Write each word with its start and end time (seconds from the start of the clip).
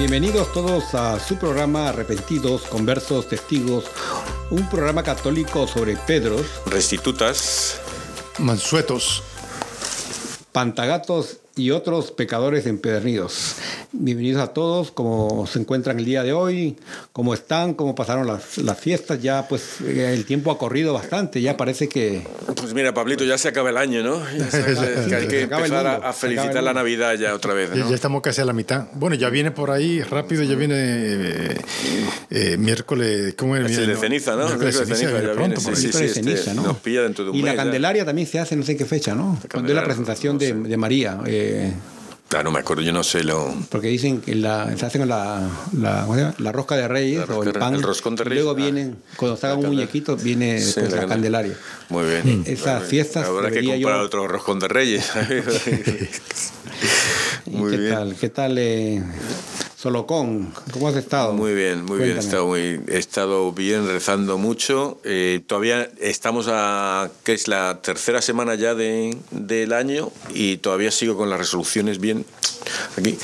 Bienvenidos 0.00 0.50
todos 0.54 0.94
a 0.94 1.20
su 1.20 1.36
programa 1.36 1.90
Arrepentidos, 1.90 2.62
Conversos, 2.62 3.28
Testigos, 3.28 3.84
un 4.50 4.66
programa 4.70 5.02
católico 5.02 5.66
sobre 5.66 5.94
Pedros, 5.94 6.46
Restitutas, 6.64 7.78
Mansuetos. 8.38 9.22
pantagatos 10.52 11.40
y 11.54 11.72
otros 11.72 12.12
pecadores 12.12 12.64
empedernidos. 12.66 13.56
Bienvenidos 13.92 14.40
a 14.40 14.46
todos, 14.52 14.92
cómo 14.92 15.48
se 15.48 15.58
encuentran 15.58 15.98
el 15.98 16.04
día 16.04 16.22
de 16.22 16.32
hoy, 16.32 16.76
cómo 17.12 17.34
están, 17.34 17.74
cómo 17.74 17.96
pasaron 17.96 18.24
las, 18.24 18.58
las 18.58 18.78
fiestas, 18.78 19.20
ya 19.20 19.48
pues 19.48 19.80
eh, 19.84 20.14
el 20.14 20.24
tiempo 20.26 20.52
ha 20.52 20.58
corrido 20.58 20.92
bastante, 20.94 21.42
ya 21.42 21.56
parece 21.56 21.88
que 21.88 22.22
Pues 22.54 22.72
mira, 22.72 22.94
Pablito, 22.94 23.24
ya 23.24 23.36
se 23.36 23.48
acaba 23.48 23.70
el 23.70 23.76
año, 23.76 24.04
¿no? 24.04 24.22
Ya 24.38 24.48
sabes 24.48 24.78
que 25.08 25.14
hay 25.16 25.26
que 25.26 25.38
Se 25.40 25.44
acaba 25.46 25.66
el 25.66 25.72
empezar 25.72 25.86
a, 25.88 25.92
mundo, 25.94 26.06
a 26.06 26.12
se 26.12 26.26
acaba 26.26 26.30
el 26.30 26.38
felicitar 26.38 26.62
la. 26.62 26.72
Navidad 26.72 27.14
ya 27.14 27.34
otra 27.34 27.52
vez, 27.52 27.70
Ya, 27.70 27.76
¿no? 27.82 27.88
ya 27.88 27.94
estamos 27.96 28.22
casi 28.22 28.40
a 28.40 28.44
la 28.44 28.52
mitad. 28.52 28.86
Bueno, 28.94 29.16
ya 29.16 29.28
viene 29.28 29.50
por 29.50 29.72
ahí 29.72 30.00
rápido, 30.02 30.44
ya 30.44 30.54
viene 30.54 30.76
eh, 30.78 31.60
eh, 32.30 32.56
miércoles. 32.58 33.34
¿Cómo 33.36 33.56
es? 33.56 33.68
Es 33.72 33.78
el 33.78 33.88
de 33.88 33.96
ceniza, 33.96 34.36
¿no? 34.36 34.44
Miércoles 34.46 34.78
de 34.78 34.86
ceniza, 34.94 35.20
ya 35.20 35.32
viene 35.32 35.56
sí, 35.56 35.64
sí, 35.64 35.70
de 35.72 35.76
sí, 35.92 36.04
este, 36.04 36.22
ceniza, 36.22 36.54
¿no? 36.54 36.62
nos 36.62 36.76
pilla 36.78 37.02
dentro 37.02 37.24
de 37.24 37.30
un 37.32 37.36
Y 37.36 37.40
la 37.40 37.46
mes 37.46 37.56
ya. 37.56 37.62
Candelaria 37.64 38.04
también 38.04 38.28
se 38.28 38.38
hace 38.38 38.54
no 38.54 38.62
sé 38.62 38.72
en 38.72 38.78
qué 38.78 38.84
fecha, 38.84 39.16
¿no? 39.16 39.36
Cuando 39.50 39.70
es 39.70 39.74
la 39.74 39.82
presentación 39.84 40.34
no 40.36 40.38
de, 40.38 40.46
sé. 40.46 40.54
de 40.54 40.76
María. 40.76 41.18
eh, 41.26 41.72
Ah, 42.36 42.42
no 42.44 42.52
me 42.52 42.60
acuerdo, 42.60 42.82
yo 42.82 42.92
no 42.92 43.02
sé 43.02 43.24
lo... 43.24 43.52
porque 43.70 43.88
dicen 43.88 44.20
que 44.20 44.36
la, 44.36 44.76
se 44.76 44.86
hacen 44.86 45.08
la, 45.08 45.48
la, 45.72 46.52
rosca 46.52 46.76
de 46.76 46.86
reyes 46.86 47.28
o 47.28 47.42
el 47.42 47.52
pan. 47.52 47.74
el 47.74 47.82
roscón 47.82 48.14
de 48.14 48.22
y 48.22 48.26
reyes, 48.28 48.44
Luego 48.44 48.56
ah. 48.58 48.62
vienen, 48.62 48.98
cuando 49.16 49.36
se 49.36 49.46
haga 49.48 49.56
un 49.56 49.66
muñequito, 49.66 50.16
viene 50.16 50.60
Sí, 50.60 50.74
pues, 50.78 50.92
la 50.92 50.98
la 50.98 51.02
candela- 51.08 51.42
Candelaria. 51.42 51.56
Muy 51.88 52.04
bien. 52.04 52.44
Esas 52.46 52.84
fiestas 52.84 53.26
Habrá 53.26 53.50
que 53.50 53.64
comprar 53.64 53.96
yo- 53.96 54.00
otro 54.02 54.28
roscón 54.28 54.60
de 54.60 54.68
reyes. 54.68 55.10
¿Y 57.46 57.50
Muy 57.50 57.72
qué 57.72 57.76
bien. 57.78 57.94
tal? 57.94 58.14
¿Qué 58.14 58.28
tal, 58.28 58.58
eh, 58.58 59.02
Solocón? 59.80 60.52
¿Cómo 60.74 60.88
has 60.88 60.96
estado? 60.96 61.32
Muy 61.32 61.54
bien, 61.54 61.86
muy 61.86 62.00
bien. 62.00 62.16
He 62.18 62.20
estado, 62.20 62.46
muy, 62.46 62.80
he 62.86 62.98
estado 62.98 63.50
bien 63.52 63.86
rezando 63.88 64.36
mucho. 64.36 65.00
Eh, 65.04 65.40
todavía 65.46 65.90
estamos 65.98 66.48
a, 66.50 67.08
que 67.24 67.32
es 67.32 67.48
la 67.48 67.80
tercera 67.80 68.20
semana 68.20 68.56
ya 68.56 68.74
de, 68.74 69.16
del 69.30 69.72
año 69.72 70.12
y 70.34 70.58
todavía 70.58 70.90
sigo 70.90 71.16
con 71.16 71.30
las 71.30 71.38
resoluciones 71.38 71.98
bien. 71.98 72.26
Aquí. 72.98 73.16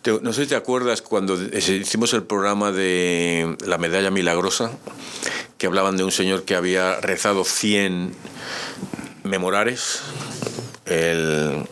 Te- 0.00 0.18
no 0.22 0.32
sé 0.32 0.44
si 0.44 0.48
te 0.48 0.56
acuerdas 0.56 1.02
cuando 1.02 1.34
hicimos 1.54 2.14
el 2.14 2.22
programa 2.22 2.72
de 2.72 3.54
la 3.66 3.76
medalla 3.76 4.10
milagrosa, 4.10 4.70
que 5.58 5.66
hablaban 5.66 5.98
de 5.98 6.04
un 6.04 6.12
señor 6.12 6.44
que 6.44 6.54
había 6.54 7.00
rezado 7.02 7.44
100 7.44 8.14
memorares. 9.24 10.00
El, 10.86 11.66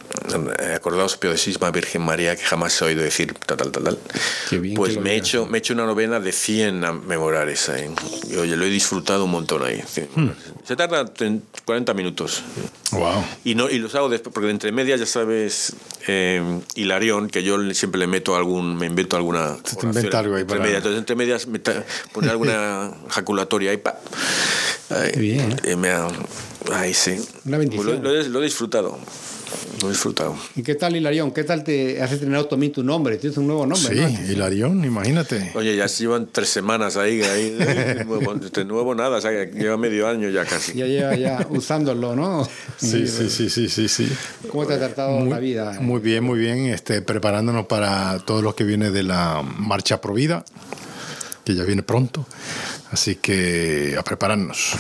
acordaos 0.75 1.17
Pío 1.17 1.31
de 1.31 1.39
Sisma, 1.39 1.71
Virgen 1.71 2.03
María, 2.03 2.37
que 2.37 2.43
jamás 2.43 2.73
se 2.73 2.85
ha 2.85 2.89
oído 2.89 3.03
decir 3.03 3.35
tal, 3.47 3.57
tal, 3.57 3.71
tal, 3.71 3.85
tal. 3.85 3.99
Qué 4.51 4.59
bien 4.59 4.75
pues 4.75 4.99
me 4.99 5.13
he, 5.13 5.17
hecho, 5.17 5.47
me 5.47 5.59
he 5.59 5.61
hecho 5.61 5.75
una 5.75 5.87
novena 5.87 6.21
de 6.21 6.33
100 6.33 6.85
a- 6.85 6.93
memorares 6.93 7.69
ahí. 7.69 7.89
Y 8.31 8.37
oye, 8.37 8.57
lo 8.57 8.65
he 8.65 8.71
disfrutado 8.71 9.25
un 9.25 9.31
montón 9.31 9.63
ahí. 9.65 9.83
Sí. 9.87 10.07
Se 10.65 10.77
tarda 10.77 11.05
tre- 11.05 11.41
40 11.65 11.95
minutos. 11.95 12.43
Wow. 12.93 13.25
Y, 13.45 13.55
no, 13.55 13.69
y 13.69 13.79
los 13.79 13.95
hago 13.95 14.09
después, 14.09 14.33
porque 14.33 14.51
entre 14.51 14.73
medias, 14.73 15.01
ya 15.01 15.07
sabes, 15.07 15.75
eh, 16.07 16.61
Hilarión, 16.75 17.29
que 17.29 17.43
yo 17.43 17.59
siempre 17.75 17.99
le 17.99 18.07
meto 18.07 18.37
algún, 18.37 18.77
me 18.77 18.87
invento 18.87 19.17
alguna. 19.17 19.57
Te 19.57 19.87
inventa 19.87 20.19
algo 20.21 20.35
ahí 20.37 20.43
entre 20.43 20.57
para- 20.57 20.65
medias. 20.67 20.79
Entonces, 20.79 20.99
entre 21.01 21.17
medias, 21.17 21.47
me 21.47 21.59
ta- 21.59 21.85
pone 22.13 22.31
alguna 22.31 22.93
jaculatoria 23.09 23.71
ahí. 23.73 23.77
Pa. 23.79 23.99
Ay, 24.91 25.11
Qué 25.15 25.21
bien. 25.21 25.61
eh, 25.65 25.77
me 25.77 25.91
ha- 25.91 26.09
ay, 26.73 26.95
sí. 26.95 27.17
Una 27.45 27.59
bendición. 27.59 28.03
Lo, 28.03 28.13
lo 28.13 28.21
he, 28.21 28.29
lo 28.29 28.41
he 28.41 28.45
disfrutado. 28.45 28.99
Lo 29.81 29.89
he 29.89 29.91
disfrutado. 29.91 30.37
¿Y 30.57 30.63
qué 30.63 30.75
tal, 30.75 30.97
Hilarión? 30.97 31.31
¿Qué 31.31 31.45
tal 31.45 31.63
te 31.63 32.03
has 32.03 32.11
estrenado 32.11 32.47
también 32.47 32.73
tu 32.73 32.83
nombre? 32.83 33.17
Tienes 33.17 33.39
un 33.39 33.47
nuevo 33.47 33.67
nombre, 33.67 33.95
Sí, 33.95 34.01
¿no? 34.01 34.33
Hilarión, 34.33 34.85
imagínate. 34.85 35.53
Oye, 35.55 35.77
ya 35.77 35.87
se 35.87 36.05
llevan 36.05 36.29
tres 36.33 36.49
semanas 36.49 36.97
ahí, 36.97 37.23
ahí 37.23 37.51
de, 37.51 38.05
nuevo, 38.05 38.35
de 38.35 38.65
nuevo 38.65 38.95
nada, 38.95 39.19
o 39.19 39.21
sea, 39.21 39.31
lleva 39.45 39.77
medio 39.77 40.09
año 40.09 40.29
ya 40.31 40.45
casi. 40.45 40.73
Ya 40.73 40.87
lleva 40.87 41.15
ya 41.15 41.47
usándolo, 41.51 42.17
¿no? 42.17 42.49
Sí, 42.77 43.07
sí, 43.07 43.31
sí, 43.31 43.49
sí, 43.49 43.69
sí, 43.69 43.89
sí. 43.89 44.09
¿Cómo 44.51 44.67
te 44.67 44.75
ha 44.75 44.79
tratado 44.79 45.25
la 45.25 45.39
vida? 45.39 45.79
Muy 45.81 46.01
bien, 46.01 46.25
muy 46.25 46.39
bien. 46.39 46.67
Este, 46.67 47.03
preparándonos 47.03 47.67
para 47.67 48.19
todo 48.21 48.43
lo 48.43 48.57
que 48.57 48.65
viene 48.65 48.91
de 48.91 49.03
la 49.03 49.43
marcha 49.43 50.01
Provida, 50.01 50.45
que 51.45 51.55
ya 51.55 51.65
viene 51.65 51.83
pronto. 51.83 52.27
Así 52.91 53.17
que 53.17 53.95
a 53.99 54.03
prepararnos. 54.03 54.73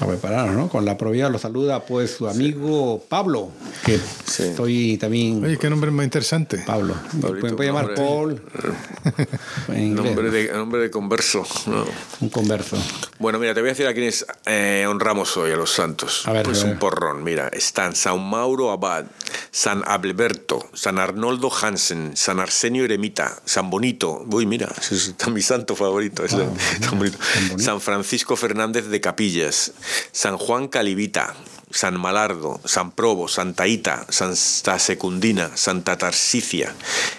A 0.00 0.06
prepararnos, 0.06 0.54
¿no? 0.56 0.68
Con 0.68 0.84
la 0.84 0.96
probidad 0.96 1.30
lo 1.30 1.38
saluda 1.38 1.84
pues 1.84 2.12
su 2.12 2.28
amigo 2.28 3.02
Pablo, 3.08 3.50
que 3.84 3.98
Sí. 4.24 4.44
estoy 4.44 4.96
también... 4.98 5.44
Oye, 5.44 5.56
qué 5.58 5.68
nombre 5.68 5.90
más 5.90 6.04
interesante. 6.04 6.58
Pablo. 6.64 6.94
Pablito, 7.20 7.40
puede, 7.40 7.54
puede 7.54 7.68
llamar 7.70 7.86
nombre- 7.98 8.04
Paul. 8.04 8.42
en 9.68 9.94
Nombre 9.94 10.30
de, 10.30 10.52
nombre 10.52 10.80
de 10.82 10.90
converso. 10.90 11.44
¿no? 11.66 11.84
Un 12.20 12.28
converso. 12.28 12.76
Bueno, 13.18 13.38
mira, 13.38 13.54
te 13.54 13.60
voy 13.60 13.70
a 13.70 13.72
decir 13.72 13.86
a 13.86 13.92
quiénes 13.94 14.24
eh, 14.46 14.86
honramos 14.88 15.36
hoy, 15.36 15.50
a 15.50 15.56
los 15.56 15.72
santos. 15.72 16.26
A 16.28 16.32
ver, 16.32 16.44
pues 16.44 16.60
a 16.60 16.64
ver. 16.64 16.74
un 16.74 16.78
porrón, 16.78 17.24
mira. 17.24 17.48
Están 17.48 17.94
San 17.96 18.20
Mauro 18.28 18.70
Abad, 18.70 19.06
San 19.50 19.82
Abelberto, 19.86 20.68
San 20.74 20.98
Arnoldo 20.98 21.50
Hansen, 21.52 22.16
San 22.16 22.38
Arsenio 22.38 22.84
Eremita, 22.84 23.36
San 23.44 23.70
Bonito. 23.70 24.24
Uy, 24.30 24.46
mira, 24.46 24.68
ese 24.80 24.94
es 24.94 25.08
está 25.08 25.30
mi 25.30 25.42
santo 25.42 25.74
favorito. 25.74 26.24
ese, 26.24 26.36
tan 26.80 26.98
bonito. 26.98 27.18
San 27.58 27.80
Francisco 27.80 28.36
Fernández 28.36 28.86
de 28.86 29.00
Capillas, 29.00 29.72
San 30.12 30.36
Juan 30.36 30.68
Calivita, 30.68 31.34
San 31.70 32.00
Malardo, 32.00 32.60
San 32.64 32.92
Probo, 32.92 33.28
Santa 33.28 33.66
Ita, 33.66 34.06
Santa 34.08 34.78
Secundina, 34.78 35.56
Santa 35.56 35.98
Tarsicia, 35.98 36.74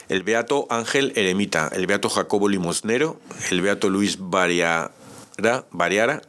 el 0.10 0.24
Beato 0.24 0.68
Ángel 0.70 1.14
Eremita, 1.16 1.70
el 1.74 1.88
Beato 1.88 2.10
Jacobo 2.10 2.50
Limosnero, 2.50 3.20
el 3.52 3.62
Beato 3.62 3.90
Luis 3.90 4.18
Varia, 4.20 4.92
Variara, 5.72 6.22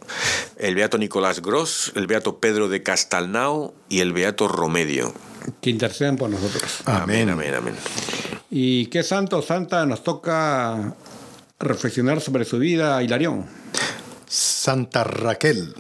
el 0.57 0.75
Beato 0.75 0.99
Nicolás 0.99 1.43
Gross, 1.43 1.93
el 1.95 2.07
Beato 2.07 2.39
Pedro 2.39 2.69
de 2.69 2.83
Castalnao 2.83 3.75
y 3.89 4.01
el 4.01 4.13
Beato 4.13 4.49
Romedio. 4.49 5.13
que 5.61 5.71
intercedan 5.71 6.17
por 6.17 6.31
nosotros. 6.31 6.83
Amén, 6.85 7.29
amén, 7.31 7.55
amén. 7.55 7.75
¿Y 8.51 8.87
qué 8.87 9.03
santo 9.03 9.39
o 9.39 9.43
santa 9.43 9.87
nos 9.87 10.05
toca 10.05 10.95
reflexionar 11.59 12.21
sobre 12.21 12.45
su 12.45 12.59
vida, 12.59 13.03
Hilarión? 13.03 13.47
Santa 14.27 15.05
Raquel. 15.05 15.75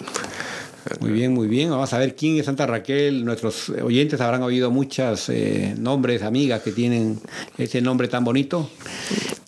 Muy 1.00 1.10
bien, 1.10 1.32
muy 1.34 1.48
bien. 1.48 1.70
Vamos 1.70 1.92
a 1.92 1.98
ver 1.98 2.14
quién 2.16 2.38
es 2.38 2.46
Santa 2.46 2.66
Raquel. 2.66 3.24
Nuestros 3.24 3.68
oyentes 3.70 4.20
habrán 4.20 4.42
oído 4.42 4.70
muchos 4.70 5.28
eh, 5.28 5.74
nombres, 5.78 6.22
amigas 6.22 6.62
que 6.62 6.72
tienen 6.72 7.20
ese 7.58 7.80
nombre 7.80 8.08
tan 8.08 8.24
bonito. 8.24 8.68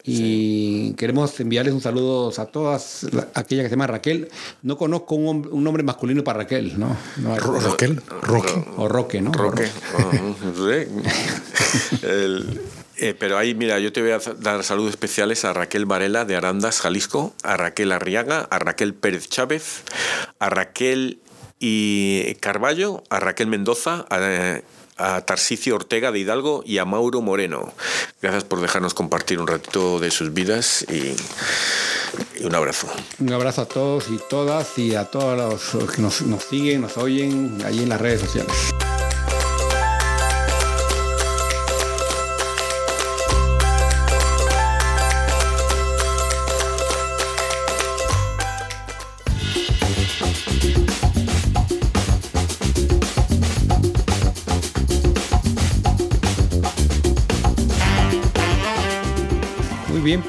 Y 0.05 0.94
queremos 0.94 1.38
enviarles 1.38 1.73
un 1.75 1.81
saludo 1.81 2.32
a 2.37 2.46
todas 2.46 3.05
la- 3.12 3.29
aquellas 3.34 3.62
que 3.64 3.69
se 3.69 3.75
llaman 3.76 3.88
Raquel. 3.88 4.29
No 4.62 4.76
conozco 4.76 5.14
un, 5.14 5.49
un 5.50 5.62
nombre 5.62 5.84
masculino 5.84 6.25
para 6.25 6.40
Raquel, 6.40 6.79
¿no? 6.79 6.96
no 7.19 7.32
hay- 7.32 7.38
Ro- 7.38 7.61
Raquel. 7.61 8.00
Roque. 8.23 8.64
o 8.76 8.88
Roque, 8.88 9.20
¿no? 9.23 9.31
Roque. 9.32 9.67
El- 12.02 12.61
eh, 12.99 13.14
pero 13.19 13.37
ahí, 13.38 13.55
mira, 13.55 13.79
yo 13.81 13.93
te 13.93 14.00
voy 14.02 14.11
a 14.12 14.19
dar 14.40 14.62
saludos 14.62 14.90
especiales 14.90 15.44
a 15.44 15.52
Raquel 15.52 15.87
Varela 15.87 16.25
de 16.25 16.37
Arandas, 16.37 16.81
Jalisco, 16.81 17.34
a 17.43 17.56
Raquel 17.56 17.90
Arriaga, 17.90 18.46
a 18.50 18.58
Raquel 18.61 18.94
Pérez 18.94 19.29
Chávez, 19.29 19.82
a 20.43 20.50
Raquel 20.50 21.21
y 21.61 22.35
Carballo, 22.41 23.05
a 23.11 23.21
Raquel 23.21 23.47
Mendoza, 23.47 24.05
a, 24.11 24.61
a 24.97 25.21
Tarsicio 25.21 25.77
Ortega 25.77 26.11
de 26.11 26.19
Hidalgo 26.19 26.65
y 26.67 26.79
a 26.79 26.85
Mauro 26.85 27.21
Moreno. 27.21 27.73
Gracias 28.21 28.43
por 28.43 28.61
dejarnos 28.61 28.93
compartir 28.93 29.39
un 29.39 29.47
ratito 29.47 30.00
de 30.00 30.11
sus 30.11 30.35
vidas 30.35 30.85
y, 30.91 31.15
un 32.44 32.55
abrazo. 32.56 32.89
Un 33.21 33.33
abrazo 33.33 33.62
a 33.62 33.67
todos 33.67 34.09
y 34.11 34.19
todas 34.29 34.77
y 34.79 34.97
a 34.97 35.05
todos 35.05 35.73
los 35.73 35.91
que 35.94 36.03
nos, 36.03 36.23
nos 36.23 36.43
siguen, 36.43 36.81
nos 36.81 36.99
oyen 36.99 37.59
ahí 37.65 37.81
en 37.85 37.89
las 37.89 38.00
redes 38.00 38.21
sociales. 38.21 38.73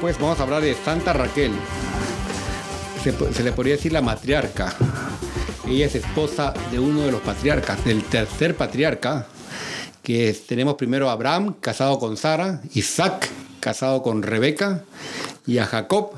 Pues 0.04 0.18
vamos 0.18 0.38
a 0.38 0.42
hablar 0.42 0.60
de 0.60 0.74
Santa 0.74 1.14
Raquel. 1.14 1.50
Se, 3.02 3.42
le 3.42 3.52
podría 3.52 3.76
decir 3.76 3.90
la 3.90 4.02
matriarca. 4.02 4.76
Ella 5.66 5.86
es 5.86 5.94
esposa 5.94 6.52
de 6.70 6.78
uno 6.78 7.06
de 7.06 7.10
los 7.10 7.22
patriarcas, 7.22 7.82
del 7.86 8.04
tercer 8.04 8.54
patriarca, 8.54 9.26
que 10.02 10.28
es- 10.28 10.46
tenemos 10.46 10.74
primero 10.74 11.08
a 11.08 11.12
Abraham, 11.12 11.54
casado 11.58 11.98
con 11.98 12.18
Sara, 12.18 12.60
Isaac, 12.74 13.30
casado 13.60 14.02
con 14.02 14.22
Rebeca, 14.22 14.84
y 15.46 15.56
a 15.56 15.64
Jacob, 15.64 16.10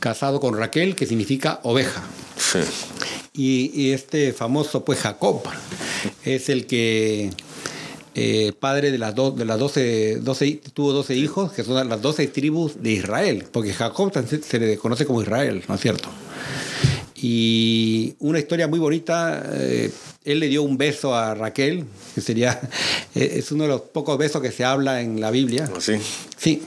casado 0.00 0.40
con 0.40 0.56
Raquel, 0.56 0.96
que 0.96 1.04
significa 1.04 1.60
oveja. 1.64 2.00
Sí. 2.38 2.60
Y, 3.34 3.70
y 3.78 3.92
este 3.92 4.32
famoso, 4.32 4.86
pues 4.86 5.00
Jacob, 5.00 5.42
es 6.24 6.48
el 6.48 6.66
que 6.66 7.30
eh, 8.20 8.52
padre 8.58 8.90
de 8.90 8.98
las, 8.98 9.14
do- 9.14 9.30
de 9.30 9.44
las 9.44 9.58
12, 9.58 10.16
12, 10.22 10.60
tuvo 10.74 10.92
12 10.92 11.14
hijos, 11.14 11.52
que 11.52 11.62
son 11.62 11.88
las 11.88 12.02
12 12.02 12.26
tribus 12.28 12.82
de 12.82 12.92
Israel, 12.92 13.44
porque 13.52 13.72
Jacob 13.72 14.12
se 14.42 14.58
le 14.58 14.76
conoce 14.76 15.06
como 15.06 15.22
Israel, 15.22 15.62
¿no 15.68 15.74
es 15.76 15.80
cierto? 15.80 16.08
Y 17.20 18.14
una 18.20 18.38
historia 18.38 18.68
muy 18.68 18.78
bonita, 18.78 19.44
eh, 19.52 19.90
él 20.24 20.38
le 20.40 20.48
dio 20.48 20.62
un 20.62 20.76
beso 20.78 21.14
a 21.14 21.34
Raquel, 21.34 21.84
que 22.14 22.20
sería, 22.20 22.60
eh, 23.14 23.34
es 23.36 23.50
uno 23.52 23.64
de 23.64 23.68
los 23.70 23.80
pocos 23.82 24.16
besos 24.18 24.40
que 24.42 24.52
se 24.52 24.64
habla 24.64 25.00
en 25.00 25.20
la 25.20 25.30
Biblia. 25.30 25.68
Así. 25.76 25.94
Sí. 26.36 26.62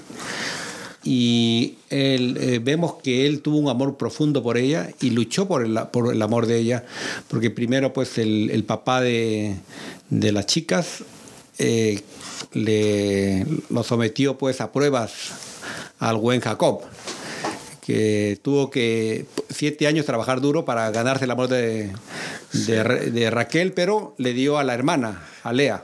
Y 1.03 1.77
él, 1.89 2.37
eh, 2.39 2.59
vemos 2.61 2.95
que 3.01 3.25
él 3.25 3.41
tuvo 3.41 3.57
un 3.57 3.69
amor 3.69 3.97
profundo 3.97 4.43
por 4.43 4.57
ella 4.57 4.89
y 5.01 5.09
luchó 5.09 5.47
por 5.47 5.65
el, 5.65 5.73
por 5.91 6.13
el 6.13 6.21
amor 6.21 6.45
de 6.45 6.59
ella, 6.59 6.85
porque 7.27 7.49
primero 7.49 7.91
pues 7.91 8.17
el, 8.19 8.51
el 8.51 8.63
papá 8.65 9.01
de, 9.01 9.55
de 10.11 10.31
las 10.31 10.45
chicas 10.45 11.03
eh, 11.57 12.01
le, 12.53 13.45
lo 13.69 13.83
sometió 13.83 14.37
pues 14.37 14.61
a 14.61 14.71
pruebas 14.71 15.11
al 15.99 16.17
buen 16.17 16.41
Jacob, 16.41 16.81
que 17.85 18.39
tuvo 18.41 18.69
que 18.69 19.25
siete 19.49 19.87
años 19.87 20.05
trabajar 20.05 20.41
duro 20.41 20.65
para 20.65 20.89
ganarse 20.91 21.25
el 21.25 21.31
amor 21.31 21.47
de, 21.49 21.91
de, 22.53 22.83
Ra- 22.83 22.95
de 22.95 23.29
Raquel, 23.29 23.73
pero 23.73 24.15
le 24.17 24.33
dio 24.33 24.57
a 24.57 24.63
la 24.63 24.73
hermana, 24.73 25.23
a 25.43 25.53
Lea. 25.53 25.83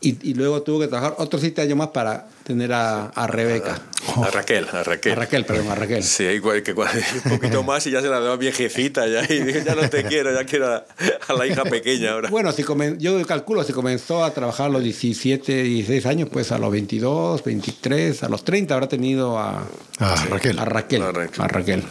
Y, 0.00 0.30
y 0.30 0.34
luego 0.34 0.62
tuvo 0.62 0.80
que 0.80 0.88
trabajar 0.88 1.14
otros 1.18 1.42
siete 1.42 1.60
años 1.62 1.76
más 1.76 1.88
para 1.88 2.28
tener 2.48 2.72
a, 2.72 3.06
a 3.06 3.26
Rebeca. 3.28 3.78
A 4.24 4.30
Raquel, 4.30 4.66
a 4.72 4.82
Raquel. 4.82 5.12
A 5.12 5.14
Raquel, 5.14 5.44
perdón, 5.44 5.68
a 5.70 5.74
Raquel. 5.76 6.02
Sí, 6.02 6.24
igual 6.24 6.62
que 6.64 6.72
un 6.72 7.30
poquito 7.38 7.62
más 7.62 7.86
y 7.86 7.90
ya 7.92 8.00
se 8.00 8.08
la 8.08 8.18
daba 8.18 8.36
viejecita 8.36 9.06
ya 9.06 9.22
y 9.32 9.40
dije, 9.42 9.62
ya 9.64 9.74
no 9.76 9.88
te 9.88 10.02
quiero, 10.04 10.32
ya 10.32 10.44
quiero 10.44 10.66
a, 10.74 10.84
a 11.28 11.32
la 11.34 11.46
hija 11.46 11.62
pequeña 11.64 12.12
ahora. 12.12 12.30
Bueno, 12.30 12.50
si 12.52 12.64
comen- 12.64 12.98
yo 12.98 13.24
calculo, 13.26 13.62
si 13.64 13.72
comenzó 13.72 14.24
a 14.24 14.32
trabajar 14.32 14.66
a 14.66 14.70
los 14.70 14.82
17, 14.82 15.62
16 15.62 16.06
años, 16.06 16.28
pues 16.32 16.50
a 16.50 16.58
los 16.58 16.72
22, 16.72 17.44
23, 17.44 18.22
a 18.24 18.28
los 18.28 18.42
30 18.44 18.74
habrá 18.74 18.88
tenido 18.88 19.38
a, 19.38 19.62
Ah, 20.00 20.24
Raquel. 20.30 20.58
a 20.58 20.64
Raquel. 20.64 21.02
A 21.02 21.12
Raquel. 21.12 21.40
A 21.44 21.48
Raquel. 21.48 21.84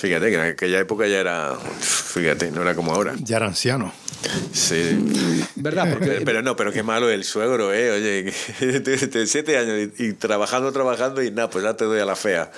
Fíjate 0.00 0.28
que 0.28 0.34
en 0.34 0.40
aquella 0.40 0.78
época 0.78 1.06
ya 1.06 1.20
era, 1.20 1.56
fíjate, 1.56 2.50
no 2.50 2.62
era 2.62 2.74
como 2.74 2.92
ahora. 2.92 3.14
Ya 3.18 3.38
era 3.38 3.46
anciano. 3.46 3.92
Sí. 4.52 4.98
¿Verdad? 5.56 5.88
Porque 5.92 6.20
Pero, 6.24 6.42
no, 6.42 6.56
pero 6.56 6.72
qué 6.72 6.82
malo 6.82 7.08
el 7.08 7.24
suegro, 7.24 7.72
¿eh? 7.72 7.90
Oye, 7.90 8.32
de, 8.80 9.26
siete 9.26 9.56
años 9.56 9.90
y, 9.98 10.04
y 10.04 10.12
trabajando, 10.12 10.70
trabajando 10.72 11.22
y 11.22 11.30
nada, 11.30 11.48
pues 11.48 11.64
ya 11.64 11.76
te 11.76 11.84
doy 11.84 12.00
a 12.00 12.04
la 12.04 12.16
fea. 12.16 12.50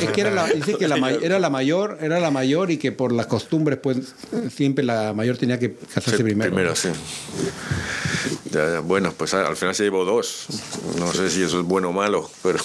es 0.00 0.10
que 0.10 0.20
era 0.20 0.30
la, 0.30 0.46
dice 0.46 0.74
que 0.74 0.86
la 0.86 0.96
era 1.22 1.38
la 1.38 1.50
mayor, 1.50 1.98
era 2.00 2.20
la 2.20 2.30
mayor 2.30 2.70
y 2.70 2.76
que 2.76 2.92
por 2.92 3.12
las 3.12 3.26
costumbres, 3.26 3.78
pues 3.82 4.14
siempre 4.54 4.84
la 4.84 5.12
mayor 5.12 5.36
tenía 5.36 5.58
que 5.58 5.74
casarse 5.74 6.18
Sí, 6.18 6.22
primero. 6.22 6.50
Primero, 6.50 6.76
sí. 6.76 6.90
Ya, 8.50 8.74
ya, 8.74 8.80
bueno, 8.80 9.12
pues 9.16 9.34
al 9.34 9.56
final 9.56 9.74
se 9.74 9.84
llevó 9.84 10.04
dos. 10.04 10.46
No 10.98 11.12
sé 11.12 11.30
si 11.30 11.42
eso 11.42 11.60
es 11.60 11.66
bueno 11.66 11.88
o 11.88 11.92
malo, 11.92 12.30
pero... 12.42 12.58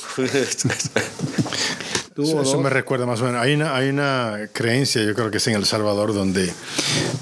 Tuvo 2.19 2.27
Eso, 2.27 2.41
eso 2.41 2.51
dos. 2.55 2.61
me 2.63 2.69
recuerda 2.69 3.05
más 3.05 3.21
o 3.21 3.25
menos. 3.25 3.41
Hay 3.41 3.53
una, 3.53 3.75
hay 3.77 3.87
una 3.87 4.49
creencia, 4.51 5.01
yo 5.03 5.15
creo 5.15 5.31
que 5.31 5.37
es 5.37 5.47
en 5.47 5.55
El 5.55 5.65
Salvador, 5.65 6.13
donde, 6.13 6.51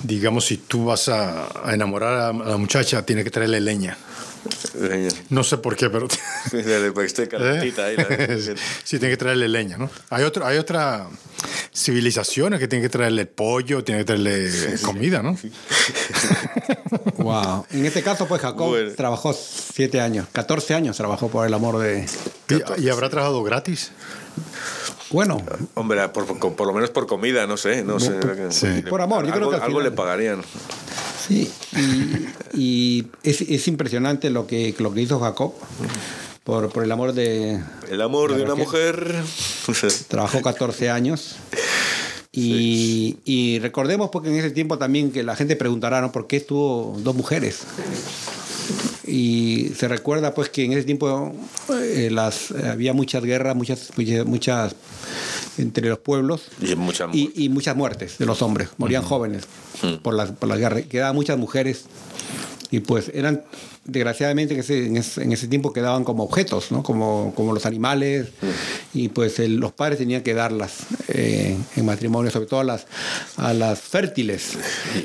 digamos, 0.02 0.46
si 0.46 0.58
tú 0.58 0.86
vas 0.86 1.08
a, 1.08 1.48
a 1.64 1.74
enamorar 1.76 2.14
a 2.16 2.34
la 2.34 2.58
muchacha, 2.58 3.06
tiene 3.06 3.24
que 3.24 3.30
traerle 3.30 3.62
leña. 3.62 3.96
No 5.30 5.44
sé 5.44 5.58
por 5.58 5.76
qué, 5.76 5.90
pero. 5.90 6.08
Pues 6.50 6.66
estoy 7.08 7.28
calentita 7.28 7.86
ahí. 7.86 7.98
la- 7.98 8.08
sí, 8.84 8.98
tiene 8.98 9.10
que 9.10 9.18
traerle 9.18 9.48
leña, 9.50 9.78
¿no? 9.78 9.90
Hay, 10.10 10.24
otro, 10.24 10.46
hay 10.48 10.58
otra 10.58 11.08
civilizaciones 11.76 12.60
que 12.60 12.68
tienen 12.68 12.84
que 12.88 12.90
traerle 12.90 13.26
pollo, 13.28 13.84
tienen 13.84 14.04
que 14.04 14.06
traerle 14.06 14.50
comida, 14.84 15.22
¿no? 15.22 15.38
Wow. 17.18 17.66
En 17.72 17.86
este 17.86 18.02
caso, 18.04 18.28
pues 18.28 18.42
Jacob 18.42 18.70
Bueno. 18.70 18.92
trabajó 18.96 19.34
siete 19.34 20.00
años, 20.00 20.28
14 20.32 20.74
años 20.76 20.96
trabajó 20.96 21.30
por 21.30 21.46
el 21.46 21.54
amor 21.54 21.80
de. 21.80 22.06
¿Y, 22.78 22.84
y 22.84 22.90
habrá 22.90 23.10
trabajado 23.10 23.44
gratis? 23.44 23.92
Bueno, 25.12 25.42
Hombre, 25.76 26.08
por, 26.10 26.26
por, 26.26 26.56
por 26.56 26.68
lo 26.68 26.74
menos 26.74 26.90
por 26.90 27.08
comida, 27.08 27.48
no 27.48 27.58
sé. 27.58 27.84
No 27.84 28.00
sé 28.00 28.20
sí. 28.50 28.68
Por 28.90 29.02
amor, 29.02 29.26
yo 29.26 29.32
creo 29.34 29.50
que 29.50 29.56
al 29.56 29.62
algo 29.64 29.80
final- 29.80 29.92
le 29.92 29.96
pagarían. 29.96 30.42
Sí, 31.28 31.52
y, 32.54 32.58
y 32.58 33.08
es, 33.24 33.42
es 33.42 33.68
impresionante 33.68 34.30
lo 34.30 34.48
que, 34.48 34.74
lo 34.80 34.94
que 34.94 35.02
hizo 35.02 35.20
Jacob 35.20 35.54
por, 36.46 36.70
por 36.70 36.84
el 36.86 36.92
amor 36.92 37.12
de... 37.14 37.62
El 37.90 38.02
amor 38.02 38.34
de 38.34 38.44
una 38.44 38.56
mujer. 38.56 39.16
Trabajó 40.08 40.42
14 40.42 40.90
años. 40.90 41.36
Y, 42.32 43.18
y 43.26 43.60
recordemos 43.60 44.10
porque 44.12 44.30
en 44.30 44.36
ese 44.38 44.52
tiempo 44.52 44.78
también 44.78 45.12
que 45.12 45.24
la 45.24 45.36
gente 45.36 45.56
preguntará, 45.56 46.00
¿no? 46.02 46.12
¿Por 46.12 46.28
qué 46.28 46.40
tuvo 46.40 46.96
dos 47.00 47.16
mujeres? 47.16 47.62
Y 49.08 49.72
se 49.76 49.88
recuerda 49.88 50.34
pues 50.34 50.50
que 50.50 50.66
en 50.66 50.74
ese 50.74 50.84
tiempo 50.84 51.34
eh, 51.70 52.10
las, 52.12 52.52
había 52.52 52.94
muchas 52.94 53.24
guerras, 53.24 53.56
muchas, 53.56 53.92
muchas, 53.96 54.26
muchas 54.26 54.76
entre 55.58 55.90
los 55.90 55.98
pueblos 56.00 56.44
Y 56.62 56.76
muchas 56.76 57.10
y, 57.14 57.32
y 57.36 57.50
muchas 57.50 57.76
muertes 57.76 58.18
de 58.18 58.26
los 58.26 58.42
hombres. 58.42 58.70
Morían 58.78 59.04
jóvenes 59.04 59.44
por 60.02 60.14
las, 60.14 60.32
por 60.32 60.50
las 60.50 60.60
guerras. 60.60 60.84
Quedaban 60.84 61.16
muchas 61.16 61.38
mujeres 61.38 61.86
y 62.70 62.80
pues 62.82 63.10
eran, 63.14 63.44
desgraciadamente 63.86 64.54
en 64.54 64.60
ese, 64.60 64.86
en 64.88 64.98
ese, 64.98 65.24
en 65.24 65.32
ese 65.32 65.48
tiempo 65.48 65.72
quedaban 65.72 66.04
como 66.04 66.24
objetos, 66.24 66.72
¿no? 66.72 66.84
como, 66.84 67.32
como 67.36 67.54
los 67.54 67.66
animales 67.66 68.28
y 68.94 69.08
pues 69.08 69.40
el- 69.40 69.56
los 69.56 69.72
padres 69.72 70.00
tenían 70.00 70.22
que 70.22 70.34
darlas 70.34 70.80
eh, 71.08 71.56
en 71.78 71.86
matrimonio, 71.86 72.30
sobre 72.30 72.48
todo 72.48 72.60
a 72.60 72.64
las, 72.66 72.86
a 73.38 73.54
las 73.54 73.80
fértiles, 73.80 74.58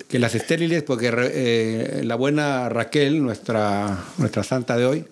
que 0.09 0.19
las 0.19 0.35
estériles, 0.35 0.83
porque 0.83 1.13
eh, 1.15 2.03
la 2.05 2.17
buena 2.17 2.69
Raquel, 2.69 3.23
nuestra, 3.23 4.05
nuestra 4.19 4.43
santa 4.43 4.77
de 4.77 4.87
hoy, 4.87 5.05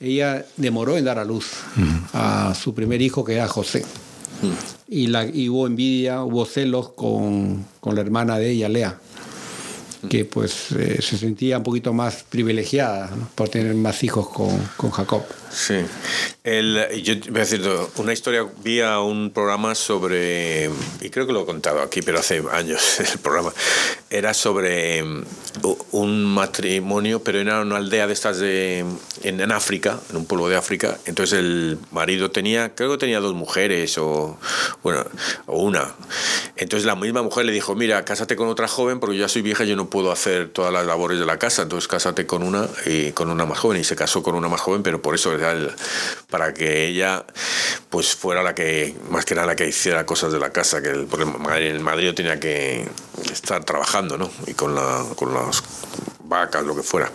ella 0.00 0.44
demoró 0.56 0.96
en 0.98 1.04
dar 1.04 1.18
a 1.20 1.24
luz 1.24 1.46
a 2.12 2.54
su 2.60 2.74
primer 2.74 3.00
hijo 3.02 3.24
que 3.24 3.34
era 3.34 3.46
José. 3.46 3.84
Y, 4.88 5.06
la, 5.06 5.24
y 5.24 5.48
hubo 5.48 5.66
envidia, 5.66 6.22
hubo 6.24 6.44
celos 6.44 6.90
con, 6.90 7.64
con 7.80 7.94
la 7.94 8.00
hermana 8.00 8.38
de 8.38 8.50
ella, 8.50 8.68
Lea. 8.68 8.98
Que 10.08 10.24
pues 10.24 10.72
eh, 10.72 11.00
se 11.00 11.16
sentía 11.16 11.58
un 11.58 11.64
poquito 11.64 11.92
más 11.92 12.24
privilegiada 12.28 13.10
por 13.34 13.48
tener 13.48 13.74
más 13.74 14.02
hijos 14.04 14.28
con, 14.28 14.56
con 14.76 14.90
Jacob. 14.90 15.22
Sí. 15.54 15.74
El, 16.42 17.02
yo 17.02 17.14
voy 17.30 17.36
a 17.36 17.44
decir 17.44 17.62
una 17.96 18.12
historia, 18.12 18.46
vi 18.62 18.80
a 18.80 19.00
un 19.00 19.30
programa 19.30 19.74
sobre, 19.74 20.68
y 21.00 21.08
creo 21.10 21.26
que 21.26 21.32
lo 21.32 21.42
he 21.42 21.46
contado 21.46 21.80
aquí, 21.80 22.02
pero 22.02 22.18
hace 22.18 22.42
años 22.52 23.00
el 23.12 23.18
programa, 23.20 23.52
era 24.10 24.34
sobre 24.34 25.02
un 25.92 26.24
matrimonio, 26.24 27.22
pero 27.22 27.40
era 27.40 27.60
una 27.60 27.76
aldea 27.76 28.06
de 28.06 28.12
estas 28.12 28.38
de, 28.38 28.84
en, 29.22 29.40
en 29.40 29.52
África, 29.52 30.00
en 30.10 30.16
un 30.16 30.26
pueblo 30.26 30.48
de 30.48 30.56
África. 30.56 30.98
Entonces 31.06 31.38
el 31.38 31.78
marido 31.92 32.30
tenía, 32.30 32.74
creo 32.74 32.90
que 32.90 32.98
tenía 32.98 33.20
dos 33.20 33.34
mujeres 33.34 33.96
o, 33.98 34.36
bueno, 34.82 35.04
o 35.46 35.62
una. 35.62 35.94
Entonces 36.56 36.84
la 36.84 36.96
misma 36.96 37.22
mujer 37.22 37.46
le 37.46 37.52
dijo, 37.52 37.74
mira, 37.74 38.04
cásate 38.04 38.36
con 38.36 38.48
otra 38.48 38.68
joven 38.68 39.00
porque 39.00 39.16
yo 39.16 39.22
ya 39.22 39.28
soy 39.28 39.42
vieja 39.42 39.64
yo 39.64 39.76
no 39.76 39.88
puedo 39.88 40.12
hacer 40.12 40.48
todas 40.48 40.72
las 40.72 40.84
labores 40.84 41.18
de 41.18 41.26
la 41.26 41.38
casa, 41.38 41.62
entonces 41.62 41.88
cásate 41.88 42.26
con 42.26 42.42
una 42.42 42.68
y 42.86 43.12
con 43.12 43.30
una 43.30 43.46
más 43.46 43.58
joven. 43.58 43.80
Y 43.80 43.84
se 43.84 43.96
casó 43.96 44.22
con 44.22 44.34
una 44.34 44.48
más 44.48 44.60
joven, 44.60 44.82
pero 44.82 45.00
por 45.00 45.14
eso 45.14 45.32
para 46.30 46.54
que 46.54 46.86
ella 46.86 47.24
pues 47.90 48.14
fuera 48.14 48.42
la 48.42 48.54
que, 48.54 48.94
más 49.10 49.24
que 49.24 49.34
nada 49.34 49.48
la 49.48 49.56
que 49.56 49.68
hiciera 49.68 50.04
cosas 50.04 50.32
de 50.32 50.38
la 50.38 50.50
casa, 50.50 50.82
que 50.82 50.90
el, 50.90 51.08
el 51.58 51.80
marido 51.80 52.14
tenía 52.14 52.40
que 52.40 52.88
estar 53.32 53.64
trabajando, 53.64 54.18
¿no? 54.18 54.30
Y 54.46 54.54
con, 54.54 54.74
la, 54.74 55.04
con 55.16 55.32
las 55.32 55.62
vacas, 56.24 56.64
lo 56.64 56.74
que 56.74 56.82
fuera. 56.82 57.10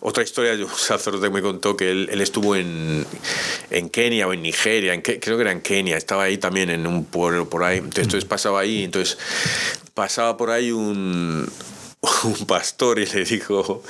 Otra 0.00 0.22
historia, 0.22 0.52
un 0.52 0.68
sacerdote 0.76 1.30
me 1.30 1.40
contó 1.40 1.76
que 1.76 1.90
él, 1.90 2.20
estuvo 2.20 2.56
en, 2.56 3.06
en, 3.70 3.88
Kenia 3.88 4.26
o 4.26 4.34
en 4.34 4.42
Nigeria, 4.42 5.00
creo 5.02 5.36
que 5.36 5.42
era 5.42 5.52
en 5.52 5.62
Kenia, 5.62 5.96
estaba 5.96 6.24
ahí 6.24 6.36
también 6.36 6.68
en 6.68 6.86
un 6.86 7.06
pueblo 7.06 7.48
por 7.48 7.64
ahí, 7.64 7.78
entonces 7.78 8.26
pasaba 8.26 8.60
ahí, 8.60 8.84
entonces 8.84 9.16
pasaba 9.94 10.36
por 10.36 10.50
ahí 10.50 10.72
un, 10.72 11.48
un 12.24 12.46
pastor 12.46 12.98
y 12.98 13.06
le 13.06 13.24
dijo, 13.24 13.82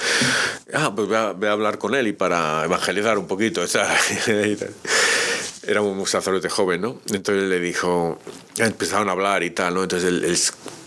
ah, 0.73 0.93
pues 0.95 1.09
voy 1.09 1.17
a, 1.17 1.53
hablar 1.53 1.79
con 1.79 1.95
él 1.95 2.09
y 2.09 2.13
para 2.13 2.65
evangelizar 2.65 3.19
un 3.19 3.27
poquito. 3.27 3.65
Era 5.67 5.81
un 5.81 6.07
sacerdote 6.07 6.51
joven, 6.51 6.83
¿no? 6.83 7.01
Entonces 7.11 7.45
le 7.45 7.59
dijo, 7.59 8.19
empezaron 8.59 9.09
a 9.09 9.13
hablar 9.13 9.43
y 9.43 9.51
tal, 9.51 9.75
¿no? 9.75 9.83
Entonces 9.83 10.09
él, 10.09 10.37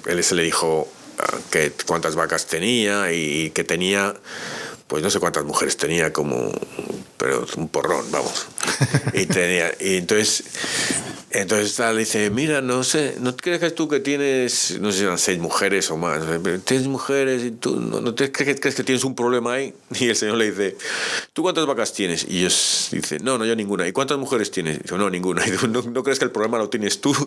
él, 0.05 0.23
se 0.23 0.35
le 0.35 0.43
dijo 0.43 0.87
ah, 1.19 1.37
que 1.49 1.71
cuántas 1.85 2.15
vacas 2.15 2.45
tenía 2.45 3.11
y 3.11 3.49
que 3.51 3.63
tenía, 3.63 4.13
pues 4.87 5.01
no 5.01 5.09
sé 5.09 5.19
cuántas 5.19 5.45
mujeres 5.45 5.77
tenía, 5.77 6.13
como, 6.13 6.51
pero 7.17 7.45
un 7.55 7.69
porrón, 7.69 8.05
vamos. 8.11 8.47
Y 9.13 9.25
tenía, 9.25 9.73
y 9.79 9.97
entonces 9.97 10.43
entonces 11.29 11.75
tal, 11.75 11.97
dice, 11.97 12.29
mira, 12.29 12.61
no 12.61 12.85
sé, 12.85 13.15
¿no 13.19 13.35
crees 13.35 13.75
tú 13.75 13.89
que 13.89 13.99
tienes, 13.99 14.77
no 14.79 14.93
sé 14.93 14.99
si 14.99 15.03
eran 15.03 15.17
seis 15.17 15.37
mujeres 15.39 15.91
o 15.91 15.97
más, 15.97 16.23
tienes 16.63 16.87
mujeres 16.87 17.43
y 17.43 17.51
tú, 17.51 17.81
¿no, 17.81 18.15
te 18.15 18.31
crees, 18.31 18.61
que 18.61 18.83
tienes 18.83 19.03
un 19.03 19.13
problema 19.13 19.53
ahí? 19.53 19.73
Y 19.99 20.07
el 20.07 20.15
Señor 20.15 20.37
le 20.37 20.51
dice, 20.51 20.77
¿tú 21.33 21.41
cuántas 21.41 21.65
vacas 21.65 21.91
tienes? 21.91 22.25
Y 22.29 22.39
ellos 22.39 22.87
dice, 22.91 23.19
no, 23.19 23.37
no, 23.37 23.45
yo 23.45 23.57
ninguna. 23.57 23.85
¿Y 23.87 23.91
cuántas 23.91 24.17
mujeres 24.17 24.51
tienes? 24.51 24.79
Y 24.89 24.93
no, 24.95 25.09
ninguna. 25.09 25.43
Y 25.47 25.51
¿no, 25.67 25.81
¿no 25.81 26.03
crees 26.03 26.17
que 26.19 26.25
el 26.25 26.31
problema 26.31 26.57
lo 26.59 26.69
tienes 26.69 27.01
tú? 27.01 27.11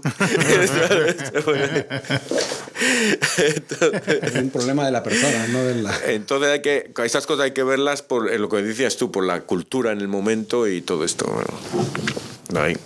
es 3.36 4.34
un 4.34 4.50
problema 4.50 4.86
de 4.86 4.92
la 4.92 5.02
persona, 5.02 5.46
no 5.48 5.62
de 5.62 5.74
la... 5.74 5.98
Entonces 6.06 6.48
hay 6.48 6.62
que, 6.62 6.90
esas 7.04 7.26
cosas 7.26 7.44
hay 7.44 7.52
que 7.52 7.64
verlas 7.64 8.00
por 8.00 8.32
lo 8.32 8.48
que 8.48 8.62
decías 8.62 8.96
tú, 8.96 9.12
por 9.12 9.26
la 9.26 9.42
cultura 9.42 9.92
en 9.92 10.00
el 10.00 10.08
momento 10.08 10.66
y 10.66 10.80
todo 10.80 11.04
esto. 11.04 11.26
Bueno, 11.26 12.64
ahí. 12.64 12.76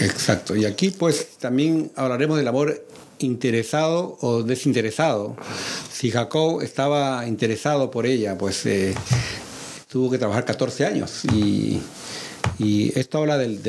Exacto. 0.00 0.56
Y 0.56 0.64
aquí 0.64 0.90
pues 0.90 1.36
también 1.38 1.90
hablaremos 1.96 2.36
del 2.38 2.48
amor 2.48 2.84
interesado 3.18 4.18
o 4.20 4.42
desinteresado. 4.42 5.36
Si 5.92 6.10
Jacob 6.10 6.62
estaba 6.62 7.26
interesado 7.26 7.90
por 7.90 8.06
ella, 8.06 8.36
pues 8.36 8.66
eh, 8.66 8.94
tuvo 9.88 10.10
que 10.10 10.18
trabajar 10.18 10.44
14 10.44 10.86
años 10.86 11.24
y, 11.32 11.80
esto 12.94 13.18
habla 13.18 13.36
del, 13.36 13.60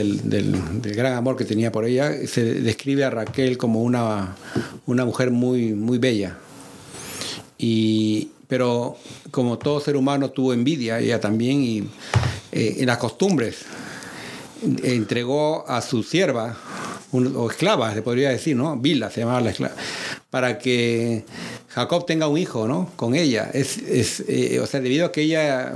gran 0.84 1.14
amor 1.14 1.36
que 1.36 1.44
tenía 1.44 1.72
por 1.72 1.86
ella. 1.86 2.12
Se 2.28 2.44
describe 2.44 3.04
a 3.04 3.10
Raquel 3.10 3.58
como 3.58 3.82
una, 3.82 4.36
una 4.86 5.06
mujer 5.06 5.32
muy, 5.32 5.74
muy 5.74 5.98
bella. 5.98 6.38
Y, 7.58 8.30
pero 8.48 8.96
como 9.32 9.58
todo 9.58 9.80
ser 9.80 9.98
humano 9.98 10.30
tuvo 10.30 10.54
envidia, 10.54 11.00
ella 11.00 11.20
también, 11.20 11.64
y 11.64 11.80
eh, 12.52 12.78
en 12.80 12.86
las 12.86 13.00
costumbres 13.00 13.66
entregó 14.84 15.68
a 15.68 15.82
su 15.82 16.04
sierva, 16.04 16.58
o 17.12 17.50
esclava, 17.50 17.94
se 17.94 18.02
podría 18.02 18.30
decir, 18.30 18.56
¿no? 18.56 18.78
Vila 18.78 19.10
se 19.10 19.22
llamaba 19.22 19.42
la 19.42 19.52
esclava, 19.52 19.76
para 20.30 20.58
que 20.58 21.24
Jacob 21.70 22.06
tenga 22.06 22.28
un 22.28 22.38
hijo, 22.38 22.68
¿no? 22.68 22.92
Con 22.96 23.16
ella. 23.16 23.50
Es, 23.54 23.78
es 23.78 24.24
eh, 24.28 24.60
o 24.62 24.68
sea, 24.68 24.82
debido 24.82 25.06
a 25.06 25.12
que 25.12 25.22
ella 25.22 25.74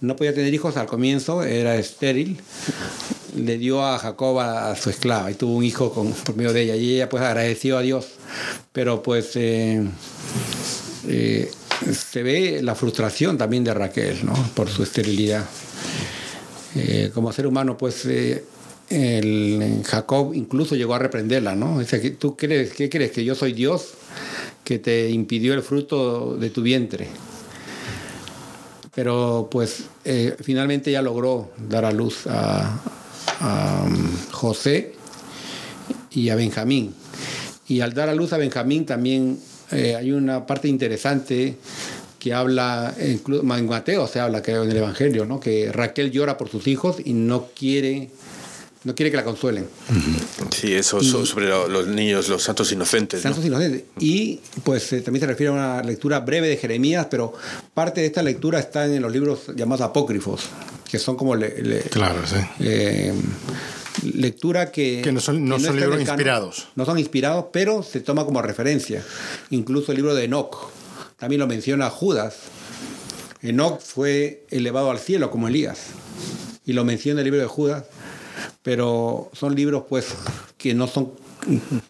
no 0.00 0.16
podía 0.16 0.34
tener 0.34 0.52
hijos 0.54 0.76
al 0.76 0.86
comienzo, 0.86 1.42
era 1.42 1.76
estéril, 1.76 2.40
le 3.36 3.58
dio 3.58 3.84
a 3.84 3.98
Jacob 3.98 4.38
a, 4.40 4.74
su 4.76 4.90
esclava 4.90 5.30
y 5.30 5.34
tuvo 5.34 5.56
un 5.56 5.64
hijo 5.64 5.92
con, 5.92 6.12
por 6.12 6.36
medio 6.36 6.52
de 6.52 6.62
ella. 6.62 6.76
Y 6.76 6.94
ella 6.94 7.08
pues 7.08 7.22
agradeció 7.22 7.78
a 7.78 7.82
Dios. 7.82 8.06
Pero 8.72 9.02
pues 9.02 9.32
eh, 9.34 9.82
eh, 11.08 11.50
se 11.92 12.22
ve 12.22 12.60
la 12.62 12.74
frustración 12.74 13.38
también 13.38 13.64
de 13.64 13.74
Raquel, 13.74 14.24
¿no? 14.24 14.34
Por 14.54 14.68
su 14.68 14.82
esterilidad. 14.82 15.44
Eh, 16.74 17.10
como 17.14 17.32
ser 17.32 17.46
humano, 17.46 17.78
pues 17.78 18.04
eh, 18.06 18.44
Jacob 19.84 20.34
incluso 20.34 20.76
llegó 20.76 20.94
a 20.94 20.98
reprenderla, 20.98 21.54
¿no? 21.54 21.78
Dice, 21.78 22.10
¿tú 22.10 22.36
crees, 22.36 22.72
qué 22.72 22.90
crees? 22.90 23.12
¿Que 23.12 23.24
yo 23.24 23.34
soy 23.34 23.52
Dios 23.52 23.94
que 24.64 24.78
te 24.78 25.08
impidió 25.10 25.54
el 25.54 25.62
fruto 25.62 26.36
de 26.36 26.50
tu 26.50 26.62
vientre? 26.62 27.08
Pero 28.94 29.48
pues 29.50 29.84
eh, 30.04 30.36
finalmente 30.40 30.90
ya 30.90 31.02
logró 31.02 31.50
dar 31.68 31.84
a 31.84 31.92
luz 31.92 32.26
a, 32.26 32.80
a 33.40 33.84
um, 33.86 34.08
José 34.32 34.94
y 36.10 36.28
a 36.28 36.34
Benjamín. 36.34 36.94
Y 37.68 37.80
al 37.80 37.94
dar 37.94 38.08
a 38.08 38.14
luz 38.14 38.32
a 38.32 38.38
Benjamín 38.38 38.84
también 38.86 39.38
hay 39.70 40.12
una 40.12 40.46
parte 40.46 40.66
interesante 40.66 41.56
que 42.18 42.34
habla, 42.34 42.94
en 42.98 43.66
Mateo 43.66 44.06
se 44.06 44.20
habla 44.20 44.42
creo 44.42 44.64
en 44.64 44.70
el 44.70 44.76
Evangelio, 44.76 45.24
¿no? 45.24 45.38
que 45.38 45.70
Raquel 45.72 46.10
llora 46.10 46.36
por 46.36 46.48
sus 46.48 46.66
hijos 46.66 46.96
y 47.04 47.12
no 47.12 47.48
quiere, 47.56 48.10
no 48.84 48.94
quiere 48.94 49.10
que 49.10 49.16
la 49.16 49.24
consuelen. 49.24 49.66
Sí, 50.50 50.74
eso 50.74 51.00
sobre 51.00 51.48
los 51.48 51.86
niños, 51.86 52.28
los 52.28 52.42
santos 52.42 52.72
inocentes. 52.72 53.22
Santos 53.22 53.44
inocentes. 53.44 53.84
Y 54.00 54.40
pues 54.64 54.92
eh, 54.92 55.00
también 55.00 55.20
se 55.20 55.26
refiere 55.28 55.50
a 55.50 55.52
una 55.52 55.82
lectura 55.82 56.20
breve 56.20 56.48
de 56.48 56.56
Jeremías, 56.56 57.06
pero 57.08 57.32
parte 57.72 58.00
de 58.00 58.08
esta 58.08 58.22
lectura 58.22 58.58
está 58.58 58.86
en 58.86 59.00
los 59.00 59.12
libros 59.12 59.42
llamados 59.54 59.82
apócrifos, 59.82 60.46
que 60.90 60.98
son 60.98 61.16
como... 61.16 61.36
claro, 61.90 62.26
sí. 62.26 62.36
Eh, 62.58 63.12
lectura 64.14 64.72
que... 64.72 65.02
Que 65.02 65.12
no 65.12 65.20
son, 65.20 65.44
no 65.44 65.60
son 65.60 65.78
libros 65.78 66.00
inspirados. 66.00 66.68
No 66.74 66.84
son 66.84 66.98
inspirados, 66.98 67.46
pero 67.52 67.84
se 67.84 68.00
toma 68.00 68.24
como 68.24 68.42
referencia. 68.42 69.04
Incluso 69.50 69.92
el 69.92 69.96
libro 69.96 70.16
de 70.16 70.24
Enoch 70.24 70.77
también 71.18 71.40
lo 71.40 71.46
menciona 71.46 71.90
Judas. 71.90 72.36
Enoch 73.42 73.80
fue 73.80 74.46
elevado 74.50 74.90
al 74.90 74.98
cielo 74.98 75.30
como 75.30 75.48
Elías. 75.48 75.88
Y 76.64 76.72
lo 76.72 76.84
menciona 76.84 77.20
el 77.20 77.24
libro 77.24 77.40
de 77.40 77.46
Judas. 77.46 77.84
Pero 78.62 79.30
son 79.32 79.54
libros 79.54 79.84
pues 79.88 80.14
que 80.56 80.74
no 80.74 80.86
son 80.86 81.12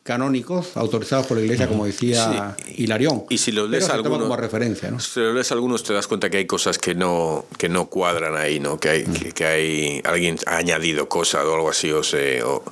canónicos 0.03 0.77
autorizados 0.77 1.27
por 1.27 1.37
la 1.37 1.45
iglesia 1.45 1.69
como 1.69 1.87
decía 1.87 2.57
Hilarión. 2.77 3.25
Y 3.29 3.39
si 3.39 3.53
los 3.53 3.69
lees 3.69 3.89
algunos 3.89 4.23
como 4.23 4.37
referencia 4.37 4.91
¿no? 4.91 5.01
si 5.01 5.21
los 5.21 5.35
lees 5.35 5.53
algunos 5.53 5.83
te 5.83 5.93
das 5.93 6.07
cuenta 6.07 6.31
que 6.31 6.39
hay 6.39 6.47
cosas 6.47 6.79
que 6.79 6.95
no 6.95 7.45
que 7.57 7.69
no 7.69 7.87
cuadran 7.87 8.37
ahí 8.37 8.61
no 8.61 8.79
que 8.79 8.89
hay 8.89 9.05
que, 9.05 9.45
hay 9.45 10.03
alguien 10.05 10.37
ha 10.47 10.57
añadido 10.57 11.09
cosas 11.09 11.45
o 11.45 11.55
algo 11.55 11.71
así 11.71 11.91
o, 11.93 12.03
sea, 12.03 12.47
o, 12.47 12.63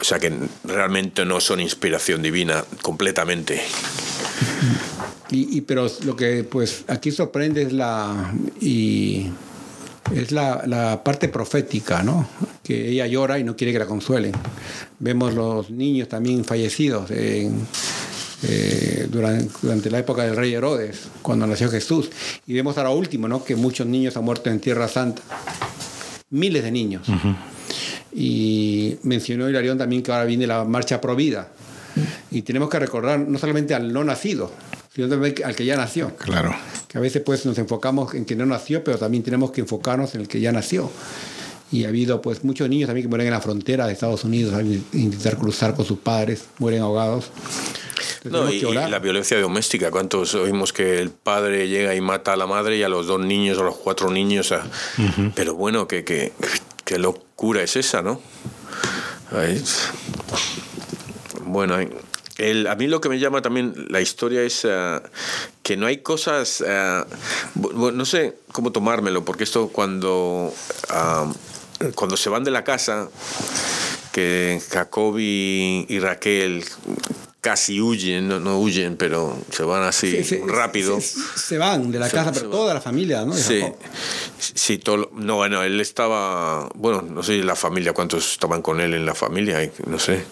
o 0.00 0.04
sea 0.04 0.18
que 0.18 0.32
realmente 0.64 1.24
no 1.24 1.40
son 1.40 1.60
inspiración 1.60 2.22
divina 2.22 2.64
completamente. 2.82 3.62
Y, 5.30 5.60
pero 5.62 5.86
lo 6.04 6.16
que 6.16 6.42
pues 6.42 6.84
aquí 6.88 7.10
sorprende 7.10 7.62
es 7.62 7.72
la 7.72 8.32
y 8.62 9.26
es 10.14 10.32
la, 10.32 10.62
la, 10.66 11.02
parte 11.02 11.28
profética, 11.28 12.02
¿no? 12.02 12.28
Que 12.62 12.90
ella 12.90 13.06
llora 13.06 13.38
y 13.38 13.44
no 13.44 13.56
quiere 13.56 13.72
que 13.72 13.78
la 13.78 13.86
consuelen. 13.86 14.32
Vemos 14.98 15.34
los 15.34 15.70
niños 15.70 16.08
también 16.08 16.44
fallecidos 16.44 17.10
eh, 17.10 17.50
durante, 19.10 19.50
durante, 19.62 19.90
la 19.90 19.98
época 19.98 20.24
del 20.24 20.36
rey 20.36 20.54
Herodes, 20.54 21.08
cuando 21.22 21.46
nació 21.46 21.70
Jesús. 21.70 22.10
Y 22.46 22.54
vemos 22.54 22.78
ahora 22.78 22.90
último, 22.90 23.28
¿no? 23.28 23.44
Que 23.44 23.56
muchos 23.56 23.86
niños 23.86 24.16
han 24.16 24.24
muerto 24.24 24.50
en 24.50 24.60
Tierra 24.60 24.88
Santa. 24.88 25.22
Miles 26.30 26.62
de 26.62 26.70
niños. 26.70 27.06
Y 28.12 28.96
mencionó 29.02 29.48
Hilarión 29.48 29.78
también 29.78 30.02
que 30.02 30.12
ahora 30.12 30.24
viene 30.24 30.46
la 30.46 30.64
marcha 30.64 31.00
Provida. 31.00 31.48
Y 32.30 32.42
tenemos 32.42 32.68
que 32.68 32.78
recordar 32.78 33.20
no 33.20 33.38
solamente 33.38 33.74
al 33.74 33.92
no 33.92 34.04
nacido, 34.04 34.52
sino 34.94 35.08
también 35.08 35.34
al 35.44 35.56
que 35.56 35.64
ya 35.64 35.76
nació. 35.76 36.14
Claro. 36.16 36.54
Que 36.88 36.98
a 36.98 37.00
veces 37.00 37.22
pues 37.22 37.44
nos 37.46 37.58
enfocamos 37.58 38.14
en 38.14 38.24
que 38.24 38.34
no 38.34 38.46
nació, 38.46 38.82
pero 38.82 38.98
también 38.98 39.22
tenemos 39.22 39.50
que 39.50 39.60
enfocarnos 39.60 40.14
en 40.14 40.22
el 40.22 40.28
que 40.28 40.40
ya 40.40 40.52
nació. 40.52 40.90
Y 41.70 41.84
ha 41.84 41.88
habido 41.88 42.22
pues 42.22 42.44
muchos 42.44 42.68
niños 42.68 42.86
también 42.86 43.04
que 43.04 43.08
mueren 43.08 43.26
en 43.26 43.34
la 43.34 43.40
frontera 43.42 43.86
de 43.86 43.92
Estados 43.92 44.24
Unidos 44.24 44.54
al 44.54 44.66
intentar 44.94 45.36
cruzar 45.36 45.74
con 45.74 45.84
sus 45.84 45.98
padres, 45.98 46.46
mueren 46.58 46.80
ahogados. 46.80 47.30
No, 48.24 48.50
y, 48.50 48.60
la 48.60 48.98
violencia 48.98 49.38
doméstica. 49.40 49.90
¿Cuántos 49.90 50.34
oímos 50.34 50.72
que 50.72 51.00
el 51.00 51.10
padre 51.10 51.68
llega 51.68 51.94
y 51.94 52.00
mata 52.00 52.32
a 52.32 52.36
la 52.36 52.46
madre 52.46 52.76
y 52.76 52.82
a 52.82 52.88
los 52.88 53.06
dos 53.06 53.20
niños, 53.20 53.58
a 53.58 53.62
los 53.62 53.76
cuatro 53.76 54.10
niños? 54.10 54.52
Pero 55.34 55.54
bueno, 55.54 55.86
que, 55.86 56.04
que, 56.04 56.32
qué 56.84 56.98
locura 56.98 57.62
es 57.62 57.76
esa, 57.76 58.02
¿no? 58.02 58.20
Bueno, 61.44 61.76
a 62.38 62.74
mí 62.76 62.86
lo 62.86 63.00
que 63.00 63.08
me 63.08 63.18
llama 63.18 63.42
también 63.42 63.74
la 63.88 64.00
historia 64.00 64.42
es 64.42 64.64
eh, 64.64 65.00
que 65.62 65.76
no 65.76 65.86
hay 65.86 65.98
cosas, 65.98 66.62
eh, 66.66 67.04
no 67.74 68.04
sé 68.04 68.38
cómo 68.52 68.72
tomármelo, 68.72 69.24
porque 69.24 69.44
esto 69.44 69.68
cuando, 69.68 70.52
ah, 70.90 71.32
cuando 71.94 72.16
se 72.16 72.30
van 72.30 72.44
de 72.44 72.50
la 72.50 72.64
casa, 72.64 73.08
que 74.12 74.60
Jacob 74.70 75.18
y 75.18 75.98
Raquel 76.00 76.64
casi 77.40 77.80
huyen, 77.80 78.28
no, 78.28 78.58
huyen, 78.58 78.96
pero 78.96 79.36
se 79.50 79.62
van 79.62 79.82
así 79.84 80.22
rápido. 80.46 81.00
Se, 81.00 81.56
van 81.56 81.90
de 81.90 81.98
la 81.98 82.10
casa, 82.10 82.32
pero 82.32 82.50
toda 82.50 82.74
la 82.74 82.80
familia, 82.80 83.24
¿no? 83.24 83.32
Sí, 83.32 83.62
sí 84.38 84.78
todo, 84.78 85.10
no, 85.14 85.36
bueno, 85.36 85.62
él 85.62 85.80
estaba, 85.80 86.68
bueno, 86.74 87.02
no 87.02 87.22
sé 87.22 87.42
la 87.44 87.56
familia, 87.56 87.92
cuántos 87.92 88.32
estaban 88.32 88.60
con 88.60 88.80
él 88.80 88.94
en 88.94 89.06
la 89.06 89.14
familia, 89.14 89.70
no 89.86 89.98
sé. 89.98 90.24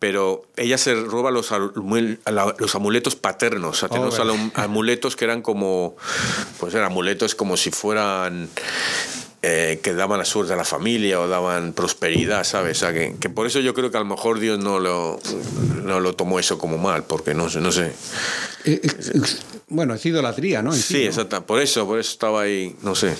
Pero 0.00 0.46
ella 0.56 0.78
se 0.78 0.94
roba 0.94 1.30
los, 1.30 1.52
los 1.52 2.74
amuletos 2.74 3.16
paternos, 3.16 3.82
oh, 3.82 3.96
los 3.98 4.18
amuletos 4.54 5.14
que 5.14 5.26
eran 5.26 5.42
como, 5.42 5.94
pues 6.58 6.74
eran 6.74 6.86
amuletos 6.86 7.34
como 7.34 7.58
si 7.58 7.70
fueran 7.70 8.48
eh, 9.42 9.80
que 9.82 9.94
daban 9.94 10.18
la 10.18 10.26
suerte 10.26 10.52
a 10.52 10.56
la 10.56 10.66
familia 10.66 11.18
o 11.18 11.26
daban 11.26 11.72
prosperidad, 11.72 12.44
¿sabes? 12.44 12.82
O 12.82 12.92
que, 12.92 13.14
que, 13.18 13.30
por 13.30 13.46
eso 13.46 13.60
yo 13.60 13.72
creo 13.72 13.90
que 13.90 13.96
a 13.96 14.00
lo 14.00 14.06
mejor 14.06 14.38
Dios 14.38 14.58
no 14.58 14.78
lo, 14.78 15.18
no 15.82 15.98
lo 15.98 16.14
tomó 16.14 16.38
eso 16.38 16.58
como 16.58 16.76
mal, 16.76 17.04
porque 17.04 17.32
no, 17.32 17.48
no 17.48 17.72
sé. 17.72 17.86
Eh, 18.66 18.82
eh, 18.82 19.22
bueno, 19.68 19.94
es 19.94 20.04
idolatría, 20.04 20.60
¿no? 20.60 20.74
sí, 20.74 21.06
exacto. 21.06 21.46
Por 21.46 21.62
eso, 21.62 21.86
por 21.86 21.98
eso 21.98 22.10
estaba 22.10 22.42
ahí, 22.42 22.76
no 22.82 22.94
sé. 22.94 23.14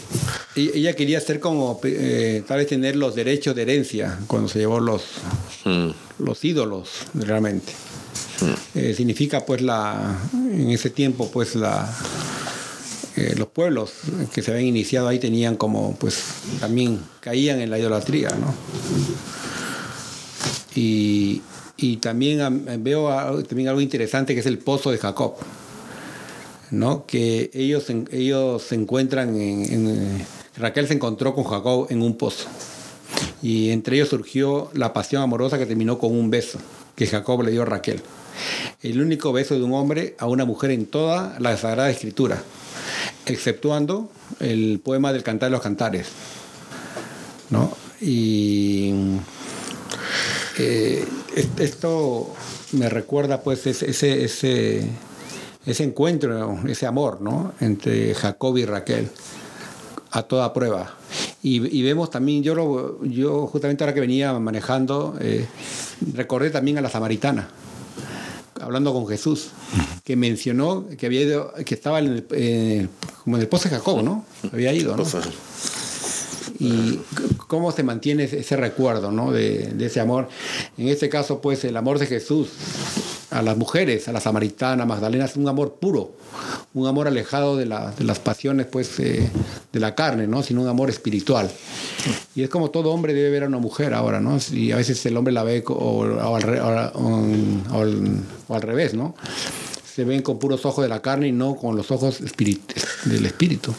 Y 0.56 0.76
ella 0.76 0.94
quería 0.94 1.22
ser 1.22 1.40
como, 1.40 1.80
tal 1.80 2.58
vez 2.58 2.66
tener 2.66 2.96
los 2.96 3.14
derechos 3.14 3.56
de 3.56 3.62
herencia 3.62 4.18
cuando 4.26 4.46
se 4.46 4.58
llevó 4.58 4.78
los, 4.78 5.02
hmm. 5.64 5.88
los 6.18 6.44
ídolos, 6.44 6.90
realmente. 7.14 7.72
Hmm. 8.42 8.94
significa, 8.94 9.46
pues, 9.46 9.62
la, 9.62 10.18
en 10.34 10.70
ese 10.70 10.90
tiempo, 10.90 11.30
pues, 11.30 11.54
la 11.54 11.90
los 13.36 13.48
pueblos 13.48 13.92
que 14.32 14.42
se 14.42 14.50
habían 14.50 14.66
iniciado 14.66 15.08
ahí 15.08 15.18
tenían 15.18 15.56
como, 15.56 15.96
pues 15.96 16.22
también 16.60 17.00
caían 17.20 17.60
en 17.60 17.70
la 17.70 17.78
idolatría, 17.78 18.30
¿no? 18.30 18.54
Y, 20.74 21.42
y 21.76 21.96
también 21.96 22.64
veo 22.82 23.42
también 23.44 23.68
algo 23.68 23.80
interesante 23.80 24.34
que 24.34 24.40
es 24.40 24.46
el 24.46 24.58
pozo 24.58 24.90
de 24.90 24.98
Jacob, 24.98 25.34
¿no? 26.70 27.06
Que 27.06 27.50
ellos, 27.54 27.86
ellos 28.10 28.62
se 28.62 28.74
encuentran 28.74 29.34
en, 29.40 30.24
Raquel 30.56 30.86
se 30.86 30.94
encontró 30.94 31.34
con 31.34 31.44
Jacob 31.44 31.86
en 31.90 32.02
un 32.02 32.16
pozo 32.16 32.48
y 33.42 33.70
entre 33.70 33.96
ellos 33.96 34.10
surgió 34.10 34.70
la 34.74 34.92
pasión 34.92 35.22
amorosa 35.22 35.58
que 35.58 35.64
terminó 35.64 35.98
con 35.98 36.12
un 36.12 36.30
beso 36.30 36.58
que 36.96 37.06
Jacob 37.06 37.42
le 37.42 37.50
dio 37.50 37.62
a 37.62 37.66
Raquel. 37.66 38.02
El 38.82 39.00
único 39.00 39.32
beso 39.32 39.54
de 39.54 39.62
un 39.62 39.72
hombre 39.72 40.16
a 40.18 40.26
una 40.26 40.44
mujer 40.44 40.70
en 40.70 40.86
toda 40.86 41.36
la 41.40 41.56
Sagrada 41.56 41.90
Escritura 41.90 42.42
exceptuando 43.26 44.10
el 44.40 44.80
poema 44.82 45.12
del 45.12 45.22
Cantar 45.22 45.48
de 45.48 45.52
los 45.52 45.62
Cantares. 45.62 46.08
¿no? 47.50 47.72
Y 48.00 48.92
eh, 50.58 51.04
esto 51.58 52.34
me 52.72 52.88
recuerda 52.88 53.42
pues 53.42 53.66
ese, 53.66 53.90
ese, 53.90 54.88
ese, 55.66 55.84
encuentro, 55.84 56.60
ese 56.66 56.86
amor 56.86 57.20
¿no? 57.20 57.52
entre 57.60 58.14
Jacob 58.14 58.56
y 58.56 58.64
Raquel 58.64 59.10
a 60.12 60.22
toda 60.22 60.52
prueba. 60.52 60.94
Y, 61.42 61.82
vemos 61.82 62.10
también, 62.10 62.42
yo, 62.42 62.54
lo, 62.54 63.02
yo 63.02 63.46
justamente 63.46 63.82
ahora 63.82 63.94
que 63.94 64.00
venía 64.00 64.38
manejando, 64.38 65.16
eh, 65.20 65.46
recordé 66.12 66.50
también 66.50 66.76
a 66.76 66.82
la 66.82 66.90
samaritana 66.90 67.48
hablando 68.60 68.92
con 68.92 69.06
Jesús, 69.06 69.48
que 70.04 70.16
mencionó 70.16 70.86
que 70.98 71.06
había 71.06 71.22
ido, 71.22 71.52
que 71.64 71.74
estaba 71.74 71.98
en 71.98 72.06
el, 72.06 72.26
eh, 72.32 72.88
como 73.24 73.36
en 73.36 73.42
el 73.42 73.48
pozo 73.48 73.68
de 73.68 73.76
Jacob, 73.76 74.02
¿no? 74.02 74.24
Había 74.52 74.72
ido, 74.72 74.96
¿no? 74.96 75.04
Y 76.58 77.00
cómo 77.46 77.72
se 77.72 77.82
mantiene 77.82 78.24
ese 78.24 78.56
recuerdo, 78.56 79.10
¿no? 79.10 79.32
De, 79.32 79.72
de 79.74 79.86
ese 79.86 80.00
amor. 80.00 80.28
En 80.76 80.88
este 80.88 81.08
caso, 81.08 81.40
pues, 81.40 81.64
el 81.64 81.76
amor 81.76 81.98
de 81.98 82.06
Jesús 82.06 82.48
a 83.30 83.42
las 83.42 83.56
mujeres, 83.56 84.08
a 84.08 84.12
la 84.12 84.20
samaritana, 84.20 84.84
Magdalena, 84.84 85.24
es 85.24 85.36
un 85.36 85.48
amor 85.48 85.76
puro, 85.80 86.12
un 86.74 86.86
amor 86.86 87.06
alejado 87.06 87.56
de, 87.56 87.66
las 87.66 88.18
pasiones 88.18 88.66
pues, 88.66 88.98
eh, 88.98 89.30
de 89.72 89.80
la 89.80 89.94
carne, 89.94 90.26
¿no? 90.26 90.42
sino 90.42 90.62
un 90.62 90.68
amor 90.68 90.90
espiritual. 90.90 91.50
Y 92.34 92.42
es 92.42 92.50
como 92.50 92.70
todo 92.70 92.90
hombre 92.90 93.14
debe 93.14 93.30
ver 93.30 93.44
a 93.44 93.46
una 93.46 93.58
mujer 93.58 93.94
ahora, 93.94 94.20
¿no? 94.20 94.38
y 94.52 94.72
a 94.72 94.76
veces 94.76 95.04
el 95.06 95.16
hombre 95.16 95.32
la 95.32 95.44
ve 95.44 95.62
o, 95.66 96.04
al, 96.34 96.60
o 98.48 98.54
al, 98.54 98.62
revés, 98.62 98.94
¿no? 98.94 99.14
se 99.94 100.04
ven 100.04 100.22
con 100.22 100.38
puros 100.38 100.64
ojos 100.66 100.82
de 100.82 100.88
la 100.88 101.02
carne 101.02 101.28
y 101.28 101.32
no 101.32 101.56
con 101.56 101.76
los 101.76 101.90
ojos 101.90 102.20
del 102.20 103.26
espíritu. 103.26 103.74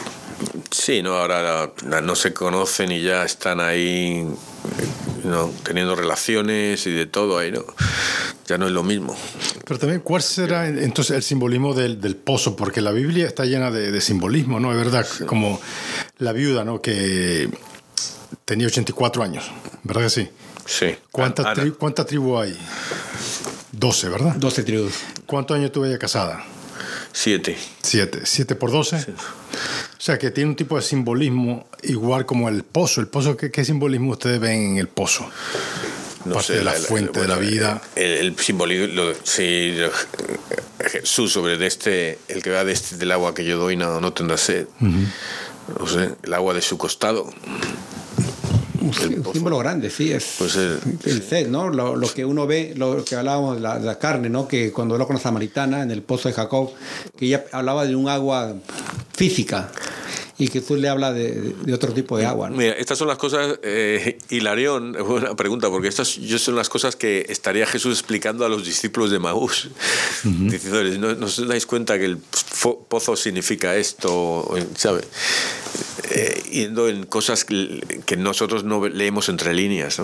Sí, 0.72 1.02
no, 1.02 1.16
ahora 1.16 1.72
no 1.84 2.16
se 2.16 2.34
conocen 2.34 2.92
y 2.92 3.02
ya 3.02 3.24
están 3.24 3.60
ahí 3.60 4.28
¿no? 5.24 5.52
teniendo 5.64 5.96
relaciones 5.96 6.86
y 6.88 6.92
de 6.92 7.06
todo 7.06 7.38
ahí, 7.38 7.52
¿no? 7.52 7.64
Ya 8.52 8.58
no 8.58 8.66
es 8.68 8.74
lo 8.74 8.84
mismo. 8.84 9.16
Pero 9.66 9.80
también, 9.80 10.02
¿cuál 10.02 10.22
será 10.22 10.68
entonces 10.68 11.16
el 11.16 11.24
simbolismo 11.24 11.74
del, 11.74 12.18
pozo? 12.18 12.54
Porque 12.54 12.82
la 12.82 12.92
Biblia 12.92 13.26
está 13.26 13.46
llena 13.46 13.72
de, 13.72 14.02
simbolismo, 14.02 14.60
¿no? 14.60 14.74
Es 14.74 14.78
verdad, 14.78 15.08
como 15.26 15.62
la 16.18 16.34
viuda, 16.34 16.66
¿no? 16.66 16.82
Que 16.82 17.50
tenía 18.44 18.68
84 18.68 19.24
años, 19.24 19.50
¿verdad 19.84 20.02
que 20.02 20.10
sí? 20.10 20.30
Sí. 20.66 20.88
¿Cuántas 21.14 21.58
¿cuánta 21.80 22.06
tribu 22.06 22.40
hay? 22.40 22.54
12, 23.72 24.10
¿verdad? 24.10 24.36
12 24.36 24.64
tribus. 24.64 24.96
¿Cuántos 25.26 25.56
años 25.56 25.72
tuve 25.72 25.88
ella 25.88 25.98
casada? 25.98 26.44
Siete. 27.14 27.58
Siete. 27.82 28.26
¿Siete 28.26 28.56
por 28.56 28.70
doce? 28.70 29.00
Sí. 29.00 29.12
O 29.12 30.02
sea, 30.04 30.20
que 30.20 30.30
tiene 30.30 30.50
un 30.50 30.58
tipo 30.58 30.76
de 30.76 30.82
simbolismo 30.82 31.68
igual 31.84 32.26
como 32.26 32.50
el 32.50 32.64
pozo. 32.64 33.00
¿El 33.00 33.08
pozo 33.08 33.38
qué, 33.38 33.64
simbolismo 33.64 34.12
ustedes 34.12 34.42
ven 34.42 34.72
en 34.72 34.78
el 34.78 34.90
pozo? 34.90 35.26
No 36.26 36.36
Parte 36.36 36.54
de 36.54 36.64
la, 36.64 36.74
fuente 36.74 37.20
de 37.20 37.28
la 37.28 37.38
vida. 37.38 37.82
El, 37.96 38.38
simbolismo, 38.38 39.12
sí, 39.24 39.76
Jesús 40.86 41.32
sobre 41.32 41.66
este, 41.66 42.20
el 42.28 42.44
que 42.44 42.52
va 42.52 42.64
de 42.64 42.74
este, 42.74 42.98
del 42.98 43.12
agua 43.12 43.34
que 43.34 43.46
yo 43.46 43.58
doy 43.58 43.76
no, 43.76 44.00
no 44.00 44.14
tendrá 44.14 44.38
sed. 44.38 44.68
No 44.80 45.88
sé, 45.88 46.12
el 46.24 46.34
agua 46.34 46.54
de 46.54 46.62
su 46.62 46.78
costado. 46.78 47.30
Un, 48.82 48.94
símbolo 48.94 49.60
grande, 49.60 49.92
sí, 49.92 50.12
es 50.12 50.36
pues 50.40 50.56
el, 50.56 51.24
sed, 51.28 51.48
¿no? 51.50 51.70
Lo, 51.70 52.14
que 52.14 52.26
uno 52.26 52.48
ve, 52.48 52.74
lo 52.76 53.06
que 53.06 53.16
hablábamos 53.16 53.56
de 53.56 53.62
la, 53.62 54.00
carne, 54.00 54.30
¿no? 54.30 54.48
Que 54.48 54.72
cuando 54.72 54.96
habló 54.96 55.06
con 55.06 55.16
la 55.16 55.22
samaritana 55.22 55.84
en 55.84 55.92
el 55.92 56.02
pozo 56.02 56.30
de 56.30 56.34
Jacob, 56.34 56.72
que 57.16 57.28
ella 57.28 57.46
hablaba 57.52 57.86
de 57.86 57.96
un 57.96 58.10
agua 58.10 58.56
física 59.14 59.72
y 60.42 60.48
que 60.48 60.60
tú 60.60 60.76
le 60.76 60.90
habla 60.90 61.14
de, 61.14 61.54
otro 61.72 61.94
tipo 61.94 62.18
de 62.18 62.26
agua. 62.26 62.50
Mira, 62.50 62.74
estas 62.74 62.98
son 62.98 63.08
las 63.08 63.20
cosas, 63.20 63.60
eh, 63.62 64.18
Hilarión, 64.32 64.94
buena 65.08 65.36
pregunta, 65.36 65.70
porque 65.70 65.88
estas 65.88 66.08
son 66.08 66.56
las 66.56 66.68
cosas 66.68 66.96
que 66.96 67.28
estaría 67.30 67.68
Jesús 67.68 68.00
explicando 68.00 68.44
a 68.44 68.50
los 68.50 68.66
discípulos 68.66 69.12
de 69.12 69.20
Maús, 69.20 69.70
diciendo, 70.24 70.84
¿no, 71.14 71.28
os 71.28 71.48
dais 71.48 71.68
cuenta 71.68 72.00
que 72.00 72.06
el 72.06 72.18
pozo 72.18 73.16
significa 73.16 73.76
esto? 73.76 74.52
¿Sabe? 74.76 75.02
Eh, 76.10 76.42
yendo 76.52 76.90
en 76.90 77.06
cosas 77.06 77.46
que, 77.46 77.84
nosotros 78.18 78.64
no 78.64 78.88
leemos 78.88 79.30
entre 79.30 79.54
líneas. 79.54 80.02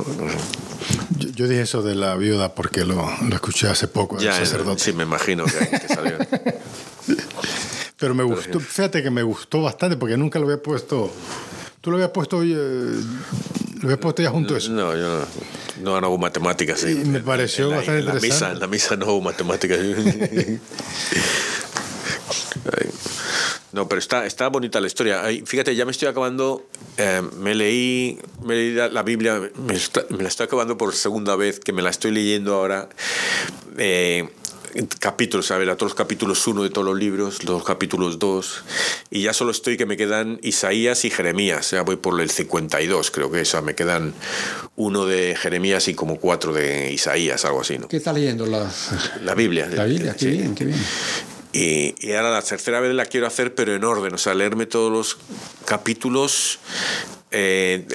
Yo, 1.34 1.48
dije 1.48 1.62
eso 1.62 1.82
de 1.82 1.96
la 1.96 2.16
viuda 2.16 2.54
porque 2.54 2.86
lo, 2.86 3.10
escuché 3.32 3.70
hace 3.70 3.88
poco, 3.88 4.20
ya, 4.20 4.34
sacerdote. 4.34 4.84
Sí, 4.84 4.94
me 4.94 5.02
imagino 5.02 5.46
que, 5.46 5.80
que 5.80 5.88
salió. 5.88 6.18
Pero 8.00 8.14
me 8.14 8.24
gustó, 8.24 8.60
fíjate 8.60 9.02
que 9.02 9.10
me 9.10 9.24
gustó 9.24 9.62
bastante 9.62 9.98
porque 9.98 10.18
nunca 10.18 10.40
lo 10.40 10.46
había 10.46 10.62
puesto. 10.62 11.12
¿Tú 11.82 11.92
lo 11.92 11.98
habías 11.98 12.12
puesto, 12.12 12.44
eh, 12.44 12.48
lo 12.48 13.84
habías 13.84 14.00
puesto 14.00 14.22
ya 14.22 14.30
junto 14.30 14.56
a 14.56 14.58
eso? 14.58 14.72
No, 14.72 14.96
yo 14.96 15.26
no, 15.82 16.00
no 16.00 16.08
hago 16.08 16.18
matemáticas. 16.18 16.84
Y 16.84 16.96
me 16.96 17.22
pareció 17.22 17.70
bastante 17.70 18.04
la 18.04 18.16
interesante. 18.16 18.28
Misa, 18.28 18.52
en 18.52 18.60
la 18.60 18.68
misa 18.68 18.96
no 18.96 19.06
hago 19.06 19.22
matemáticas. 19.22 19.80
No, 23.74 23.88
pero 23.88 24.00
está, 24.00 24.26
está 24.26 24.48
bonita 24.48 24.82
la 24.82 24.88
historia. 24.88 25.24
Fíjate, 25.46 25.76
ya 25.76 25.86
me 25.86 25.92
estoy 25.92 26.08
acabando, 26.08 26.68
eh, 26.98 27.22
me, 27.38 27.54
leí, 27.54 28.18
me 28.44 28.56
leí 28.56 28.74
la 28.74 29.04
Biblia, 29.04 29.40
me, 29.40 30.24
la 30.24 30.28
estoy 30.28 30.46
acabando 30.46 30.78
por 30.80 30.96
segunda 30.96 31.36
vez, 31.36 31.60
que 31.60 31.74
me 31.74 31.84
la 31.84 31.92
estoy 31.92 32.10
leyendo 32.10 32.56
ahora. 32.56 32.90
Eh, 33.78 34.28
capítulos, 35.00 35.52
a 35.52 35.58
ver, 35.58 35.70
a 35.70 35.76
todos 35.76 35.92
los 35.92 35.98
capítulos 35.98 36.46
1 36.46 36.64
de 36.64 36.70
todos 36.70 36.86
los 36.86 36.98
libros, 36.98 37.44
los 37.44 37.64
capítulos 37.64 38.20
2, 38.20 38.64
y 39.12 39.24
ya 39.24 39.34
solo 39.34 39.52
estoy 39.52 39.78
que 39.78 39.86
me 39.86 39.98
quedan 39.98 40.40
Isaías 40.44 41.06
y 41.06 41.10
Jeremías, 41.10 41.72
ya 41.72 41.82
voy 41.82 41.96
por 41.96 42.20
el 42.22 42.30
52, 42.30 43.12
creo 43.12 43.32
que 43.32 43.42
eso, 43.42 43.62
me 43.62 43.76
quedan 43.76 44.14
uno 44.76 45.06
de 45.06 45.36
Jeremías 45.36 45.88
y 45.88 45.94
como 45.94 46.18
cuatro 46.18 46.54
de 46.54 46.92
Isaías, 46.92 47.46
algo 47.46 47.62
así, 47.62 47.78
¿no? 47.78 47.88
¿Qué 47.88 47.98
está 47.98 48.14
leyendo? 48.14 48.46
La, 48.46 48.72
la 49.24 49.36
Biblia. 49.36 49.68
La 49.68 49.86
Biblia, 49.86 50.16
qué 50.18 50.28
bien, 50.28 50.56
qué 50.56 50.66
bien. 50.66 50.80
Y, 51.54 51.96
y, 52.00 52.12
ahora 52.14 52.32
la 52.32 52.42
tercera 52.42 52.80
vez 52.80 52.94
la 52.94 53.06
quiero 53.06 53.26
hacer, 53.26 53.56
pero 53.56 53.74
en 53.74 53.84
orden, 53.84 54.14
o 54.14 54.18
sea, 54.18 54.36
leerme 54.36 54.66
todos 54.66 54.92
los 54.92 55.18
capítulos. 55.66 56.60
Eh, 57.32 57.88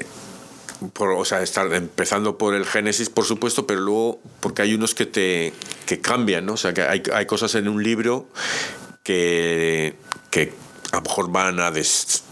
por, 0.92 1.10
o 1.10 1.24
sea, 1.24 1.42
estar 1.42 1.72
empezando 1.72 2.38
por 2.38 2.54
el 2.54 2.66
Génesis, 2.66 3.10
por 3.10 3.24
supuesto, 3.24 3.66
pero 3.66 3.80
luego, 3.80 4.20
porque 4.40 4.62
hay 4.62 4.74
unos 4.74 4.94
que 4.94 5.06
te 5.06 5.52
que 5.86 6.00
cambian, 6.00 6.46
¿no? 6.46 6.54
O 6.54 6.56
sea, 6.56 6.72
que 6.74 6.82
hay, 6.82 7.02
hay 7.12 7.26
cosas 7.26 7.54
en 7.54 7.68
un 7.68 7.82
libro 7.82 8.26
que, 9.02 9.96
que 10.30 10.52
a 10.92 10.96
lo 10.96 11.02
mejor 11.02 11.30
van 11.30 11.60
a 11.60 11.70
des, 11.70 12.24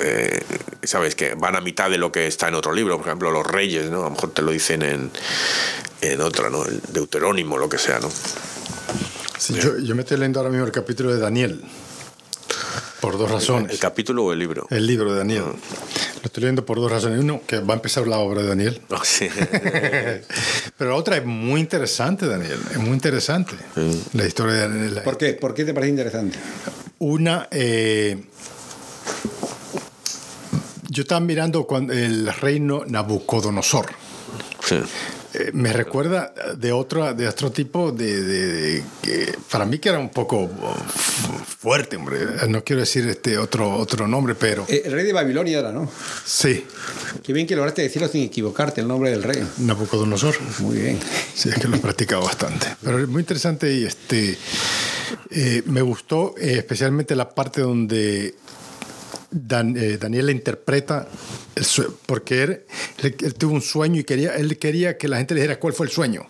eh, 0.00 0.42
sabes 0.82 1.14
que 1.14 1.34
van 1.34 1.56
a 1.56 1.60
mitad 1.60 1.90
de 1.90 1.98
lo 1.98 2.10
que 2.10 2.26
está 2.26 2.48
en 2.48 2.54
otro 2.54 2.72
libro 2.72 2.96
por 2.96 3.06
ejemplo 3.06 3.30
los 3.30 3.46
reyes 3.46 3.90
no 3.90 4.00
a 4.00 4.04
lo 4.04 4.10
mejor 4.10 4.32
te 4.32 4.42
lo 4.42 4.50
dicen 4.50 4.82
en, 4.82 5.10
en 6.00 6.20
otra 6.20 6.48
no 6.48 6.64
el 6.64 6.80
deuterónimo 6.92 7.58
lo 7.58 7.68
que 7.68 7.78
sea 7.78 7.98
no 8.00 8.10
yo, 9.48 9.78
yo, 9.78 9.94
me 9.94 10.02
estoy 10.02 10.18
leyendo 10.18 10.40
ahora 10.40 10.50
mismo 10.50 10.66
el 10.66 10.72
capítulo 10.72 11.12
de 11.12 11.20
Daniel 11.20 11.62
por 13.00 13.16
dos 13.18 13.30
razones 13.30 13.66
el, 13.70 13.74
el 13.74 13.78
capítulo 13.78 14.24
o 14.26 14.32
el 14.32 14.38
libro 14.38 14.66
el 14.70 14.86
libro 14.86 15.12
de 15.12 15.18
Daniel 15.18 15.44
Ah. 15.46 15.54
lo 16.16 16.26
estoy 16.26 16.42
leyendo 16.42 16.66
por 16.66 16.78
dos 16.78 16.90
razones 16.90 17.20
uno 17.20 17.40
que 17.46 17.60
va 17.60 17.74
a 17.74 17.76
empezar 17.76 18.06
la 18.06 18.18
obra 18.18 18.42
de 18.42 18.48
Daniel 18.48 18.80
Oh, 18.90 19.00
sí. 19.04 19.28
pero 20.78 20.90
la 20.90 20.96
otra 20.96 21.16
es 21.16 21.24
muy 21.24 21.60
interesante 21.60 22.26
Daniel 22.26 22.58
es 22.70 22.76
muy 22.78 22.90
interesante 22.92 23.54
la 24.12 24.26
historia 24.26 24.54
de 24.54 24.60
Daniel 24.68 25.00
¿Por 25.04 25.16
qué? 25.16 25.32
¿Por 25.34 25.54
qué 25.54 25.64
te 25.64 25.72
parece 25.74 25.90
interesante? 25.90 26.38
una 26.98 27.48
eh, 27.50 28.22
yo 30.90 31.02
estaba 31.02 31.20
mirando 31.20 31.64
cuando 31.66 31.92
el 31.92 32.26
reino 32.34 32.82
Nabucodonosor. 32.86 33.86
Sí. 34.64 34.76
Eh, 35.32 35.50
me 35.52 35.72
recuerda 35.72 36.34
de 36.56 36.72
otro, 36.72 37.14
de 37.14 37.28
otro 37.28 37.52
tipo 37.52 37.92
de, 37.92 38.22
de, 38.22 38.46
de, 38.46 38.84
que 39.00 39.34
para 39.50 39.64
mí 39.64 39.78
que 39.78 39.88
era 39.88 39.98
un 39.98 40.10
poco 40.10 40.50
fuerte, 41.58 41.96
hombre. 41.96 42.18
No 42.48 42.64
quiero 42.64 42.80
decir 42.80 43.06
este 43.06 43.38
otro, 43.38 43.76
otro 43.76 44.08
nombre, 44.08 44.34
pero... 44.34 44.64
Eh, 44.68 44.82
el 44.86 44.92
rey 44.92 45.04
de 45.04 45.12
Babilonia 45.12 45.58
era, 45.58 45.72
¿no? 45.72 45.90
Sí. 46.24 46.64
Qué 47.22 47.32
bien 47.32 47.46
que 47.46 47.54
lograste 47.54 47.82
decirlo 47.82 48.08
sin 48.08 48.22
equivocarte, 48.22 48.80
el 48.80 48.88
nombre 48.88 49.10
del 49.10 49.22
rey. 49.22 49.46
Nabucodonosor. 49.58 50.34
Muy 50.60 50.78
bien. 50.78 50.98
Sí, 51.34 51.48
es 51.48 51.56
que 51.56 51.68
lo 51.68 51.76
he 51.76 51.80
practicado 51.80 52.22
bastante. 52.22 52.66
Pero 52.82 52.98
es 52.98 53.08
muy 53.08 53.20
interesante 53.20 53.72
y 53.72 53.84
este, 53.84 54.36
eh, 55.30 55.62
me 55.66 55.82
gustó 55.82 56.34
especialmente 56.38 57.14
la 57.14 57.28
parte 57.28 57.60
donde 57.60 58.34
Dan, 59.30 59.76
eh, 59.76 59.96
Daniel 59.98 60.30
interpreta 60.30 61.08
el 61.54 61.64
sueño, 61.64 61.94
porque 62.06 62.42
él, 62.42 62.64
él, 63.02 63.16
él, 63.22 63.34
tuvo 63.34 63.54
un 63.54 63.62
sueño 63.62 64.00
y 64.00 64.04
quería, 64.04 64.34
él 64.34 64.58
quería 64.58 64.98
que 64.98 65.08
la 65.08 65.18
gente 65.18 65.34
le 65.34 65.40
dijera 65.40 65.60
cuál 65.60 65.72
fue 65.72 65.86
el 65.86 65.92
sueño 65.92 66.26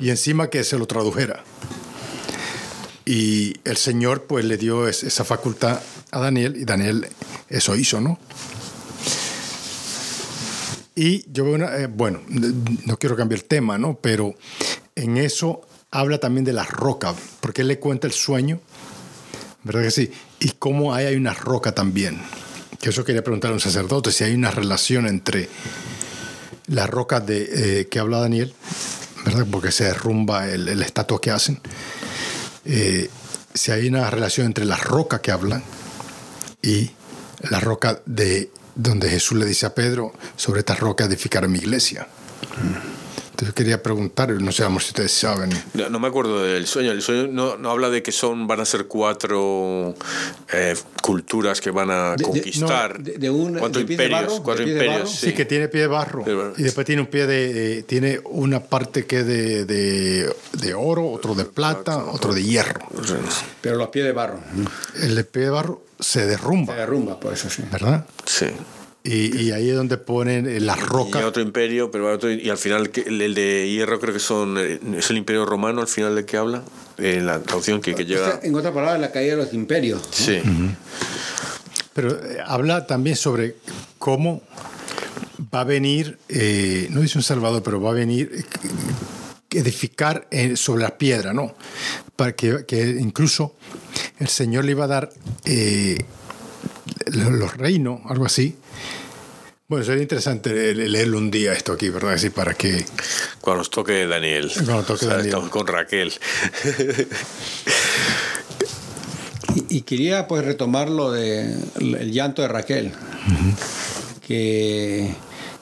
y 0.00 0.10
encima 0.10 0.48
que 0.48 0.64
se 0.64 0.78
lo 0.78 0.86
tradujera. 0.86 1.44
Y 3.04 3.54
el 3.64 3.76
Señor 3.76 4.24
pues 4.24 4.44
le 4.44 4.56
dio 4.56 4.88
es, 4.88 5.02
esa 5.02 5.24
facultad 5.24 5.80
a 6.10 6.20
Daniel 6.20 6.56
y 6.56 6.64
Daniel 6.64 7.06
eso 7.48 7.76
hizo, 7.76 8.00
¿no? 8.00 8.18
Y 10.96 11.30
yo 11.30 11.44
veo 11.44 11.54
una, 11.54 11.76
eh, 11.76 11.86
bueno, 11.86 12.22
no 12.28 12.98
quiero 12.98 13.16
cambiar 13.16 13.40
el 13.40 13.46
tema, 13.46 13.78
¿no? 13.78 13.98
Pero 14.00 14.34
en 14.94 15.16
eso 15.16 15.62
habla 15.90 16.18
también 16.18 16.44
de 16.44 16.52
la 16.52 16.64
roca, 16.64 17.14
porque 17.40 17.62
él 17.62 17.68
le 17.68 17.78
cuenta 17.78 18.06
el 18.06 18.12
sueño, 18.12 18.60
¿verdad 19.64 19.82
que 19.82 19.90
sí? 19.90 20.12
Y 20.44 20.50
cómo 20.58 20.92
ahí 20.92 21.06
hay 21.06 21.16
una 21.16 21.32
roca 21.32 21.72
también. 21.72 22.20
Que 22.78 22.90
eso 22.90 23.02
quería 23.02 23.24
preguntar 23.24 23.50
a 23.50 23.54
un 23.54 23.60
sacerdote, 23.60 24.12
si 24.12 24.24
hay 24.24 24.34
una 24.34 24.50
relación 24.50 25.06
entre 25.06 25.48
la 26.66 26.86
roca 26.86 27.18
de, 27.20 27.80
eh, 27.80 27.88
que 27.88 27.98
habla 27.98 28.18
Daniel, 28.18 28.52
¿verdad? 29.24 29.46
Porque 29.50 29.72
se 29.72 29.84
derrumba 29.84 30.46
el, 30.50 30.68
el 30.68 30.82
estatua 30.82 31.18
que 31.18 31.30
hacen. 31.30 31.62
Eh, 32.66 33.08
si 33.54 33.72
hay 33.72 33.88
una 33.88 34.10
relación 34.10 34.44
entre 34.44 34.66
la 34.66 34.76
roca 34.76 35.22
que 35.22 35.30
hablan 35.30 35.64
y 36.60 36.90
la 37.48 37.60
roca 37.60 38.02
de 38.04 38.50
donde 38.74 39.08
Jesús 39.08 39.38
le 39.38 39.46
dice 39.46 39.64
a 39.64 39.74
Pedro, 39.74 40.12
sobre 40.36 40.60
esta 40.60 40.74
roca 40.74 41.04
edificaré 41.04 41.48
mi 41.48 41.60
iglesia. 41.60 42.06
Entonces 43.34 43.52
quería 43.52 43.82
preguntar, 43.82 44.30
no 44.30 44.52
sé 44.52 44.64
si 44.64 44.76
ustedes 44.76 45.10
saben. 45.10 45.50
No, 45.72 45.90
no, 45.90 45.98
me 45.98 46.06
acuerdo 46.06 46.44
del 46.44 46.68
sueño. 46.68 46.92
El 46.92 47.02
sueño 47.02 47.26
no, 47.26 47.56
no, 47.56 47.68
habla 47.68 47.90
de 47.90 48.00
que 48.00 48.12
son 48.12 48.46
van 48.46 48.60
a 48.60 48.64
ser 48.64 48.86
cuatro 48.86 49.96
eh, 50.52 50.76
culturas 51.02 51.60
que 51.60 51.72
van 51.72 51.90
a 51.90 52.14
de, 52.14 52.22
conquistar. 52.22 53.02
De, 53.02 53.14
no, 53.14 53.18
de 53.18 53.30
un, 53.30 53.58
¿Cuántos 53.58 53.82
imperios? 53.82 54.20
Barro, 54.22 54.42
cuatro 54.44 54.68
imperios. 54.68 55.10
Sí. 55.10 55.26
sí. 55.26 55.32
que 55.32 55.44
tiene 55.46 55.66
pie 55.66 55.80
de 55.80 55.86
barro. 55.88 56.24
Y 56.56 56.62
después 56.62 56.86
tiene 56.86 57.02
un 57.02 57.08
pie 57.08 57.26
de. 57.26 57.78
Eh, 57.78 57.82
tiene 57.82 58.20
una 58.24 58.60
parte 58.60 59.04
que 59.04 59.24
de, 59.24 59.64
de, 59.64 60.32
de, 60.52 60.74
oro, 60.74 61.10
otro 61.10 61.34
de 61.34 61.44
plata, 61.44 62.04
otro 62.04 62.34
de 62.34 62.44
hierro. 62.44 62.86
Pero 63.60 63.74
los 63.74 63.88
pies 63.88 64.04
de 64.04 64.12
barro. 64.12 64.38
El 65.02 65.16
de 65.16 65.24
pie 65.24 65.42
de 65.42 65.50
barro 65.50 65.82
se 65.98 66.24
derrumba. 66.24 66.74
Se 66.74 66.78
derrumba, 66.78 67.18
por 67.18 67.32
eso 67.32 67.50
sí. 67.50 67.64
¿Verdad? 67.72 68.06
Sí. 68.26 68.46
Y, 69.06 69.36
y, 69.38 69.50
ahí 69.52 69.68
es 69.68 69.76
donde 69.76 69.98
ponen 69.98 70.64
la 70.64 70.76
roca. 70.76 71.20
Y 71.20 71.24
otro 71.24 71.42
imperio, 71.42 71.90
pero 71.90 72.10
otro, 72.10 72.32
y 72.32 72.48
al 72.48 72.56
final 72.56 72.90
el, 73.04 73.20
el, 73.20 73.34
de 73.34 73.70
hierro 73.70 74.00
creo 74.00 74.14
que 74.14 74.18
son 74.18 74.56
es 74.56 75.10
el 75.10 75.18
imperio 75.18 75.44
romano 75.44 75.82
al 75.82 75.88
final 75.88 76.14
de 76.14 76.24
que 76.24 76.38
habla, 76.38 76.62
en 76.96 77.26
la 77.26 77.42
traducción 77.42 77.82
que, 77.82 77.94
que 77.94 78.06
llega. 78.06 78.40
En 78.42 78.54
otra 78.54 78.72
palabra, 78.72 78.96
la 78.96 79.12
caída 79.12 79.36
de 79.36 79.44
los 79.44 79.52
imperios. 79.52 80.00
¿no? 80.00 80.08
Sí. 80.10 80.40
Uh 80.42 80.48
-huh. 80.48 80.74
Pero 81.92 82.12
eh, 82.12 82.38
habla 82.46 82.86
también 82.86 83.16
sobre 83.16 83.56
cómo 83.98 84.42
va 85.54 85.60
a 85.60 85.64
venir, 85.64 86.18
eh, 86.28 86.88
no 86.90 87.00
dice 87.00 87.18
un 87.18 87.24
salvador, 87.24 87.62
pero 87.62 87.80
va 87.80 87.90
a 87.90 87.94
venir 87.94 88.30
eh, 88.32 89.58
edificar 89.58 90.28
sobre 90.56 90.82
la 90.82 90.98
piedra, 90.98 91.32
¿no? 91.32 91.54
Para 92.16 92.32
que, 92.34 92.64
que 92.66 92.82
incluso 92.98 93.54
el 94.18 94.28
Señor 94.28 94.64
le 94.64 94.72
iba 94.72 94.84
a 94.84 94.88
dar 94.88 95.10
eh, 95.44 95.98
los 97.12 97.56
reinos, 97.56 98.00
algo 98.06 98.26
así. 98.26 98.56
Bueno, 99.66 99.82
sería 99.84 100.02
interesante 100.02 100.74
leerlo 100.74 101.16
un 101.16 101.30
día 101.30 101.54
esto 101.54 101.72
aquí, 101.72 101.88
¿verdad? 101.88 102.12
Así 102.12 102.28
para 102.28 102.52
que... 102.52 102.84
Cuando 103.40 103.60
nos 103.60 103.70
toque 103.70 104.06
Daniel. 104.06 104.52
Cuando 104.54 104.82
toque 104.82 105.06
o 105.06 105.08
sea, 105.08 105.16
Daniel. 105.16 105.28
Estamos 105.28 105.48
con 105.48 105.66
Raquel. 105.66 106.12
y, 109.54 109.78
y, 109.78 109.80
quería 109.82 110.28
pues 110.28 110.44
retomar 110.44 110.90
lo 110.90 111.12
de 111.12 111.56
el 111.76 112.12
llanto 112.12 112.42
de 112.42 112.48
Raquel, 112.48 112.88
uh 112.88 112.90
-huh. 112.90 113.54
que 114.26 115.14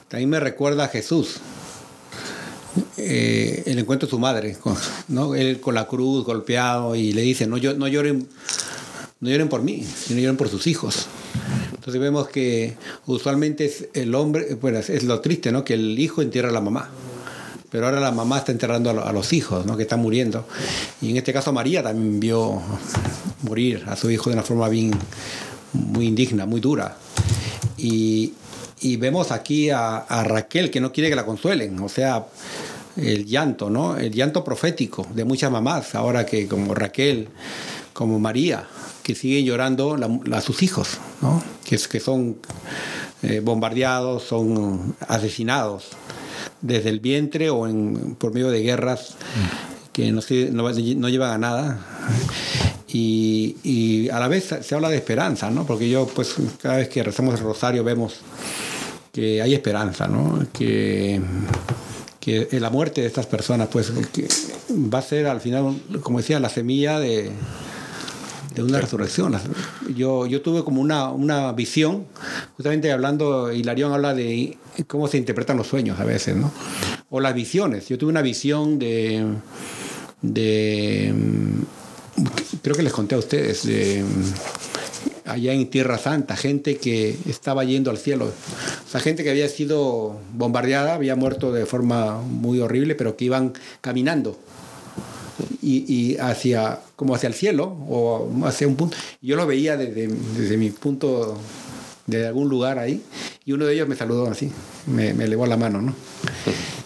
también 0.09 0.29
me 0.29 0.41
recuerda 0.41 0.83
a 0.83 0.87
Jesús. 0.89 1.39
Eh, 2.97 3.63
el 3.67 3.79
encuentro 3.79 4.07
de 4.07 4.11
su 4.11 4.19
madre, 4.19 4.57
con, 4.59 4.75
¿no? 5.07 5.33
Él 5.33 5.59
con 5.59 5.75
la 5.75 5.87
cruz 5.87 6.25
golpeado 6.25 6.95
y 6.95 7.13
le 7.13 7.21
dice, 7.21 7.47
no, 7.47 7.57
no, 7.57 7.87
lloren, 7.87 8.27
no 9.19 9.29
lloren 9.29 9.47
por 9.47 9.61
mí, 9.61 9.83
sino 9.83 10.19
lloren 10.19 10.37
por 10.37 10.49
sus 10.49 10.67
hijos. 10.67 11.07
Entonces 11.73 12.01
vemos 12.01 12.29
que 12.29 12.75
usualmente 13.07 13.65
es 13.65 13.89
el 13.93 14.15
hombre, 14.15 14.55
bueno, 14.55 14.79
es 14.79 15.03
lo 15.03 15.19
triste, 15.19 15.51
¿no? 15.51 15.63
Que 15.65 15.73
el 15.73 15.99
hijo 15.99 16.21
entierra 16.21 16.49
a 16.49 16.53
la 16.53 16.61
mamá. 16.61 16.89
Pero 17.69 17.87
ahora 17.87 17.99
la 17.99 18.11
mamá 18.11 18.37
está 18.37 18.51
enterrando 18.51 18.91
a 18.91 19.11
los 19.11 19.33
hijos, 19.33 19.65
¿no? 19.65 19.75
Que 19.75 19.83
están 19.83 19.99
muriendo. 19.99 20.45
Y 21.01 21.09
en 21.09 21.17
este 21.17 21.33
caso 21.33 21.51
María 21.51 21.81
también 21.81 22.19
vio 22.19 22.61
morir 23.41 23.83
a 23.87 23.95
su 23.95 24.11
hijo 24.11 24.29
de 24.29 24.35
una 24.35 24.43
forma 24.43 24.69
bien, 24.69 24.91
muy 25.73 26.05
indigna, 26.05 26.45
muy 26.45 26.61
dura. 26.61 26.95
Y, 27.77 28.33
y 28.79 28.97
vemos 28.97 29.31
aquí 29.31 29.69
a, 29.69 29.97
a, 29.97 30.23
Raquel 30.23 30.69
que 30.69 30.79
no 30.79 30.93
quiere 30.93 31.09
que 31.09 31.15
la 31.15 31.25
consuelen, 31.25 31.79
o 31.79 31.89
sea, 31.89 32.27
el 32.95 33.25
llanto, 33.25 33.69
¿no? 33.69 33.97
El 33.97 34.11
llanto 34.13 34.43
profético 34.43 35.07
de 35.13 35.25
muchas 35.25 35.51
mamás, 35.51 35.95
ahora 35.95 36.25
que 36.25 36.47
como 36.47 36.75
Raquel, 36.75 37.29
como 37.91 38.19
María, 38.19 38.67
que 39.03 39.15
siguen 39.15 39.45
llorando 39.45 39.97
la, 39.97 40.37
a 40.37 40.41
sus 40.41 40.63
hijos, 40.63 40.97
¿no? 41.21 41.43
Que, 41.65 41.77
que 41.77 41.99
son 41.99 42.37
eh, 43.21 43.41
bombardeados, 43.43 44.23
son 44.23 44.95
asesinados 45.07 45.89
desde 46.61 46.89
el 46.89 46.99
vientre 46.99 47.49
o 47.49 47.67
en, 47.67 48.15
por 48.15 48.33
medio 48.33 48.49
de 48.49 48.61
guerras 48.61 49.15
que 49.91 50.11
no, 50.11 50.21
no, 50.51 50.71
no 50.71 51.09
llevan 51.09 51.31
a 51.31 51.37
nada. 51.37 51.79
Y, 52.87 54.09
a 54.11 54.19
la 54.19 54.27
vez 54.27 54.55
se 54.61 54.75
habla 54.75 54.89
de 54.89 54.97
esperanza, 54.97 55.49
¿no? 55.49 55.65
Porque 55.65 55.89
yo, 55.89 56.07
pues, 56.07 56.35
cada 56.61 56.77
vez 56.77 56.89
que 56.89 57.01
rezamos 57.01 57.35
el 57.35 57.41
rosario 57.41 57.83
vemos 57.83 58.19
que 59.11 59.41
hay 59.41 59.53
esperanza, 59.53 60.07
¿no? 60.07 60.45
Que, 60.51 61.19
que 62.19 62.47
la 62.59 62.69
muerte 62.69 63.01
de 63.01 63.07
estas 63.07 63.25
personas, 63.25 63.67
pues, 63.71 63.91
va 64.71 64.99
a 64.99 65.01
ser 65.01 65.27
al 65.27 65.41
final, 65.41 65.81
como 66.01 66.19
decía, 66.19 66.39
la 66.39 66.49
semilla 66.49 66.99
de, 66.99 67.31
de 68.55 68.63
una 68.63 68.79
resurrección. 68.79 69.35
Yo, 69.95 70.25
yo 70.25 70.41
tuve 70.41 70.63
como 70.63 70.81
una, 70.81 71.09
una 71.09 71.51
visión, 71.53 72.05
justamente 72.55 72.91
hablando, 72.91 73.51
Hilarión 73.51 73.93
habla 73.93 74.13
de 74.13 74.57
cómo 74.87 75.07
se 75.07 75.17
interpretan 75.17 75.57
los 75.57 75.67
sueños 75.67 75.99
a 75.99 76.05
veces, 76.05 76.35
¿no? 76.35 76.51
O 77.09 77.19
las 77.19 77.33
visiones. 77.33 77.87
Yo 77.89 77.97
tuve 77.97 78.09
una 78.09 78.21
visión 78.21 78.79
de, 78.79 79.25
de 80.21 81.13
mm, 81.15 81.61
creo 82.61 82.75
que 82.75 82.83
les 82.83 82.93
conté 82.93 83.15
a 83.15 83.17
ustedes, 83.19 83.65
de 83.65 84.03
mm, 84.03 85.29
allá 85.29 85.53
en 85.53 85.69
Tierra 85.69 85.97
Santa, 85.97 86.35
gente 86.35 86.77
que 86.77 87.17
estaba 87.27 87.63
yendo 87.63 87.91
al 87.91 87.97
cielo. 87.97 88.25
O 88.25 88.89
sea, 88.89 88.99
gente 88.99 89.23
que 89.23 89.29
había 89.29 89.47
sido 89.49 90.19
bombardeada, 90.33 90.95
había 90.95 91.15
muerto 91.15 91.51
de 91.51 91.65
forma 91.65 92.21
muy 92.21 92.59
horrible, 92.59 92.95
pero 92.95 93.15
que 93.15 93.25
iban 93.25 93.53
caminando. 93.81 94.37
Y, 95.61 95.85
y 95.91 96.17
hacia, 96.17 96.79
como 96.95 97.15
hacia 97.15 97.27
el 97.27 97.33
cielo, 97.33 97.65
o 97.89 98.29
hacia 98.45 98.67
un 98.67 98.75
punto. 98.75 98.95
Yo 99.21 99.35
lo 99.35 99.47
veía 99.47 99.77
desde, 99.77 100.07
desde 100.07 100.57
mi 100.57 100.69
punto, 100.69 101.37
de 102.05 102.27
algún 102.27 102.49
lugar 102.49 102.79
ahí, 102.79 103.01
y 103.45 103.53
uno 103.53 103.65
de 103.65 103.73
ellos 103.73 103.87
me 103.87 103.95
saludó 103.95 104.29
así, 104.29 104.51
me, 104.87 105.13
me 105.13 105.23
elevó 105.25 105.45
la 105.45 105.57
mano, 105.57 105.81
¿no? 105.81 105.95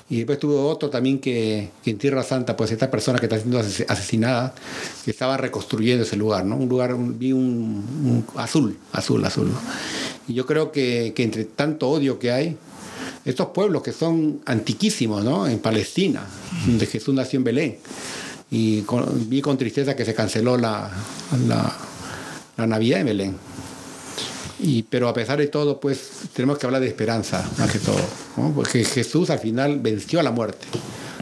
Y 0.10 0.18
después 0.18 0.40
tuvo 0.40 0.70
otro 0.70 0.90
también 0.90 1.20
que, 1.20 1.70
que, 1.84 1.92
en 1.92 1.98
Tierra 1.98 2.24
Santa, 2.24 2.56
pues 2.56 2.72
esta 2.72 2.90
persona 2.90 3.20
que 3.20 3.26
está 3.26 3.38
siendo 3.38 3.60
asesinada, 3.60 4.56
que 5.04 5.12
estaba 5.12 5.36
reconstruyendo 5.36 6.04
ese 6.04 6.16
lugar, 6.16 6.46
¿no? 6.46 6.56
Un 6.56 6.70
lugar, 6.70 6.94
un, 6.94 7.20
vi 7.20 7.34
un, 7.34 7.44
un, 8.06 8.26
azul, 8.40 8.78
azul, 8.94 9.26
azul. 9.26 9.52
¿no? 9.52 9.60
Y 10.28 10.34
yo 10.34 10.46
creo 10.46 10.72
que, 10.72 11.12
que, 11.14 11.24
entre 11.24 11.44
tanto 11.44 11.90
odio 11.90 12.20
que 12.20 12.32
hay, 12.32 12.58
estos 13.26 13.48
pueblos 13.48 13.84
que 13.84 13.92
son 13.92 14.40
antiquísimos, 14.46 15.26
¿no? 15.26 15.46
En 15.46 15.60
Palestina, 15.60 16.26
donde 16.66 16.86
Jesús 16.86 17.14
nació 17.14 17.38
en 17.38 17.44
Belén. 17.44 17.78
Y 18.50 18.82
con, 18.84 19.30
vi 19.30 19.42
con 19.42 19.58
tristeza 19.58 19.96
que 19.96 20.06
se 20.06 20.14
canceló 20.14 20.58
la, 20.58 20.90
la, 21.48 21.76
la 22.56 22.68
Navidad 22.68 23.02
en 23.02 23.06
Belén. 23.06 23.36
Y, 24.60 24.84
pero 24.84 25.08
a 25.08 25.14
pesar 25.14 25.38
de 25.38 25.48
todo, 25.48 25.80
pues 25.80 26.10
tenemos 26.34 26.58
que 26.58 26.66
hablar 26.66 26.82
de 26.82 26.88
esperanza, 26.88 27.48
más 27.58 27.72
que 27.72 27.80
todo. 27.80 28.00
¿no? 28.38 28.52
Porque 28.54 28.84
Jesús 28.84 29.30
al 29.30 29.40
final 29.40 29.80
venció 29.80 30.20
a 30.20 30.24
la 30.24 30.32
muerte, 30.32 30.66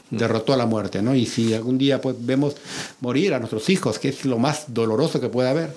derrotó 0.10 0.54
a 0.54 0.58
la 0.58 0.66
muerte. 0.66 1.02
¿no? 1.02 1.16
Y 1.16 1.26
si 1.26 1.54
algún 1.54 1.78
día 1.78 2.00
pues, 2.00 2.16
vemos 2.20 2.56
morir 3.02 3.34
a 3.34 3.40
nuestros 3.40 3.70
hijos, 3.70 4.00
que 4.00 4.10
es 4.10 4.24
lo 4.26 4.38
más 4.38 4.74
doloroso 4.74 5.20
que 5.20 5.28
puede 5.28 5.50
haber, 5.50 5.74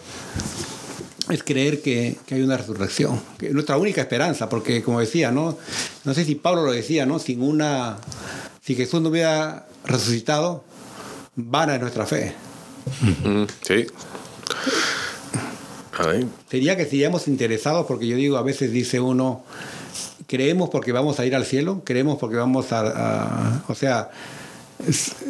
es 1.31 1.43
creer 1.43 1.83
que, 1.83 2.17
que 2.27 2.37
hay 2.37 2.43
una 2.43 2.57
resurrección. 2.57 3.21
Que 3.39 3.49
es 3.49 3.53
nuestra 3.53 3.77
única 3.77 4.01
esperanza, 4.01 4.49
porque 4.49 4.83
como 4.83 5.01
decía, 5.01 5.33
¿no? 5.33 5.59
no 6.05 6.15
sé 6.15 6.25
si 6.25 6.37
Pablo 6.37 6.65
lo 6.65 6.73
decía, 6.73 7.07
¿no? 7.07 7.19
Sin 7.19 7.43
una, 7.43 7.99
si 8.63 8.77
Jesús 8.77 9.03
no 9.03 9.09
hubiera 9.09 9.67
resucitado, 9.85 10.63
vana 11.39 11.77
es 11.77 11.81
nuestra 11.81 12.05
fe. 12.05 12.35
Sí. 13.63 13.87
Ay. 15.99 16.29
Sería 16.51 16.77
que 16.77 16.85
seríamos 16.85 17.29
interesados, 17.29 17.87
porque 17.87 18.07
yo 18.07 18.17
digo, 18.17 18.37
a 18.37 18.43
veces 18.43 18.73
dice 18.73 19.01
uno, 19.01 19.45
creemos 20.27 20.69
porque 20.71 20.93
vamos 20.93 21.19
a 21.21 21.27
ir 21.27 21.35
al 21.35 21.45
cielo, 21.45 21.83
creemos 21.85 22.19
porque 22.19 22.37
vamos 22.37 22.73
a, 22.73 22.81
a 23.57 23.65
o 23.69 23.75
sea, 23.75 24.11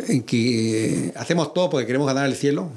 en 0.09 0.23
que 0.23 1.13
hacemos 1.17 1.55
todo 1.55 1.71
porque 1.71 1.87
queremos 1.87 2.07
ganar 2.07 2.27
el 2.27 2.35
cielo, 2.35 2.69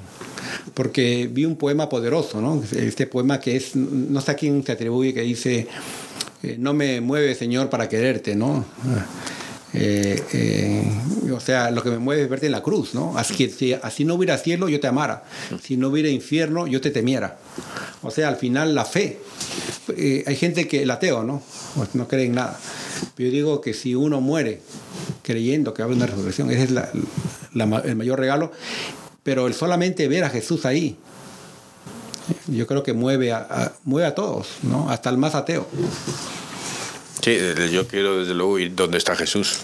porque 0.74 1.28
vi 1.30 1.44
un 1.44 1.56
poema 1.56 1.88
poderoso, 1.88 2.40
¿no? 2.40 2.62
Este 2.72 3.06
poema 3.06 3.40
que 3.40 3.56
es, 3.56 3.76
no 3.76 4.20
sé 4.20 4.30
a 4.30 4.34
quién 4.34 4.64
se 4.64 4.72
atribuye, 4.72 5.14
que 5.14 5.22
dice, 5.22 5.68
eh, 6.42 6.56
no 6.58 6.74
me 6.74 7.00
mueve 7.00 7.34
Señor 7.34 7.68
para 7.70 7.88
quererte, 7.88 8.34
¿no? 8.34 8.64
Eh, 9.74 10.22
eh, 10.34 11.32
o 11.32 11.40
sea, 11.40 11.70
lo 11.70 11.82
que 11.82 11.90
me 11.90 11.98
mueve 11.98 12.22
es 12.22 12.28
verte 12.28 12.46
en 12.46 12.52
la 12.52 12.62
cruz, 12.62 12.94
¿no? 12.94 13.16
Así 13.16 13.34
que 13.34 13.48
si 13.48 13.72
así 13.72 14.04
no 14.04 14.14
hubiera 14.14 14.36
cielo, 14.36 14.68
yo 14.68 14.80
te 14.80 14.86
amara. 14.86 15.24
Si 15.62 15.76
no 15.76 15.88
hubiera 15.88 16.08
infierno, 16.08 16.66
yo 16.66 16.80
te 16.80 16.90
temiera. 16.90 17.38
O 18.02 18.10
sea, 18.10 18.28
al 18.28 18.36
final 18.36 18.74
la 18.74 18.84
fe. 18.84 19.20
Eh, 19.96 20.24
hay 20.26 20.36
gente 20.36 20.68
que, 20.68 20.82
el 20.82 20.90
ateo, 20.90 21.22
¿no? 21.22 21.42
Pues 21.74 21.94
no 21.94 22.06
cree 22.06 22.26
en 22.26 22.34
nada. 22.34 22.58
Yo 23.16 23.30
digo 23.30 23.60
que 23.60 23.72
si 23.74 23.94
uno 23.94 24.20
muere 24.20 24.60
creyendo 25.22 25.72
que 25.72 25.82
haber 25.82 25.96
una 25.96 26.06
resurrección, 26.06 26.50
ese 26.50 26.64
es 26.64 26.70
el 27.54 27.96
mayor 27.96 28.18
regalo. 28.18 28.52
Pero 29.22 29.46
el 29.46 29.54
solamente 29.54 30.08
ver 30.08 30.24
a 30.24 30.30
Jesús 30.30 30.66
ahí, 30.66 30.96
yo 32.48 32.66
creo 32.66 32.82
que 32.82 32.92
mueve 32.92 33.32
a, 33.32 33.72
mueve 33.84 34.06
a 34.06 34.14
todos, 34.14 34.48
¿no? 34.62 34.90
Hasta 34.90 35.10
el 35.10 35.16
más 35.16 35.34
ateo. 35.34 35.66
Sí, 37.22 37.38
yo 37.70 37.86
quiero 37.86 38.18
desde 38.18 38.34
luego 38.34 38.58
ir 38.58 38.74
donde 38.74 38.98
está 38.98 39.14
Jesús. 39.14 39.60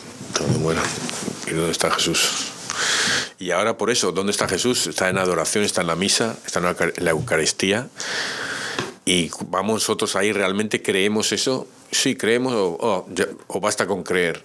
Bueno, 0.60 0.80
ir 1.48 1.56
donde 1.56 1.72
está 1.72 1.90
Jesús. 1.90 2.46
Y 3.40 3.50
ahora 3.50 3.76
por 3.76 3.90
eso, 3.90 4.12
¿dónde 4.12 4.30
está 4.30 4.48
Jesús? 4.48 4.86
Está 4.86 5.08
en 5.08 5.18
adoración, 5.18 5.64
está 5.64 5.80
en 5.80 5.88
la 5.88 5.96
misa, 5.96 6.36
está 6.46 6.60
en 6.60 7.04
la 7.04 7.10
Eucaristía. 7.10 7.88
Y 9.04 9.30
vamos 9.46 9.74
nosotros 9.74 10.14
ahí, 10.16 10.32
¿realmente 10.32 10.82
creemos 10.82 11.32
eso? 11.32 11.66
Sí, 11.90 12.14
creemos 12.14 12.54
o, 12.54 12.76
o, 12.78 13.08
o 13.48 13.60
basta 13.60 13.86
con 13.86 14.02
creer 14.02 14.42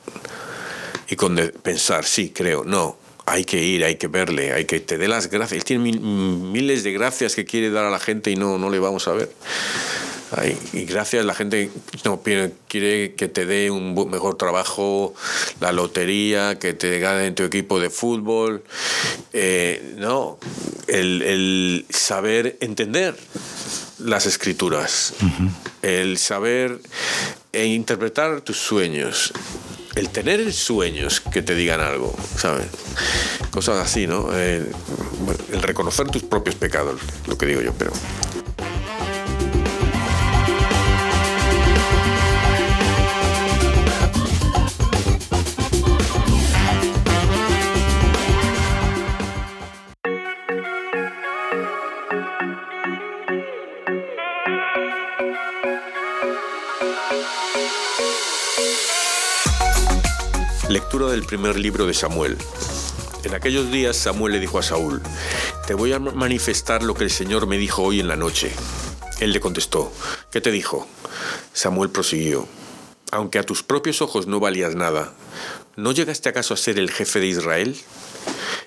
y 1.10 1.16
con 1.16 1.36
pensar, 1.62 2.06
sí, 2.06 2.32
creo. 2.34 2.64
No, 2.64 2.98
hay 3.26 3.46
que 3.46 3.62
ir, 3.62 3.84
hay 3.84 3.96
que 3.96 4.08
verle, 4.08 4.54
hay 4.54 4.66
que 4.66 4.80
te 4.80 4.98
dé 4.98 5.08
las 5.08 5.30
gracias. 5.30 5.58
Él 5.58 5.64
tiene 5.64 5.84
mil, 5.84 6.00
miles 6.00 6.84
de 6.84 6.92
gracias 6.92 7.36
que 7.36 7.46
quiere 7.46 7.70
dar 7.70 7.86
a 7.86 7.90
la 7.90 8.00
gente 8.00 8.32
y 8.32 8.36
no, 8.36 8.58
no 8.58 8.70
le 8.70 8.80
vamos 8.80 9.08
a 9.08 9.14
ver. 9.14 9.32
Ay, 10.36 10.58
y 10.74 10.86
gracias, 10.86 11.26
la 11.26 11.36
gente 11.36 11.70
no 12.06 12.22
quiere 12.68 13.14
que 13.14 13.28
te 13.28 13.46
dé 13.46 13.70
un 13.70 13.94
mejor 14.10 14.36
trabajo, 14.36 15.14
la 15.60 15.72
lotería, 15.72 16.58
que 16.58 16.74
te 16.74 17.00
gane 17.00 17.28
en 17.28 17.36
tu 17.36 17.44
equipo 17.44 17.80
de 17.80 17.90
fútbol, 17.90 18.64
eh, 19.32 19.96
no, 19.98 20.40
el, 20.88 21.22
el, 21.22 21.86
saber 21.90 22.58
entender 22.62 23.16
las 24.00 24.26
escrituras, 24.26 25.14
uh 25.22 25.26
-huh. 25.26 25.50
el 25.82 26.18
saber 26.18 26.80
e 27.52 27.66
interpretar 27.66 28.42
tus 28.42 28.58
sueños, 28.58 29.34
el 29.96 30.10
tener 30.10 30.52
sueños 30.52 31.20
que 31.20 31.44
te 31.44 31.54
digan 31.54 31.80
algo, 31.80 32.16
¿sabes? 32.38 32.68
Cosas 33.52 33.78
así, 33.78 34.08
¿no? 34.08 34.34
El, 34.36 34.74
el 35.52 35.62
reconocer 35.62 36.08
tus 36.08 36.24
propios 36.24 36.56
pecados, 36.56 37.00
lo 37.28 37.38
que 37.38 37.46
digo 37.46 37.62
yo, 37.62 37.74
pero... 37.74 37.92
Lectura 60.74 61.12
del 61.12 61.22
primer 61.22 61.60
libro 61.60 61.86
de 61.86 61.94
Samuel. 61.94 62.36
En 63.24 63.36
aquellos 63.36 63.72
días 63.72 63.96
Samuel 63.96 64.34
le 64.34 64.40
dijo 64.40 64.58
a 64.58 64.64
Saúl, 64.64 65.04
Te 65.68 65.76
voy 65.76 65.94
a 65.94 66.00
manifestar 66.00 66.82
lo 66.82 66.96
que 66.96 67.04
el 67.04 67.12
Señor 67.12 67.46
me 67.46 67.60
dijo 67.60 67.84
hoy 67.84 68.00
en 68.00 68.08
la 68.08 68.16
noche. 68.16 68.52
Él 69.20 69.34
le 69.34 69.40
contestó, 69.40 69.94
¿qué 70.32 70.42
te 70.42 70.50
dijo? 70.50 70.88
Samuel 71.54 71.92
prosiguió, 71.92 72.48
Aunque 73.12 73.38
a 73.38 73.44
tus 73.44 73.62
propios 73.62 74.02
ojos 74.02 74.26
no 74.26 74.40
valías 74.40 74.74
nada, 74.74 75.14
¿no 75.76 75.92
llegaste 75.92 76.30
acaso 76.30 76.56
a 76.56 76.58
ser 76.58 76.80
el 76.80 76.90
jefe 76.90 77.20
de 77.20 77.28
Israel? 77.28 77.78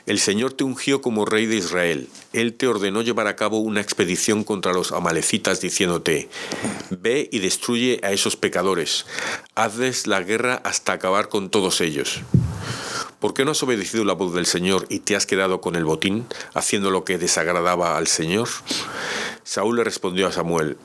El 0.07 0.21
Señor 0.21 0.53
te 0.53 0.63
ungió 0.63 1.01
como 1.01 1.25
rey 1.25 1.47
de 1.47 1.57
Israel. 1.57 2.09
Él 2.33 2.55
te 2.55 2.69
ordenó 2.69 3.03
llevar 3.03 3.27
a 3.27 3.35
cabo 3.35 3.59
una 3.59 3.81
expedición 3.81 4.45
contra 4.45 4.73
los 4.73 4.93
amalecitas 4.93 5.61
diciéndote, 5.61 6.29
ve 6.91 7.29
y 7.33 7.41
destruye 7.41 7.99
a 8.05 8.13
esos 8.13 8.37
pecadores, 8.37 9.05
hazles 9.57 10.07
la 10.07 10.23
guerra 10.23 10.61
hasta 10.63 10.93
acabar 10.93 11.29
con 11.29 11.51
todos 11.51 11.81
ellos. 11.81 12.21
¿Por 13.19 13.35
qué 13.35 13.45
no 13.45 13.51
has 13.51 13.63
obedecido 13.65 14.05
la 14.05 14.13
voz 14.13 14.33
del 14.33 14.47
Señor 14.47 14.87
y 14.91 15.01
te 15.01 15.17
has 15.17 15.27
quedado 15.27 15.61
con 15.61 15.75
el 15.75 15.85
botín, 15.85 16.25
haciendo 16.55 16.93
lo 16.93 17.05
que 17.05 17.19
desagradaba 17.19 17.97
al 17.97 18.07
Señor? 18.07 18.49
Saúl 19.43 19.77
le 19.77 19.85
respondió 19.85 20.29
a 20.29 20.33
Samuel, 20.33 20.77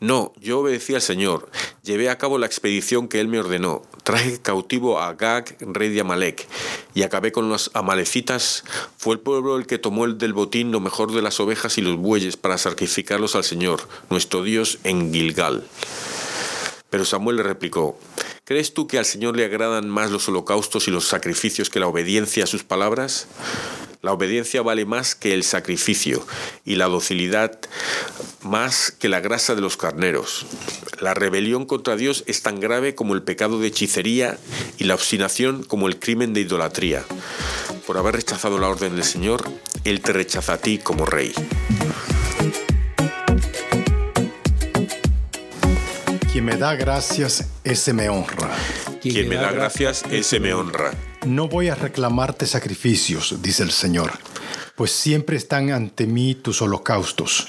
no, 0.00 0.32
yo 0.40 0.60
obedecí 0.60 0.94
al 0.94 1.02
Señor, 1.02 1.50
llevé 1.82 2.08
a 2.08 2.16
cabo 2.16 2.38
la 2.38 2.46
expedición 2.46 3.06
que 3.06 3.20
Él 3.20 3.28
me 3.28 3.38
ordenó, 3.38 3.82
traje 4.02 4.40
cautivo 4.40 4.98
a 4.98 5.12
Gag, 5.12 5.58
rey 5.60 5.90
de 5.90 6.00
Amalek, 6.00 6.48
y 6.94 7.02
acabé 7.02 7.32
con 7.32 7.50
los 7.50 7.70
amalecitas. 7.74 8.64
Fue 8.96 9.14
el 9.14 9.20
pueblo 9.20 9.58
el 9.58 9.66
que 9.66 9.78
tomó 9.78 10.06
el 10.06 10.16
del 10.16 10.32
botín 10.32 10.72
lo 10.72 10.80
mejor 10.80 11.12
de 11.12 11.20
las 11.20 11.38
ovejas 11.38 11.76
y 11.76 11.82
los 11.82 11.98
bueyes 11.98 12.38
para 12.38 12.56
sacrificarlos 12.56 13.36
al 13.36 13.44
Señor, 13.44 13.86
nuestro 14.08 14.42
Dios, 14.42 14.78
en 14.84 15.12
Gilgal. 15.12 15.64
Pero 16.88 17.04
Samuel 17.04 17.36
le 17.36 17.42
replicó, 17.42 17.98
¿crees 18.44 18.72
tú 18.72 18.86
que 18.88 18.98
al 18.98 19.04
Señor 19.04 19.36
le 19.36 19.44
agradan 19.44 19.90
más 19.90 20.10
los 20.10 20.28
holocaustos 20.28 20.88
y 20.88 20.90
los 20.90 21.06
sacrificios 21.06 21.68
que 21.68 21.78
la 21.78 21.86
obediencia 21.86 22.44
a 22.44 22.46
sus 22.46 22.64
palabras? 22.64 23.28
La 24.02 24.14
obediencia 24.14 24.62
vale 24.62 24.86
más 24.86 25.14
que 25.14 25.34
el 25.34 25.44
sacrificio 25.44 26.26
y 26.64 26.76
la 26.76 26.86
docilidad 26.86 27.58
más 28.40 28.92
que 28.92 29.10
la 29.10 29.20
grasa 29.20 29.54
de 29.54 29.60
los 29.60 29.76
carneros. 29.76 30.46
La 31.00 31.12
rebelión 31.12 31.66
contra 31.66 31.96
Dios 31.96 32.24
es 32.26 32.40
tan 32.40 32.60
grave 32.60 32.94
como 32.94 33.14
el 33.14 33.22
pecado 33.22 33.60
de 33.60 33.68
hechicería 33.68 34.38
y 34.78 34.84
la 34.84 34.94
obstinación 34.94 35.64
como 35.64 35.86
el 35.86 35.98
crimen 35.98 36.32
de 36.32 36.40
idolatría. 36.40 37.04
Por 37.86 37.98
haber 37.98 38.16
rechazado 38.16 38.58
la 38.58 38.68
orden 38.68 38.94
del 38.94 39.04
Señor, 39.04 39.44
Él 39.84 40.00
te 40.00 40.14
rechaza 40.14 40.54
a 40.54 40.58
ti 40.58 40.78
como 40.78 41.04
rey. 41.04 41.34
Quien 46.32 46.46
me 46.46 46.56
da 46.56 46.74
gracias, 46.74 47.44
ese 47.64 47.92
me 47.92 48.08
honra. 48.08 48.50
Quien, 49.00 49.14
Quien 49.14 49.28
me 49.28 49.36
da 49.36 49.50
gracias, 49.50 50.04
ese 50.10 50.40
me 50.40 50.52
honra. 50.52 50.92
No 51.26 51.48
voy 51.48 51.68
a 51.68 51.74
reclamarte 51.74 52.46
sacrificios, 52.46 53.36
dice 53.40 53.62
el 53.62 53.70
Señor, 53.70 54.12
pues 54.74 54.92
siempre 54.92 55.36
están 55.36 55.70
ante 55.70 56.06
mí 56.06 56.34
tus 56.34 56.60
holocaustos, 56.62 57.48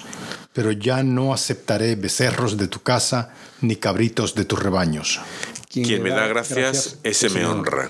pero 0.53 0.71
ya 0.71 1.03
no 1.03 1.33
aceptaré 1.33 1.95
becerros 1.95 2.57
de 2.57 2.67
tu 2.67 2.81
casa 2.81 3.33
ni 3.61 3.75
cabritos 3.75 4.35
de 4.35 4.45
tus 4.45 4.61
rebaños. 4.61 5.19
Quien, 5.69 6.03
me 6.03 6.09
da 6.09 6.27
gracias, 6.27 6.99
ese 7.03 7.29
me 7.29 7.45
honra. 7.45 7.89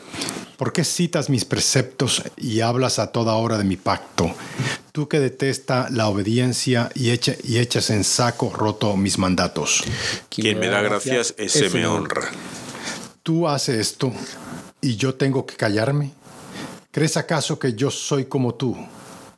¿Por 0.57 0.71
qué 0.71 0.83
citas 0.83 1.31
mis 1.31 1.45
preceptos 1.45 2.21
y 2.37 2.61
hablas 2.61 2.99
a 2.99 3.11
toda 3.11 3.33
hora 3.33 3.57
de 3.57 3.63
mi 3.63 3.77
pacto? 3.77 4.31
Tú 4.91 5.07
que 5.07 5.19
detesta 5.19 5.87
la 5.89 6.07
obediencia 6.07 6.91
y, 6.93 7.09
y 7.09 7.57
echas 7.57 7.89
en 7.89 8.03
saco 8.03 8.53
roto 8.53 8.95
mis 8.95 9.17
mandatos. 9.17 9.83
Quien 10.29 10.59
me 10.59 10.67
da 10.67 10.81
gracias, 10.81 11.33
ese 11.39 11.69
me 11.71 11.87
honra. 11.87 12.29
Tú 13.23 13.47
haces 13.47 13.75
esto 13.75 14.11
y 14.81 14.95
yo 14.95 15.13
tengo 15.13 15.45
que 15.45 15.55
callarme? 15.55 16.11
¿Crees 16.89 17.17
acaso 17.17 17.59
que 17.59 17.73
yo 17.73 17.91
soy 17.91 18.25
como 18.25 18.55
tú? 18.55 18.75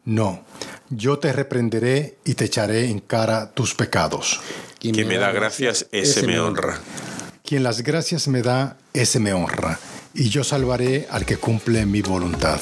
No, 0.05 0.45
yo 0.89 1.19
te 1.19 1.33
reprenderé 1.33 2.17
y 2.23 2.35
te 2.35 2.45
echaré 2.45 2.85
en 2.89 3.01
cara 3.01 3.51
tus 3.51 3.75
pecados. 3.75 4.39
Quien, 4.79 5.05
me 5.05 5.17
da 5.17 5.33
gracias, 5.33 5.87
ese 5.91 6.25
me 6.25 6.39
honra. 6.39 6.79
Quien 7.43 7.63
las 7.63 7.81
gracias 7.81 8.29
me 8.29 8.41
da, 8.41 8.77
ese 8.93 9.19
me 9.19 9.33
honra. 9.33 9.77
Y 10.13 10.29
yo 10.29 10.45
salvaré 10.45 11.05
al 11.09 11.25
que 11.25 11.35
cumple 11.35 11.85
mi 11.85 12.01
voluntad. 12.01 12.61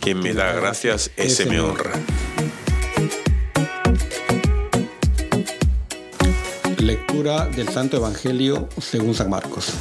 Quien 0.00 0.20
me 0.20 0.32
da 0.32 0.50
gracias, 0.52 1.10
ese 1.16 1.44
me 1.44 1.60
honra. 1.60 1.92
Lectura 6.78 7.48
del 7.48 7.68
Santo 7.68 7.98
Evangelio 7.98 8.70
según 8.80 9.14
San 9.14 9.28
Marcos. 9.28 9.74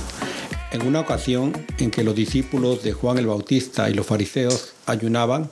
En 0.73 0.87
una 0.87 1.01
ocasión 1.01 1.53
en 1.77 1.91
que 1.91 2.03
los 2.03 2.15
discípulos 2.15 2.81
de 2.81 2.93
Juan 2.93 3.19
el 3.19 3.27
Bautista 3.27 3.91
y 3.91 3.93
los 3.93 4.07
fariseos 4.07 4.73
ayunaban, 4.87 5.51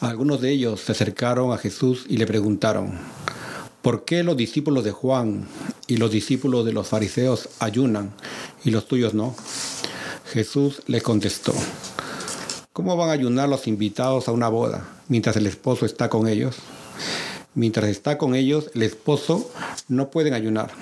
algunos 0.00 0.40
de 0.40 0.50
ellos 0.50 0.80
se 0.80 0.90
acercaron 0.90 1.52
a 1.52 1.56
Jesús 1.56 2.04
y 2.08 2.16
le 2.16 2.26
preguntaron, 2.26 2.98
¿por 3.80 4.04
qué 4.04 4.24
los 4.24 4.36
discípulos 4.36 4.82
de 4.82 4.90
Juan 4.90 5.46
y 5.86 5.98
los 5.98 6.10
discípulos 6.10 6.66
de 6.66 6.72
los 6.72 6.88
fariseos 6.88 7.48
ayunan 7.60 8.12
y 8.64 8.72
los 8.72 8.88
tuyos 8.88 9.14
no? 9.14 9.36
Jesús 10.32 10.82
les 10.88 11.04
contestó, 11.04 11.54
¿cómo 12.72 12.96
van 12.96 13.10
a 13.10 13.12
ayunar 13.12 13.48
los 13.48 13.68
invitados 13.68 14.26
a 14.26 14.32
una 14.32 14.48
boda 14.48 14.84
mientras 15.06 15.36
el 15.36 15.46
esposo 15.46 15.86
está 15.86 16.08
con 16.08 16.26
ellos? 16.26 16.56
Mientras 17.54 17.88
está 17.88 18.18
con 18.18 18.34
ellos, 18.34 18.72
el 18.74 18.82
esposo 18.82 19.48
no 19.86 20.10
pueden 20.10 20.34
ayunar, 20.34 20.72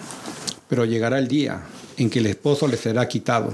pero 0.70 0.86
llegará 0.86 1.18
el 1.18 1.28
día 1.28 1.66
en 1.96 2.10
que 2.10 2.20
el 2.20 2.26
esposo 2.26 2.66
les 2.66 2.80
será 2.80 3.06
quitado, 3.08 3.52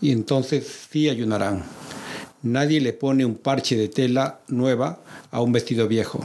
y 0.00 0.12
entonces 0.12 0.66
sí 0.90 1.08
ayunarán. 1.08 1.64
Nadie 2.42 2.80
le 2.80 2.92
pone 2.92 3.24
un 3.24 3.36
parche 3.36 3.76
de 3.76 3.88
tela 3.88 4.40
nueva 4.48 5.00
a 5.30 5.40
un 5.40 5.52
vestido 5.52 5.86
viejo, 5.86 6.20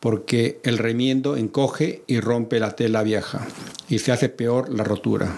porque 0.00 0.58
el 0.64 0.78
remiendo 0.78 1.36
encoge 1.36 2.02
y 2.06 2.20
rompe 2.20 2.58
la 2.58 2.74
tela 2.74 3.02
vieja, 3.02 3.46
y 3.88 4.00
se 4.00 4.10
hace 4.10 4.28
peor 4.28 4.68
la 4.74 4.82
rotura. 4.82 5.36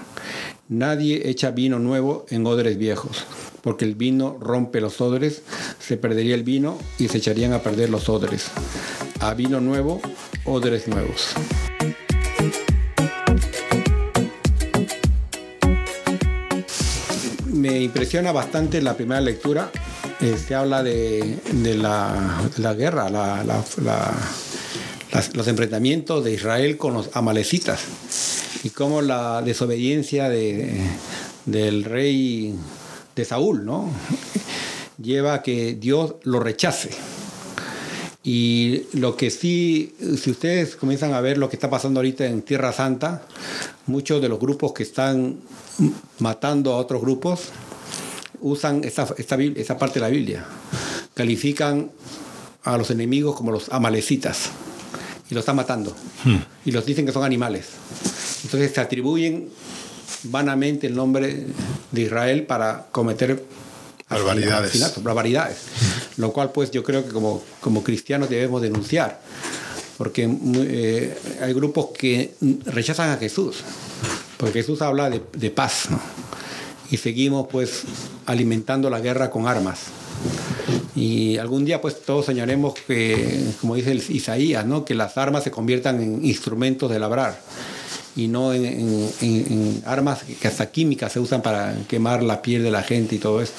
Nadie 0.68 1.28
echa 1.28 1.50
vino 1.50 1.78
nuevo 1.78 2.26
en 2.30 2.46
odres 2.46 2.78
viejos, 2.78 3.24
porque 3.62 3.84
el 3.84 3.94
vino 3.94 4.38
rompe 4.40 4.80
los 4.80 5.00
odres, 5.00 5.42
se 5.78 5.96
perdería 5.96 6.34
el 6.34 6.44
vino 6.44 6.78
y 6.98 7.08
se 7.08 7.18
echarían 7.18 7.52
a 7.52 7.62
perder 7.62 7.90
los 7.90 8.08
odres. 8.08 8.46
A 9.20 9.34
vino 9.34 9.60
nuevo, 9.60 10.00
odres 10.44 10.88
nuevos. 10.88 11.34
Me 17.66 17.80
impresiona 17.82 18.32
bastante 18.32 18.80
la 18.80 18.96
primera 18.96 19.20
lectura. 19.20 19.70
Eh, 20.20 20.36
se 20.36 20.54
habla 20.54 20.82
de, 20.82 21.38
la, 21.76 22.74
guerra, 22.74 23.08
los 25.34 25.48
enfrentamientos 25.48 26.24
de 26.24 26.32
Israel 26.32 26.76
con 26.76 26.94
los 26.94 27.10
amalecitas 27.14 27.80
y 28.62 28.70
cómo 28.70 29.02
la 29.02 29.42
desobediencia 29.42 30.28
del 30.28 31.84
rey 31.84 32.54
de 33.14 33.24
Saúl 33.24 33.64
¿no? 33.64 33.90
lleva 35.02 35.34
a 35.34 35.42
que 35.42 35.74
Dios 35.74 36.14
lo 36.22 36.40
rechace. 36.40 36.90
Y 38.22 38.82
lo 38.92 39.16
que 39.16 39.30
sí, 39.30 39.94
si 40.20 40.30
ustedes 40.30 40.74
comienzan 40.74 41.14
a 41.14 41.20
ver 41.20 41.38
lo 41.38 41.48
que 41.48 41.56
está 41.56 41.70
pasando 41.70 42.00
ahorita 42.00 42.26
en 42.26 42.42
Tierra 42.42 42.72
Santa, 42.72 43.22
muchos 43.86 44.20
de 44.20 44.28
los 44.28 44.40
grupos 44.40 44.72
que 44.72 44.82
están 44.82 45.38
matando 46.18 46.72
a 46.72 46.76
otros 46.76 47.00
grupos 47.00 47.50
usan 48.40 48.84
esa, 48.84 49.06
esa 49.16 49.78
parte 49.78 49.94
de 49.94 50.00
la 50.00 50.08
Biblia. 50.08 50.44
Califican 51.14 51.90
a 52.62 52.76
los 52.76 52.90
enemigos 52.90 53.36
como 53.36 53.52
los 53.52 53.68
amalecitas 53.70 54.50
y 55.30 55.34
los 55.34 55.42
están 55.42 55.56
matando. 55.56 55.94
Hmm. 56.24 56.38
Y 56.64 56.72
los 56.72 56.84
dicen 56.84 57.06
que 57.06 57.12
son 57.12 57.24
animales. 57.24 57.66
Entonces 58.44 58.72
se 58.72 58.80
atribuyen 58.80 59.48
vanamente 60.24 60.86
el 60.86 60.94
nombre 60.94 61.46
de 61.90 62.00
Israel 62.00 62.44
para 62.44 62.86
cometer 62.92 63.44
barbaridades. 64.08 65.02
barbaridades. 65.02 65.58
Lo 66.16 66.32
cual 66.32 66.52
pues 66.52 66.70
yo 66.70 66.82
creo 66.82 67.04
que 67.04 67.12
como, 67.12 67.42
como 67.60 67.82
cristianos 67.82 68.30
debemos 68.30 68.62
denunciar, 68.62 69.20
porque 69.98 70.28
eh, 70.56 71.18
hay 71.42 71.52
grupos 71.52 71.88
que 71.96 72.34
rechazan 72.66 73.10
a 73.10 73.16
Jesús, 73.16 73.56
porque 74.36 74.60
Jesús 74.60 74.82
habla 74.82 75.10
de, 75.10 75.50
paz, 75.50 75.88
y 76.90 76.96
seguimos 76.96 77.48
pues 77.50 77.84
alimentando 78.26 78.90
la 78.90 79.00
guerra 79.00 79.30
con 79.30 79.46
armas. 79.46 79.84
Y 80.94 81.36
algún 81.38 81.64
día 81.64 81.80
pues 81.80 82.02
todos 82.02 82.26
soñaremos 82.26 82.74
que, 82.74 83.44
como 83.60 83.74
dice 83.74 83.92
el 83.92 84.02
Isaías, 84.08 84.64
¿no? 84.64 84.84
que 84.84 84.94
las 84.94 85.18
armas 85.18 85.44
se 85.44 85.50
conviertan 85.50 86.02
en 86.02 86.24
instrumentos 86.24 86.90
de 86.90 86.98
labrar 86.98 87.38
y 88.16 88.28
no 88.28 88.54
en, 88.54 89.82
armas 89.84 90.22
que 90.24 90.48
hasta 90.48 90.70
químicas 90.70 91.12
se 91.12 91.20
usan 91.20 91.42
para 91.42 91.76
quemar 91.86 92.22
la 92.22 92.40
piel 92.40 92.62
de 92.62 92.70
la 92.70 92.82
gente 92.82 93.16
y 93.16 93.18
todo 93.18 93.42
esto. 93.42 93.56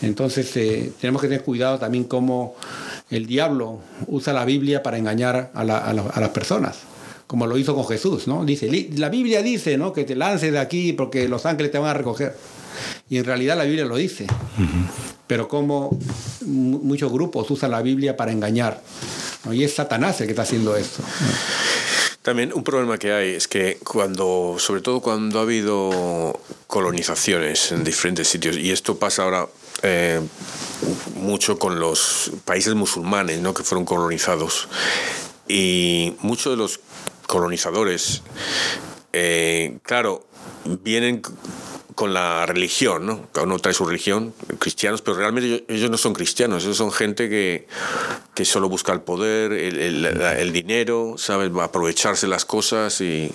Entonces 0.00 0.56
eh, 0.56 0.92
tenemos 0.98 1.20
que 1.20 1.28
tener 1.28 1.44
cuidado 1.44 1.78
también 1.78 2.04
cómo 2.04 2.56
el 3.10 3.26
diablo 3.26 3.80
usa 4.06 4.32
la 4.32 4.44
Biblia 4.46 4.82
para 4.82 4.96
engañar 4.96 5.50
a, 5.54 5.64
las 5.64 6.28
personas 6.30 6.78
como 7.26 7.46
lo 7.46 7.58
hizo 7.58 7.74
con 7.74 7.86
Jesús, 7.86 8.28
¿no? 8.28 8.44
Dice, 8.44 8.70
la 8.96 9.08
Biblia 9.08 9.42
dice, 9.42 9.76
¿no? 9.76 9.92
Que 9.92 10.04
te 10.04 10.14
lances 10.14 10.52
de 10.52 10.58
aquí 10.58 10.92
porque 10.92 11.28
los 11.28 11.44
ángeles 11.46 11.72
te 11.72 11.78
van 11.78 11.90
a 11.90 11.94
recoger. 11.94 12.36
Y 13.08 13.18
en 13.18 13.24
realidad 13.24 13.56
la 13.56 13.64
Biblia 13.64 13.84
lo 13.84 13.96
dice. 13.96 14.26
Pero 15.26 15.48
como 15.48 15.98
muchos 16.44 17.10
grupos 17.10 17.50
usan 17.50 17.72
la 17.72 17.82
Biblia 17.82 18.16
para 18.16 18.32
engañar. 18.32 18.80
Y 19.50 19.64
es 19.64 19.74
Satanás 19.74 20.20
el 20.20 20.26
que 20.26 20.32
está 20.32 20.42
haciendo 20.42 20.76
esto. 20.76 21.02
También 22.22 22.52
un 22.52 22.64
problema 22.64 22.98
que 22.98 23.12
hay 23.12 23.30
es 23.30 23.46
que 23.46 23.78
cuando, 23.84 24.56
sobre 24.58 24.80
todo 24.80 25.00
cuando 25.00 25.38
ha 25.38 25.42
habido 25.42 26.40
colonizaciones 26.66 27.70
en 27.70 27.84
diferentes 27.84 28.26
sitios, 28.26 28.56
y 28.56 28.72
esto 28.72 28.98
pasa 28.98 29.22
ahora 29.22 29.46
eh, 29.82 30.20
mucho 31.14 31.56
con 31.56 31.78
los 31.78 32.32
países 32.44 32.74
musulmanes 32.74 33.40
¿no? 33.40 33.54
que 33.54 33.62
fueron 33.62 33.84
colonizados, 33.84 34.66
y 35.46 36.14
muchos 36.20 36.52
de 36.52 36.56
los 36.56 36.80
colonizadores, 37.26 38.22
eh, 39.12 39.78
claro, 39.82 40.26
vienen 40.64 41.22
con 41.96 42.12
la 42.12 42.44
religión, 42.44 43.06
¿no? 43.06 43.26
Cada 43.32 43.46
uno 43.46 43.58
trae 43.58 43.72
su 43.72 43.86
religión, 43.86 44.34
cristianos, 44.58 45.00
pero 45.00 45.16
realmente 45.16 45.64
ellos 45.66 45.90
no 45.90 45.96
son 45.96 46.12
cristianos, 46.12 46.62
ellos 46.62 46.76
son 46.76 46.92
gente 46.92 47.30
que, 47.30 47.66
que 48.34 48.44
solo 48.44 48.68
busca 48.68 48.92
el 48.92 49.00
poder, 49.00 49.52
el, 49.52 50.04
el, 50.04 50.52
dinero, 50.52 51.14
¿sabes? 51.16 51.50
Aprovecharse 51.58 52.26
las 52.26 52.44
cosas 52.44 53.00
y 53.00 53.32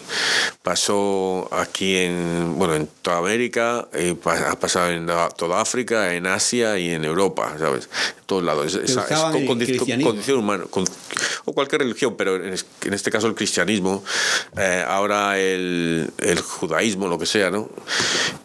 pasó 0.61 1.49
aquí 1.51 1.97
en, 1.97 2.53
bueno, 2.55 2.75
en 2.75 2.87
toda 3.01 3.17
América, 3.17 3.87
eh, 3.93 4.15
ha 4.25 4.55
pasado 4.59 4.91
en 4.91 5.07
toda 5.35 5.59
África, 5.59 6.13
en 6.13 6.27
Asia 6.27 6.77
y 6.77 6.91
en 6.91 7.03
Europa, 7.03 7.55
¿sabes? 7.57 7.89
En 8.19 8.25
todos 8.27 8.43
lados. 8.43 8.75
Es, 8.75 8.95
condición 10.03 10.37
humana, 10.37 10.65
o 11.45 11.53
cualquier 11.53 11.81
religión, 11.81 12.15
pero 12.15 12.35
en 12.35 12.93
este 12.93 13.09
caso 13.09 13.25
el 13.25 13.33
cristianismo, 13.33 14.03
eh, 14.55 14.85
ahora 14.87 15.39
el, 15.39 16.11
el 16.19 16.39
judaísmo, 16.41 17.07
lo 17.07 17.17
que 17.17 17.25
sea, 17.25 17.49
¿no? 17.49 17.67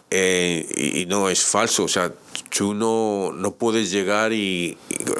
Eh, 0.09 0.65
y 0.95 1.05
no 1.05 1.29
es 1.29 1.43
falso, 1.43 1.83
o 1.83 1.87
sea, 1.89 2.13
tú 2.55 2.73
no, 2.73 3.33
no 3.33 3.51
puedes 3.55 3.91
llegar 3.91 4.31
y, 4.31 4.77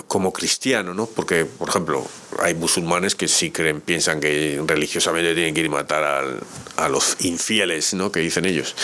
como 0.07 0.31
cristiano, 0.31 0.93
¿no? 0.93 1.07
Porque, 1.07 1.43
por 1.43 1.67
ejemplo, 1.67 2.07
hay 2.39 2.55
musulmanes 2.55 3.13
que 3.13 3.27
sí 3.27 3.51
creen, 3.51 3.81
piensan 3.81 4.21
que 4.21 4.61
religiosamente 4.65 5.33
tienen 5.33 5.53
que 5.53 5.59
ir 5.59 5.67
a 5.67 5.71
matar 5.71 6.03
al, 6.03 6.39
a 6.77 6.87
los 6.87 7.17
infieles, 7.19 7.93
¿no? 7.95 8.13
Que 8.13 8.21
dicen 8.21 8.45
ellos. 8.45 8.75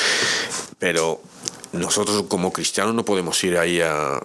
Pero 0.77 1.21
nosotros 1.71 2.25
como 2.27 2.53
cristianos 2.53 2.93
no 2.93 3.05
podemos 3.05 3.41
ir 3.43 3.57
ahí 3.57 3.81
a 3.81 4.19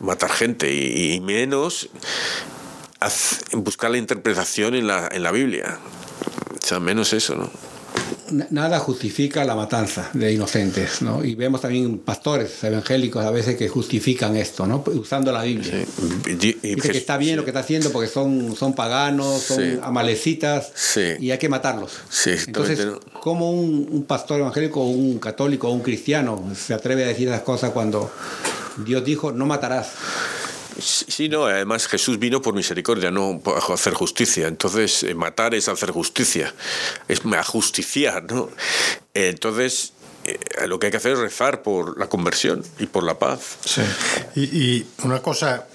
matar 0.00 0.30
gente 0.30 0.72
y, 0.72 1.20
menos 1.20 1.88
buscar 3.52 3.90
la 3.90 3.98
interpretación 3.98 4.74
en 4.74 4.86
la, 4.86 5.08
en 5.10 5.22
la 5.22 5.30
Biblia. 5.32 5.78
O 6.62 6.66
sea, 6.66 6.80
menos 6.80 7.12
eso, 7.12 7.34
¿no? 7.34 7.50
Nada 8.50 8.78
justifica 8.78 9.44
la 9.44 9.54
matanza 9.54 10.10
de 10.12 10.32
inocentes, 10.32 11.02
¿no? 11.02 11.24
Y 11.24 11.34
vemos 11.34 11.60
también 11.60 11.98
pastores 11.98 12.62
evangélicos 12.64 13.24
a 13.24 13.30
veces 13.30 13.56
que 13.56 13.68
justifican 13.68 14.36
esto, 14.36 14.66
¿no? 14.66 14.82
Usando 14.86 15.32
la 15.32 15.42
Biblia. 15.42 15.84
Dice 16.26 16.90
que 16.90 16.98
está 16.98 17.16
bien 17.16 17.36
lo 17.36 17.44
que 17.44 17.50
está 17.50 17.60
haciendo 17.60 17.90
porque 17.92 18.08
son, 18.08 18.54
son 18.56 18.74
paganos, 18.74 19.42
son 19.42 19.58
Sí. 19.62 19.78
amalecitas 19.82 20.72
y 21.20 21.30
hay 21.30 21.38
que 21.38 21.48
matarlos. 21.48 21.92
Entonces, 22.46 22.86
¿cómo 23.20 23.50
un, 23.50 23.88
un 23.90 24.04
pastor 24.04 24.40
evangélico 24.40 24.82
un 24.84 25.18
católico 25.18 25.68
o 25.68 25.72
un 25.72 25.80
cristiano 25.82 26.42
se 26.56 26.74
atreve 26.74 27.04
a 27.04 27.08
decir 27.08 27.28
esas 27.28 27.42
cosas 27.42 27.70
cuando 27.70 28.10
Dios 28.84 29.04
dijo 29.04 29.32
no 29.32 29.46
matarás? 29.46 29.90
Sí, 30.78 31.28
no, 31.28 31.44
además 31.46 31.86
Jesús 31.86 32.18
vino 32.18 32.40
por 32.40 32.54
misericordia, 32.54 33.10
no 33.10 33.40
por 33.42 33.60
hacer 33.72 33.94
justicia. 33.94 34.48
Entonces, 34.48 35.02
eh, 35.02 35.14
matar 35.14 35.54
es 35.54 35.68
hacer 35.68 35.90
justicia, 35.90 36.54
es 37.08 37.22
ajusticiar, 37.24 38.24
¿no? 38.30 38.48
Entonces, 39.14 39.92
eh, 40.24 40.38
lo 40.66 40.78
que 40.78 40.86
hay 40.86 40.90
que 40.90 40.98
hacer 40.98 41.12
es 41.12 41.18
rezar 41.18 41.62
por 41.62 41.98
la 41.98 42.08
conversión 42.08 42.64
y 42.78 42.86
por 42.86 43.04
la 43.04 43.18
paz. 43.18 43.58
Sí. 43.64 43.82
Y, 44.36 44.86
una 45.04 45.20
cosa, 45.20 45.66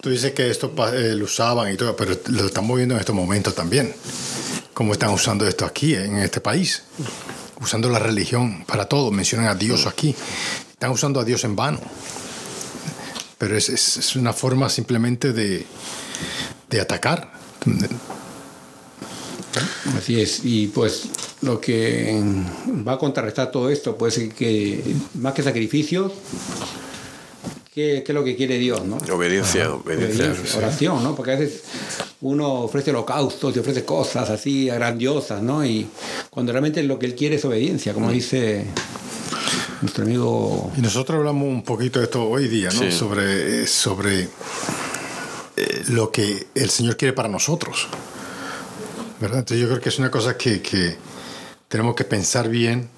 tú 0.00 0.10
dices 0.10 0.32
que 0.32 0.50
esto 0.50 0.72
eh, 0.92 1.14
lo 1.14 1.24
usaban 1.24 1.72
y 1.72 1.76
todo, 1.76 1.96
pero 1.96 2.16
lo 2.26 2.46
estamos 2.46 2.76
viendo 2.76 2.94
en 2.94 3.00
estos 3.00 3.14
momentos 3.14 3.54
también. 3.54 3.94
Cómo 4.72 4.92
están 4.92 5.10
usando 5.10 5.46
esto 5.46 5.64
aquí, 5.64 5.94
en 5.94 6.18
este 6.18 6.40
país. 6.40 6.84
Usando 7.60 7.88
la 7.90 7.98
religión 7.98 8.64
para 8.64 8.86
todo. 8.86 9.10
Mencionan 9.10 9.48
a 9.48 9.54
Dios 9.56 9.86
aquí. 9.86 10.14
Están 10.70 10.90
usando 10.92 11.18
a 11.18 11.24
Dios 11.24 11.42
en 11.42 11.56
vano. 11.56 11.80
Pero 13.38 13.56
es, 13.56 13.68
es- 13.68 13.96
es 13.98 14.16
una 14.16 14.32
forma 14.32 14.68
simplemente 14.68 15.32
de, 15.32 15.64
de 16.70 16.80
atacar. 16.80 17.32
Así 19.96 20.20
es, 20.20 20.40
y 20.44 20.68
pues 20.68 21.08
lo 21.42 21.60
que 21.60 22.20
va 22.86 22.92
a 22.94 22.98
contrarrestar 22.98 23.50
todo 23.50 23.70
esto, 23.70 23.96
pues 23.96 24.18
es 24.18 24.32
que 24.34 24.82
más 25.14 25.32
que 25.34 25.42
sacrificios, 25.42 26.12
¿qué, 27.74 28.02
qué 28.04 28.12
es 28.12 28.14
lo 28.14 28.22
que 28.24 28.36
quiere 28.36 28.58
Dios? 28.58 28.84
¿no? 28.84 28.98
Obediencia, 29.12 29.72
obediencia. 29.72 30.26
Obediencia, 30.26 30.58
oración, 30.58 31.02
¿no? 31.02 31.14
Porque 31.16 31.32
a 31.32 31.36
veces 31.36 31.62
uno 32.20 32.52
ofrece 32.62 32.90
holocaustos 32.90 33.56
y 33.56 33.58
ofrece 33.58 33.84
cosas 33.84 34.30
así 34.30 34.66
grandiosas, 34.66 35.42
¿no? 35.42 35.64
Y 35.64 35.86
cuando 36.30 36.52
realmente 36.52 36.82
lo 36.82 36.98
que 36.98 37.06
él 37.06 37.14
quiere 37.14 37.36
es 37.36 37.44
obediencia, 37.44 37.94
como 37.94 38.10
dice 38.12 38.64
nuestro 39.80 40.04
amigo 40.04 40.72
Y 40.76 40.80
nosotros 40.80 41.18
hablamos 41.18 41.44
un 41.44 41.62
poquito 41.62 41.98
de 41.98 42.06
esto 42.06 42.28
hoy 42.28 42.48
día, 42.48 42.70
¿no? 42.70 42.80
Sí. 42.80 42.92
Sobre, 42.92 43.66
sobre 43.66 44.28
eh, 45.56 45.84
lo 45.88 46.10
que 46.10 46.48
el 46.54 46.70
Señor 46.70 46.96
quiere 46.96 47.12
para 47.12 47.28
nosotros. 47.28 47.88
¿Verdad? 49.20 49.40
Entonces 49.40 49.60
yo 49.60 49.68
creo 49.68 49.80
que 49.80 49.88
es 49.88 49.98
una 49.98 50.10
cosa 50.10 50.36
que, 50.36 50.62
que 50.62 50.96
tenemos 51.68 51.94
que 51.94 52.04
pensar 52.04 52.48
bien, 52.48 52.88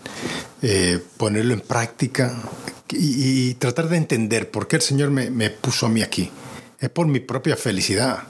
eh, 0.62 1.02
ponerlo 1.16 1.54
en 1.54 1.60
práctica 1.60 2.34
y, 2.90 3.50
y 3.50 3.54
tratar 3.54 3.88
de 3.88 3.96
entender 3.96 4.50
por 4.50 4.68
qué 4.68 4.76
el 4.76 4.82
Señor 4.82 5.10
me, 5.10 5.30
me 5.30 5.50
puso 5.50 5.86
a 5.86 5.88
mí 5.88 6.02
aquí. 6.02 6.30
Es 6.78 6.90
por 6.90 7.06
mi 7.06 7.20
propia 7.20 7.56
felicidad. 7.56 8.24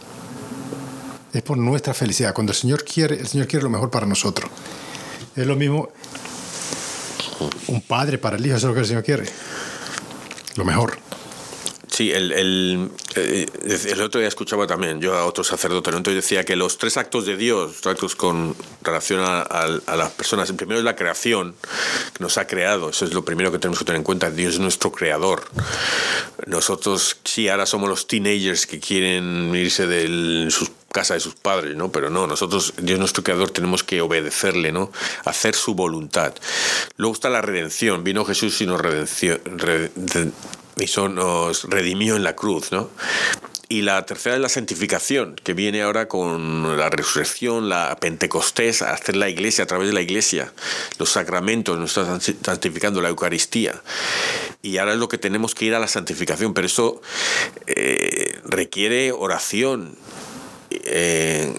Es 1.32 1.42
por 1.42 1.56
nuestra 1.58 1.94
felicidad. 1.94 2.34
Cuando 2.34 2.52
el 2.52 2.58
Señor 2.58 2.84
quiere, 2.84 3.20
el 3.20 3.28
Señor 3.28 3.46
quiere 3.46 3.62
lo 3.62 3.70
mejor 3.70 3.90
para 3.90 4.06
nosotros. 4.06 4.50
Es 5.36 5.46
lo 5.46 5.56
mismo 5.56 5.90
un 7.68 7.80
padre 7.82 8.18
para 8.18 8.36
el 8.36 8.46
hijo, 8.46 8.56
eso 8.56 8.66
es 8.66 8.70
lo 8.70 8.74
que 8.74 8.80
el 8.80 8.86
Señor 8.86 9.04
quiere. 9.04 9.24
Lo 10.56 10.64
mejor. 10.64 10.98
Sí, 11.90 12.12
el, 12.12 12.32
el, 12.32 12.90
eh, 13.16 13.46
el 13.66 14.00
otro 14.00 14.20
día 14.20 14.28
escuchaba 14.28 14.66
también 14.66 15.00
yo 15.00 15.16
a 15.18 15.26
otro 15.26 15.42
sacerdote, 15.42 15.90
¿no? 15.90 15.96
entonces 15.96 16.22
decía 16.22 16.44
que 16.44 16.54
los 16.54 16.78
tres 16.78 16.96
actos 16.96 17.26
de 17.26 17.36
Dios, 17.36 17.84
los 17.84 17.86
actos 17.86 18.14
con 18.14 18.54
relación 18.82 19.20
a, 19.22 19.66
las 19.96 20.10
personas, 20.12 20.48
el 20.48 20.56
primero 20.56 20.78
es 20.78 20.84
la 20.84 20.94
creación, 20.94 21.54
que 22.14 22.22
nos 22.22 22.38
ha 22.38 22.46
creado, 22.46 22.90
eso 22.90 23.04
es 23.04 23.12
lo 23.12 23.24
primero 23.24 23.50
que 23.50 23.58
tenemos 23.58 23.80
que 23.80 23.84
tener 23.84 23.98
en 23.98 24.04
cuenta, 24.04 24.30
Dios 24.30 24.54
es 24.54 24.60
nuestro 24.60 24.92
creador. 24.92 25.42
Nosotros 26.46 27.18
sí, 27.24 27.48
ahora 27.48 27.66
somos 27.66 27.88
los 27.88 28.06
teenagers 28.06 28.66
que 28.66 28.78
quieren 28.78 29.52
irse 29.54 29.86
de 29.86 30.50
sus 30.50 30.70
casa 30.92 31.14
de 31.14 31.20
sus 31.20 31.34
padres, 31.34 31.76
¿no? 31.76 31.92
Pero 31.92 32.10
no, 32.10 32.26
nosotros, 32.26 32.74
Dios 32.78 32.98
nuestro 32.98 33.22
creador, 33.22 33.50
tenemos 33.50 33.84
que 33.84 34.00
obedecerle, 34.00 34.72
¿no? 34.72 34.90
Hacer 35.24 35.54
su 35.54 35.74
voluntad. 35.74 36.34
Luego 37.00 37.14
está 37.14 37.30
la 37.30 37.40
redención. 37.40 38.04
Vino 38.04 38.26
Jesús 38.26 38.60
y 38.60 38.66
nos 38.66 38.78
redenció, 38.78 39.40
nos 41.08 41.64
redimió 41.64 42.16
en 42.16 42.22
la 42.22 42.36
cruz, 42.36 42.72
¿no? 42.72 42.90
Y 43.70 43.80
la 43.80 44.04
tercera 44.04 44.34
es 44.34 44.42
la 44.42 44.50
santificación, 44.50 45.34
que 45.42 45.54
viene 45.54 45.80
ahora 45.80 46.08
con 46.08 46.76
la 46.76 46.90
resurrección, 46.90 47.70
la 47.70 47.96
Pentecostés, 47.98 48.82
hacer 48.82 49.16
la 49.16 49.30
iglesia 49.30 49.64
a 49.64 49.66
través 49.66 49.88
de 49.88 49.94
la 49.94 50.02
iglesia, 50.02 50.52
los 50.98 51.08
sacramentos, 51.08 51.78
nos 51.78 51.96
está 51.96 52.52
santificando 52.52 53.00
la 53.00 53.08
Eucaristía. 53.08 53.80
Y 54.60 54.76
ahora 54.76 54.92
es 54.92 54.98
lo 54.98 55.08
que 55.08 55.16
tenemos 55.16 55.54
que 55.54 55.64
ir 55.64 55.74
a 55.74 55.78
la 55.78 55.88
santificación, 55.88 56.52
pero 56.52 56.66
eso 56.66 57.00
eh, 57.66 58.38
requiere 58.44 59.12
oración, 59.12 59.96
eh, 60.70 61.54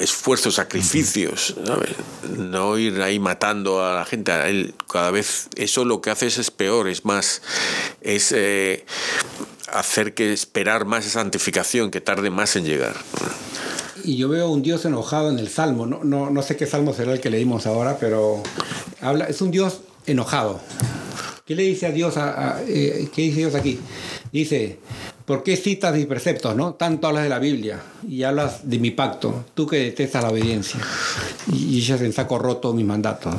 esfuerzos, 0.00 0.54
sacrificios, 0.56 1.54
¿sabes? 1.64 1.90
no 2.36 2.76
ir 2.78 3.00
ahí 3.02 3.18
matando 3.18 3.84
a 3.84 3.94
la 3.94 4.04
gente. 4.04 4.32
A 4.32 4.48
él, 4.48 4.74
cada 4.90 5.10
vez 5.10 5.48
eso 5.56 5.84
lo 5.84 6.00
que 6.00 6.10
hace 6.10 6.26
es, 6.26 6.38
es 6.38 6.50
peor, 6.50 6.88
es 6.88 7.04
más, 7.04 7.42
es 8.00 8.32
eh, 8.32 8.84
hacer 9.72 10.14
que 10.14 10.32
esperar 10.32 10.84
más 10.86 11.06
esa 11.06 11.20
santificación, 11.20 11.90
que 11.90 12.00
tarde 12.00 12.30
más 12.30 12.56
en 12.56 12.64
llegar. 12.64 12.94
Y 14.02 14.16
yo 14.16 14.28
veo 14.28 14.48
un 14.48 14.62
Dios 14.62 14.84
enojado 14.86 15.30
en 15.30 15.38
el 15.38 15.48
Salmo. 15.50 15.86
No, 15.86 16.02
no, 16.02 16.30
no 16.30 16.42
sé 16.42 16.56
qué 16.56 16.66
Salmo 16.66 16.94
será 16.94 17.12
el 17.12 17.20
que 17.20 17.28
leímos 17.30 17.66
ahora, 17.66 17.98
pero 18.00 18.42
habla, 19.00 19.26
es 19.26 19.40
un 19.42 19.50
Dios 19.50 19.80
enojado. 20.06 20.60
¿Qué 21.44 21.54
le 21.54 21.64
dice 21.64 21.86
a 21.86 21.90
Dios? 21.90 22.16
A, 22.16 22.56
a- 22.56 22.62
eh, 22.62 23.08
¿Qué 23.14 23.22
dice 23.22 23.38
Dios 23.40 23.54
aquí? 23.54 23.78
Dice, 24.32 24.78
¿por 25.30 25.44
qué 25.44 25.56
citas 25.56 25.94
mis 25.94 26.06
preceptos? 26.06 26.56
¿no? 26.56 26.74
Tanto 26.74 27.06
hablas 27.06 27.22
de 27.22 27.28
la 27.28 27.38
Biblia 27.38 27.80
y 28.08 28.24
hablas 28.24 28.68
de 28.68 28.80
mi 28.80 28.90
pacto, 28.90 29.44
tú 29.54 29.64
que 29.64 29.76
detestas 29.76 30.24
la 30.24 30.30
obediencia 30.30 30.80
y, 31.52 31.78
echas 31.78 32.00
en 32.00 32.12
saco 32.12 32.36
roto 32.36 32.72
mis 32.72 32.84
mandatos. 32.84 33.36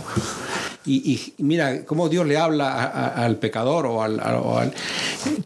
Y, 0.85 1.33
mira 1.39 1.83
cómo 1.83 2.07
Dios 2.07 2.25
le 2.25 2.37
habla 2.37 2.85
al 3.09 3.35
pecador 3.35 3.87
o 3.87 4.01
al, 4.01 4.73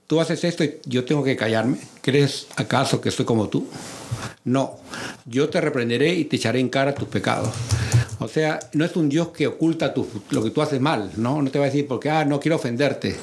Tú 0.05 0.21
haces 0.21 0.43
esto 0.43 0.63
y 0.63 0.75
yo 0.85 1.03
tengo 1.03 1.23
que 1.23 1.35
callarme. 1.35 1.79
¿Crees 2.01 2.45
acaso 2.57 3.01
que 3.01 3.09
soy 3.09 3.25
como 3.25 3.49
tú? 3.49 3.65
No, 4.43 4.77
yo 5.25 5.49
te 5.49 5.59
reprenderé 5.59 6.13
y 6.13 6.25
te 6.25 6.35
echaré 6.35 6.59
en 6.59 6.69
cara 6.69 6.93
tus 6.93 7.07
pecados. 7.07 7.49
O 8.19 8.27
sea, 8.27 8.59
no 8.73 8.85
es 8.85 8.95
un 8.95 9.09
Dios 9.09 9.29
que 9.29 9.47
oculta 9.47 9.95
lo 10.29 10.43
que 10.43 10.51
tú 10.51 10.61
haces 10.61 10.79
mal, 10.79 11.09
¿no? 11.17 11.41
No 11.41 11.49
te 11.49 11.57
va 11.57 11.65
a 11.65 11.69
decir 11.69 11.87
porque, 11.87 12.11
ah, 12.11 12.23
no 12.23 12.39
quiero 12.39 12.57
ofenderte. 12.57 13.15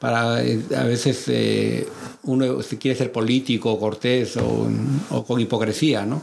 Para, 0.00 0.42
eh, 0.42 0.60
a 0.76 0.84
veces 0.84 1.24
eh, 1.28 1.86
uno 2.24 2.62
si 2.62 2.76
quiere 2.76 2.96
ser 2.96 3.12
político, 3.12 3.78
cortés 3.78 4.36
o, 4.36 5.24
con 5.24 5.40
hipocresía, 5.40 6.04
¿no? 6.04 6.22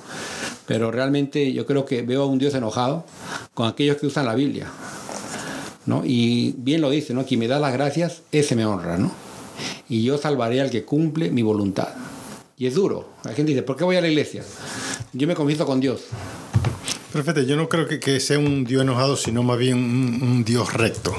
Pero 0.65 0.91
realmente 0.91 1.53
yo 1.53 1.65
creo 1.65 1.85
que 1.85 2.01
veo 2.01 2.23
a 2.23 2.25
un 2.25 2.39
Dios 2.39 2.53
enojado 2.53 3.05
con 3.53 3.67
aquellos 3.67 3.97
que 3.97 4.07
usan 4.07 4.25
la 4.25 4.35
Biblia, 4.35 4.67
¿no? 5.85 6.03
Y 6.05 6.53
bien 6.57 6.81
lo 6.81 6.89
dice, 6.89 7.13
¿no? 7.13 7.25
Quien 7.25 7.39
me 7.39 7.47
da 7.47 7.59
las 7.59 7.73
gracias, 7.73 8.21
ese 8.31 8.55
me 8.55 8.65
honra, 8.65 8.97
¿no? 8.97 9.11
Y 9.89 10.03
yo 10.03 10.17
salvaré 10.17 10.61
al 10.61 10.69
que 10.69 10.83
cumple 10.83 11.31
mi 11.31 11.41
voluntad. 11.41 11.89
Y 12.57 12.65
es 12.65 12.73
duro. 12.73 13.09
La 13.23 13.33
gente 13.33 13.51
dice, 13.51 13.63
¿por 13.63 13.77
qué 13.77 13.83
voy 13.83 13.95
a 13.95 14.01
la 14.01 14.07
iglesia? 14.07 14.43
Yo 15.13 15.27
me 15.27 15.35
confieso 15.35 15.65
con 15.65 15.79
Dios. 15.79 16.01
Pero 17.11 17.23
fíjate, 17.23 17.45
yo 17.45 17.55
no 17.55 17.69
creo 17.69 17.87
que, 17.87 17.99
que 17.99 18.19
sea 18.19 18.37
un 18.37 18.65
Dios 18.65 18.81
enojado, 18.81 19.15
sino 19.15 19.43
más 19.43 19.57
bien 19.57 19.77
un, 19.77 20.21
un 20.21 20.43
Dios 20.43 20.73
recto. 20.73 21.15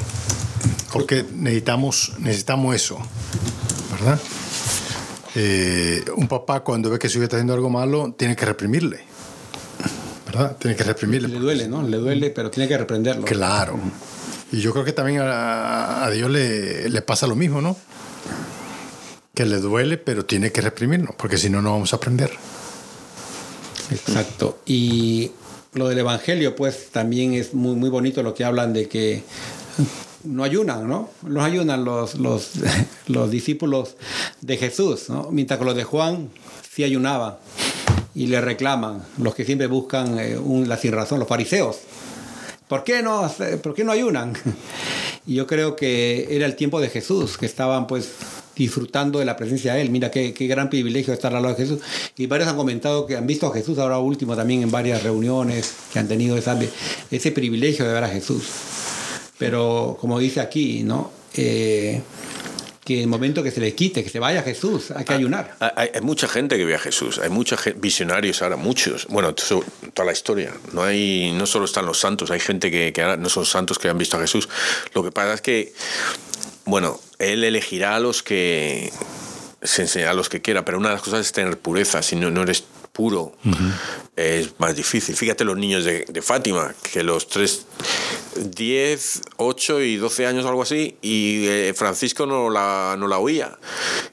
Porque 0.92 1.24
necesitamos, 1.34 2.12
necesitamos 2.18 2.74
eso, 2.74 2.98
¿verdad? 3.92 4.20
Eh, 5.40 6.04
un 6.16 6.26
papá 6.26 6.64
cuando 6.64 6.90
ve 6.90 6.98
que 6.98 7.08
su 7.08 7.18
hijo 7.18 7.24
está 7.24 7.36
haciendo 7.36 7.54
algo 7.54 7.70
malo, 7.70 8.12
tiene 8.18 8.34
que 8.34 8.44
reprimirle, 8.44 8.98
¿verdad? 10.26 10.56
Tiene 10.58 10.76
que 10.76 10.82
reprimirle. 10.82 11.28
Le 11.28 11.38
duele, 11.38 11.68
¿no? 11.68 11.80
Le 11.80 11.96
duele, 11.96 12.30
pero 12.30 12.50
tiene 12.50 12.68
que 12.68 12.76
reprenderlo. 12.76 13.24
Claro. 13.24 13.78
Y 14.50 14.60
yo 14.60 14.72
creo 14.72 14.84
que 14.84 14.92
también 14.92 15.20
a, 15.20 16.04
a 16.04 16.10
Dios 16.10 16.28
le, 16.28 16.90
le 16.90 17.02
pasa 17.02 17.28
lo 17.28 17.36
mismo, 17.36 17.60
¿no? 17.60 17.76
Que 19.32 19.46
le 19.46 19.58
duele, 19.58 19.96
pero 19.96 20.24
tiene 20.24 20.50
que 20.50 20.60
reprimirnos, 20.60 21.14
porque 21.14 21.38
si 21.38 21.48
no, 21.48 21.62
no 21.62 21.70
vamos 21.70 21.92
a 21.92 21.96
aprender. 21.98 22.32
Exacto. 23.92 24.58
Y 24.66 25.30
lo 25.74 25.86
del 25.88 25.98
Evangelio, 25.98 26.56
pues 26.56 26.88
también 26.90 27.34
es 27.34 27.54
muy, 27.54 27.76
muy 27.76 27.90
bonito 27.90 28.24
lo 28.24 28.34
que 28.34 28.44
hablan 28.44 28.72
de 28.72 28.88
que 28.88 29.22
no 30.28 30.44
ayunan, 30.44 30.88
¿no? 30.88 31.10
No 31.26 31.42
ayunan 31.42 31.84
los, 31.84 32.14
los, 32.16 32.50
los 33.08 33.30
discípulos 33.30 33.96
de 34.40 34.56
Jesús, 34.56 35.08
¿no? 35.08 35.28
Mientras 35.30 35.58
que 35.58 35.64
los 35.64 35.74
de 35.76 35.84
Juan 35.84 36.28
sí 36.70 36.84
ayunaban 36.84 37.36
y 38.14 38.26
le 38.26 38.40
reclaman, 38.40 39.02
los 39.18 39.34
que 39.34 39.44
siempre 39.44 39.66
buscan 39.66 40.18
eh, 40.18 40.36
un- 40.38 40.68
la 40.68 40.76
sin 40.76 40.92
razón, 40.92 41.18
los 41.18 41.28
fariseos. 41.28 41.76
¿Por 42.68 42.84
qué, 42.84 43.02
no, 43.02 43.32
¿Por 43.62 43.74
qué 43.74 43.84
no 43.84 43.92
ayunan? 43.92 44.34
Y 45.26 45.34
yo 45.34 45.46
creo 45.46 45.76
que 45.76 46.26
era 46.34 46.46
el 46.46 46.56
tiempo 46.56 46.80
de 46.80 46.88
Jesús, 46.88 47.36
que 47.36 47.44
estaban 47.44 47.86
pues 47.86 48.08
disfrutando 48.56 49.18
de 49.18 49.26
la 49.26 49.36
presencia 49.36 49.74
de 49.74 49.82
Él. 49.82 49.90
Mira 49.90 50.10
qué, 50.10 50.32
qué 50.32 50.46
gran 50.46 50.70
privilegio 50.70 51.12
estar 51.12 51.34
al 51.34 51.42
lado 51.42 51.54
de 51.54 51.62
Jesús. 51.64 51.80
Y 52.16 52.24
varios 52.26 52.48
han 52.48 52.56
comentado 52.56 53.04
que 53.06 53.14
han 53.14 53.26
visto 53.26 53.46
a 53.46 53.52
Jesús 53.52 53.76
ahora 53.78 53.98
último 53.98 54.34
también 54.36 54.62
en 54.62 54.70
varias 54.70 55.02
reuniones 55.02 55.74
que 55.92 55.98
han 55.98 56.08
tenido 56.08 56.38
esa, 56.38 56.58
ese 57.10 57.30
privilegio 57.30 57.86
de 57.86 57.92
ver 57.92 58.04
a 58.04 58.08
Jesús. 58.08 58.44
Pero 59.38 59.96
como 60.00 60.18
dice 60.18 60.40
aquí, 60.40 60.82
¿no? 60.82 61.12
Eh, 61.34 62.02
que 62.84 62.94
en 62.94 63.00
el 63.02 63.06
momento 63.08 63.42
que 63.42 63.50
se 63.50 63.60
le 63.60 63.74
quite, 63.74 64.02
que 64.02 64.08
se 64.08 64.18
vaya 64.18 64.42
Jesús, 64.42 64.90
hay 64.92 65.04
que 65.04 65.12
ayunar. 65.12 65.54
Hay, 65.60 65.90
hay 65.94 66.00
mucha 66.00 66.26
gente 66.26 66.56
que 66.56 66.64
ve 66.64 66.74
a 66.74 66.78
Jesús, 66.78 67.18
hay 67.18 67.28
muchos 67.28 67.60
visionarios 67.76 68.40
ahora, 68.40 68.56
muchos. 68.56 69.06
Bueno, 69.08 69.34
to- 69.34 69.62
toda 69.92 70.06
la 70.06 70.12
historia. 70.12 70.54
No 70.72 70.82
hay, 70.82 71.30
no 71.32 71.44
solo 71.46 71.66
están 71.66 71.84
los 71.84 71.98
santos, 72.00 72.30
hay 72.30 72.40
gente 72.40 72.70
que, 72.70 72.92
que 72.94 73.02
ahora 73.02 73.16
no 73.18 73.28
son 73.28 73.44
santos 73.44 73.78
que 73.78 73.88
han 73.90 73.98
visto 73.98 74.16
a 74.16 74.20
Jesús. 74.20 74.48
Lo 74.94 75.02
que 75.02 75.12
pasa 75.12 75.34
es 75.34 75.42
que, 75.42 75.74
bueno, 76.64 76.98
él 77.18 77.44
elegirá 77.44 77.96
a 77.96 78.00
los 78.00 78.22
que 78.22 78.90
se 79.62 79.82
enseñará 79.82 80.12
a 80.12 80.14
los 80.14 80.30
que 80.30 80.40
quiera, 80.40 80.64
pero 80.64 80.78
una 80.78 80.88
de 80.88 80.94
las 80.94 81.02
cosas 81.02 81.20
es 81.26 81.32
tener 81.32 81.58
pureza. 81.58 82.02
Si 82.02 82.16
no, 82.16 82.30
no 82.30 82.42
eres 82.42 82.64
puro, 82.92 83.36
es 84.16 84.48
más 84.58 84.74
difícil. 84.74 85.14
Fíjate 85.14 85.44
los 85.44 85.58
niños 85.58 85.84
de, 85.84 86.06
de 86.08 86.22
Fátima, 86.22 86.74
que 86.90 87.02
los 87.02 87.28
tres, 87.28 87.66
10, 88.38 89.22
8 89.36 89.80
y 89.82 89.96
12 89.96 90.26
años 90.26 90.44
o 90.44 90.48
algo 90.48 90.62
así, 90.62 90.96
y 91.02 91.46
eh, 91.46 91.72
Francisco 91.74 92.26
no 92.26 92.50
la, 92.50 92.96
no 92.98 93.08
la 93.08 93.18
oía. 93.18 93.58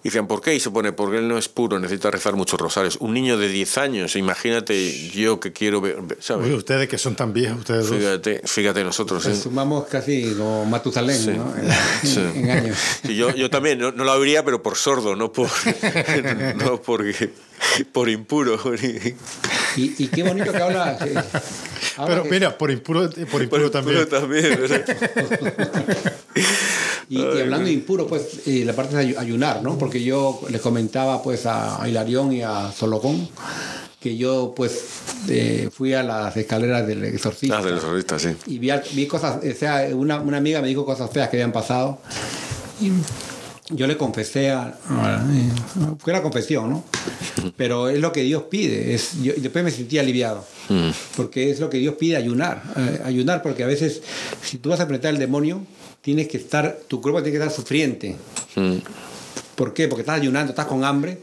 Y 0.04 0.10
decían, 0.10 0.28
¿por 0.28 0.42
qué? 0.42 0.56
Y 0.56 0.60
se 0.60 0.72
pone, 0.72 0.92
porque 0.92 1.18
él 1.18 1.28
no 1.28 1.38
es 1.38 1.50
puro, 1.50 1.80
necesita 1.80 2.12
rezar 2.12 2.36
muchos 2.36 2.60
rosarios. 2.60 2.98
Un 3.00 3.14
niño 3.14 3.38
de 3.38 3.48
10 3.50 3.78
años, 3.78 4.16
imagínate 4.16 5.10
yo 5.10 5.40
que 5.40 5.54
quiero 5.54 5.82
ver, 5.82 5.98
¿sabes? 6.20 6.48
Uy, 6.48 6.54
ustedes 6.54 6.88
que 6.90 6.98
son 6.98 7.16
tan 7.16 7.34
viejos, 7.34 7.60
ustedes 7.60 7.90
dos. 7.90 7.98
Fíjate, 7.98 8.42
fíjate 8.46 8.84
nosotros. 8.84 9.24
Pues 9.24 9.38
¿eh? 9.38 9.42
sumamos 9.42 9.86
casi 9.86 10.34
como 10.34 10.66
Matusalén, 10.66 11.18
Sí, 11.18 11.32
¿no? 11.32 11.54
En, 11.56 11.72
sí. 12.04 12.20
en 12.36 12.52
años. 12.52 12.78
Sí, 13.06 13.16
yo, 13.16 13.34
yo 13.36 13.50
también, 13.50 13.80
no, 13.80 13.92
no 13.92 14.04
la 14.04 14.14
oiría, 14.14 14.44
pero 14.44 14.62
por 14.62 14.76
sordo, 14.76 15.16
no 15.16 15.32
por, 15.32 15.50
no 16.58 16.82
porque, 16.82 17.32
por 17.92 18.10
impuro. 18.10 18.60
Y, 19.76 20.04
y 20.04 20.08
qué 20.08 20.24
bonito 20.24 20.52
que 20.52 20.58
habla. 20.62 20.98
que- 20.98 21.10
habla 21.98 22.06
Pero 22.08 22.24
que- 22.24 22.30
mira, 22.30 22.58
por 22.58 22.72
impuro, 22.72 23.10
por 23.10 23.28
Por 23.30 23.44
impuro 23.44 23.72
también. 23.72 24.02
impuro. 24.02 24.76
Y, 27.08 27.20
y 27.20 27.42
hablando 27.42 27.66
de 27.68 27.72
impuro, 27.72 28.08
pues 28.08 28.48
eh, 28.48 28.64
la 28.66 28.74
parte 28.74 28.96
de 28.98 29.04
ayu- 29.16 29.18
ayunar, 29.20 29.62
¿no? 29.62 29.78
Porque 29.78 30.04
yo 30.04 30.42
les 30.50 30.60
comentaba 30.60 31.22
pues 31.22 31.46
a 31.46 31.88
Hilarión 31.88 32.34
y 32.34 32.42
a 32.42 32.72
Solocón 32.72 33.30
que 34.00 34.18
yo 34.18 34.54
pues 34.56 34.86
eh, 35.30 35.70
fui 35.72 35.94
a 35.94 36.02
las 36.04 36.36
escaleras 36.36 36.86
del 36.88 37.04
exorcista 37.06 37.60
Ah, 37.60 37.62
de 37.64 37.72
los 37.72 37.84
artistas, 37.84 38.22
sí. 38.24 38.30
y 38.48 38.58
vi, 38.60 38.72
al- 38.72 38.84
vi 38.94 39.06
cosas, 39.06 39.38
o 39.44 39.54
sea, 39.58 39.88
una, 39.94 40.20
una 40.20 40.38
amiga 40.38 40.62
me 40.62 40.68
dijo 40.68 40.84
cosas 40.86 41.10
feas 41.12 41.30
que 41.30 41.38
habían 41.38 41.52
pasado 41.52 42.00
y 42.82 42.92
yo 43.70 43.88
le 43.88 43.98
confesé 43.98 44.52
a, 44.52 44.78
fue 46.00 46.14
la 46.14 46.22
confesión, 46.22 46.70
¿no? 46.70 46.84
Pero 47.58 47.90
es 47.90 48.00
lo 48.00 48.12
que 48.12 48.22
Dios 48.24 48.44
pide, 48.44 48.94
es, 48.94 49.22
yo, 49.24 49.34
y 49.36 49.40
después 49.42 49.64
me 49.64 49.72
sentí 49.72 49.98
aliviado, 49.98 50.46
Mm. 50.68 50.90
porque 51.16 51.52
es 51.52 51.60
lo 51.60 51.70
que 51.70 51.78
Dios 51.78 51.94
pide, 51.94 52.16
ayunar, 52.18 52.64
eh, 52.76 53.02
ayunar, 53.06 53.44
porque 53.44 53.64
a 53.64 53.68
veces 53.68 54.02
si 54.44 54.58
tú 54.58 54.70
vas 54.70 54.80
a 54.80 54.84
enfrentar 54.84 55.10
al 55.10 55.20
demonio, 55.20 55.62
tienes 56.02 56.28
que 56.28 56.38
estar, 56.38 56.80
tu 56.88 57.02
cuerpo 57.02 57.22
tiene 57.22 57.38
que 57.38 57.44
estar 57.44 57.56
sufriente. 57.56 58.16
¿Por 59.56 59.74
qué? 59.74 59.88
Porque 59.88 60.02
estás 60.02 60.20
ayunando, 60.20 60.52
estás 60.52 60.66
con 60.66 60.84
hambre. 60.84 61.18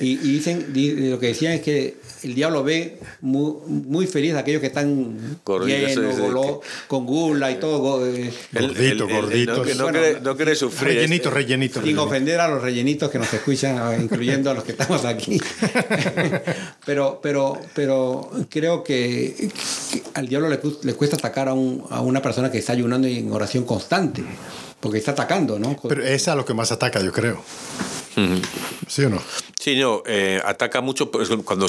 Y, 0.00 0.12
y 0.12 0.16
dicen, 0.34 0.72
di- 0.72 1.10
lo 1.10 1.18
que 1.18 1.28
decían 1.28 1.54
es 1.54 1.62
que 1.62 1.96
el 2.22 2.34
diablo 2.34 2.62
ve 2.62 2.98
muy, 3.22 3.54
muy 3.66 4.06
feliz 4.06 4.34
a 4.34 4.40
aquellos 4.40 4.60
que 4.60 4.66
están 4.68 5.40
llenos, 5.66 6.60
con 6.86 7.06
gula 7.06 7.50
y 7.50 7.54
todo. 7.56 8.06
eh, 8.06 8.30
Gordito, 8.52 9.08
gordito. 9.08 9.56
No, 9.56 9.62
que 9.62 9.74
no, 9.74 9.88
quiere, 9.88 10.20
no 10.20 10.36
quiere 10.36 10.54
sufrir. 10.54 10.94
Rellenito, 10.94 11.28
este. 11.30 11.40
rellenito. 11.40 11.74
sin 11.74 11.82
rellenito. 11.82 12.04
ofender 12.04 12.40
a 12.40 12.48
los 12.48 12.62
rellenitos 12.62 13.10
que 13.10 13.18
nos 13.18 13.32
escuchan, 13.32 14.00
incluyendo 14.02 14.50
a 14.50 14.54
los 14.54 14.62
que 14.64 14.72
estamos 14.72 15.04
aquí. 15.04 15.40
pero, 16.86 17.18
pero, 17.22 17.58
pero 17.74 18.30
creo 18.50 18.84
que, 18.84 19.34
que 19.90 20.02
al 20.14 20.28
diablo 20.28 20.48
le, 20.48 20.58
cu- 20.58 20.78
le 20.82 20.94
cuesta 20.94 21.16
atacar 21.16 21.48
a, 21.48 21.54
un- 21.54 21.84
a 21.90 22.00
una 22.02 22.20
persona 22.22 22.50
que 22.50 22.58
está 22.58 22.72
ayunando 22.74 23.08
y 23.08 23.18
en 23.18 23.32
oración 23.32 23.64
constante, 23.64 24.22
porque 24.82 24.98
está 24.98 25.12
atacando, 25.12 25.60
¿no? 25.60 25.78
Pero 25.88 26.02
es 26.02 26.26
a 26.26 26.34
lo 26.34 26.44
que 26.44 26.54
más 26.54 26.72
ataca, 26.72 27.00
yo 27.00 27.12
creo. 27.12 27.42
¿Sí 28.88 29.04
o 29.04 29.08
no? 29.08 29.22
Sí, 29.58 29.76
no, 29.76 30.02
eh, 30.06 30.42
ataca 30.44 30.80
mucho 30.80 31.10
pues, 31.10 31.30
cuando 31.44 31.66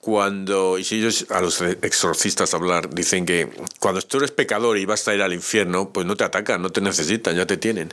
cuando 0.00 0.76
y 0.76 0.84
si 0.84 0.96
ellos 0.96 1.26
a 1.30 1.40
los 1.40 1.62
exorcistas 1.62 2.52
hablar 2.52 2.90
dicen 2.90 3.24
que 3.24 3.48
cuando 3.80 4.02
tú 4.02 4.18
eres 4.18 4.32
pecador 4.32 4.76
y 4.76 4.84
vas 4.84 5.08
a 5.08 5.14
ir 5.14 5.22
al 5.22 5.32
infierno 5.32 5.94
pues 5.94 6.06
no 6.06 6.14
te 6.14 6.24
atacan 6.24 6.60
no 6.60 6.68
te 6.68 6.82
necesitan 6.82 7.34
ya 7.34 7.46
te 7.46 7.56
tienen 7.56 7.88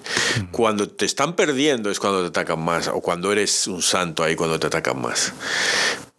cuando 0.52 0.90
te 0.90 1.06
están 1.06 1.38
perdiendo 1.38 1.90
es 1.90 2.02
cuando 2.02 2.22
te 2.24 2.28
atacan 2.28 2.60
más 2.60 2.90
o 2.90 3.00
cuando 3.00 3.32
eres 3.32 3.66
un 3.68 3.82
santo 3.82 4.26
ahí 4.26 4.36
cuando 4.36 4.60
te 4.60 4.68
atacan 4.68 5.02
más 5.02 5.32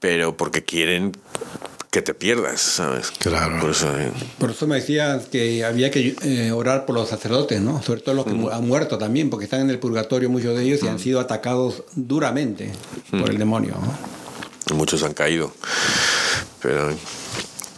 pero 0.01 0.35
porque 0.35 0.64
quieren 0.64 1.12
que 1.93 2.01
te 2.03 2.14
pierdas 2.14 2.61
sabes 2.61 3.11
Claro. 3.12 3.61
por 3.61 3.70
eso 3.70 3.97
eh, 3.97 4.11
Por 4.38 4.51
eso 4.51 4.66
me 4.66 4.76
decían 4.76 5.20
que 5.30 5.62
había 5.64 5.90
que 5.90 6.16
eh, 6.22 6.51
orar 6.51 6.86
por 6.86 6.95
los 6.97 7.09
sacerdotes, 7.11 7.61
¿no? 7.61 7.82
Sobre 7.82 8.01
todo 8.01 8.14
los 8.14 8.24
que 8.24 8.32
mu- 8.32 8.49
han 8.49 8.66
muerto 8.66 8.97
también, 8.97 9.28
porque 9.30 9.45
están 9.45 9.61
en 9.61 9.68
el 9.70 9.78
purgatorio 9.78 10.30
muchos 10.30 10.57
de 10.57 10.64
ellos 10.64 10.80
y 10.82 10.88
han 10.88 10.99
sido 10.99 11.20
atacados 11.20 11.84
duramente 11.95 12.72
por 13.11 13.28
el 13.30 13.36
demonio. 13.38 13.74
¿no? 13.80 14.74
muchos 14.74 15.03
han 15.03 15.12
caído 15.12 15.53
pero 16.62 16.95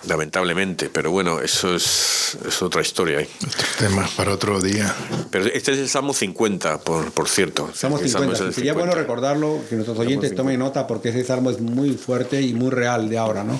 lamentablemente 0.08 0.88
pero 0.90 1.10
bueno 1.10 1.40
eso 1.40 1.74
es, 1.74 2.36
es 2.46 2.62
otra 2.62 2.82
historia 2.82 3.18
ahí. 3.18 3.28
Otro 3.46 3.66
tema 3.78 4.08
para 4.16 4.32
otro 4.34 4.60
día. 4.60 4.94
Pero 5.30 5.46
este 5.46 5.72
es 5.72 5.78
el 5.78 5.88
Salmo 5.88 6.12
50, 6.14 6.78
por, 6.80 7.10
por 7.12 7.28
cierto. 7.28 7.70
Salmo 7.74 7.98
El 7.98 8.08
Salmo 8.08 8.28
50. 8.30 8.34
es 8.34 8.40
el 8.48 8.54
Sería 8.54 8.72
50. 8.72 8.74
bueno 8.74 8.94
recordarlo, 8.94 9.60
que 9.68 9.74
nuestros 9.76 9.98
oyentes 9.98 10.30
50. 10.30 10.36
tomen 10.42 10.58
nota, 10.58 10.86
porque 10.86 11.08
ese 11.10 11.24
salmo 11.24 11.50
es 11.50 11.60
muy 11.60 11.92
fuerte 11.94 12.40
y 12.42 12.54
muy 12.54 12.70
real 12.70 13.08
de 13.08 13.18
ahora, 13.18 13.44
¿no? 13.44 13.58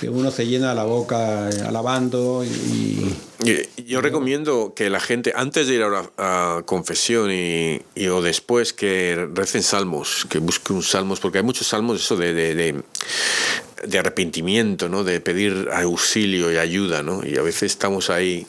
Que 0.00 0.08
uno 0.08 0.30
se 0.30 0.46
llena 0.46 0.74
la 0.74 0.84
boca 0.84 1.48
eh, 1.50 1.62
alabando 1.66 2.44
y, 2.44 3.16
Y- 3.44 3.84
Yo 3.84 4.00
recomiendo 4.00 4.72
que 4.74 4.90
la 4.90 4.98
gente, 5.00 5.32
antes 5.34 5.68
de 5.68 5.74
ir 5.74 5.82
a, 5.84 5.88
la- 5.88 6.10
a 6.18 6.62
confesión 6.66 7.30
y, 7.30 7.80
y- 7.94 8.08
o 8.08 8.20
después, 8.20 8.72
que 8.72 9.28
recen 9.32 9.62
salmos, 9.62 10.26
que 10.28 10.38
busquen 10.40 10.76
un 10.76 10.82
salmos, 10.82 11.20
porque 11.20 11.38
hay 11.38 11.44
muchos 11.44 11.66
salmos 11.68 12.00
eso 12.02 12.16
de, 12.16 12.34
de, 12.34 12.54
de- 12.54 12.82
de 13.86 13.98
arrepentimiento, 13.98 14.88
¿no? 14.88 15.04
de 15.04 15.20
pedir 15.20 15.68
auxilio 15.72 16.52
y 16.52 16.56
ayuda, 16.56 17.02
¿no? 17.02 17.24
y 17.24 17.36
a 17.36 17.42
veces 17.42 17.72
estamos 17.72 18.10
ahí, 18.10 18.46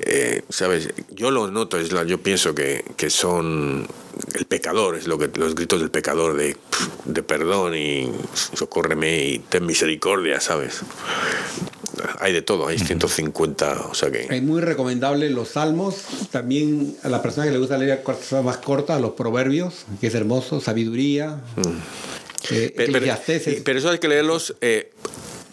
eh, 0.00 0.42
¿sabes? 0.48 0.88
Yo 1.10 1.30
lo 1.30 1.50
noto, 1.50 1.78
es 1.78 1.92
la, 1.92 2.04
yo 2.04 2.22
pienso 2.22 2.54
que, 2.54 2.84
que 2.96 3.10
son 3.10 3.86
el 4.34 4.44
pecador, 4.46 4.96
es 4.96 5.06
lo 5.06 5.18
que 5.18 5.30
los 5.34 5.54
gritos 5.54 5.80
del 5.80 5.90
pecador 5.90 6.36
de, 6.36 6.56
de 7.04 7.22
perdón 7.22 7.76
y 7.76 8.10
socórreme 8.54 9.24
y 9.24 9.38
ten 9.38 9.66
misericordia, 9.66 10.40
¿sabes? 10.40 10.80
Hay 12.18 12.32
de 12.32 12.42
todo, 12.42 12.66
hay 12.68 12.78
150, 12.78 13.88
o 13.90 13.94
sea 13.94 14.10
que... 14.10 14.26
Es 14.30 14.42
muy 14.42 14.60
recomendable 14.60 15.28
los 15.30 15.50
salmos, 15.50 15.96
también 16.30 16.96
a 17.02 17.08
las 17.08 17.20
personas 17.20 17.46
que 17.46 17.52
les 17.52 17.60
gusta 17.60 17.76
leer 17.76 18.02
cosas 18.02 18.44
más 18.44 18.58
cortas, 18.58 19.00
los 19.00 19.12
proverbios, 19.12 19.84
que 20.00 20.06
es 20.06 20.14
hermoso, 20.14 20.60
sabiduría. 20.60 21.40
Eh, 22.50 22.72
Pe- 22.76 22.86
Pero, 22.90 23.16
pero 23.64 23.78
eso 23.78 23.90
hay 23.90 23.98
que 23.98 24.08
leerlos 24.08 24.54
eh, 24.60 24.90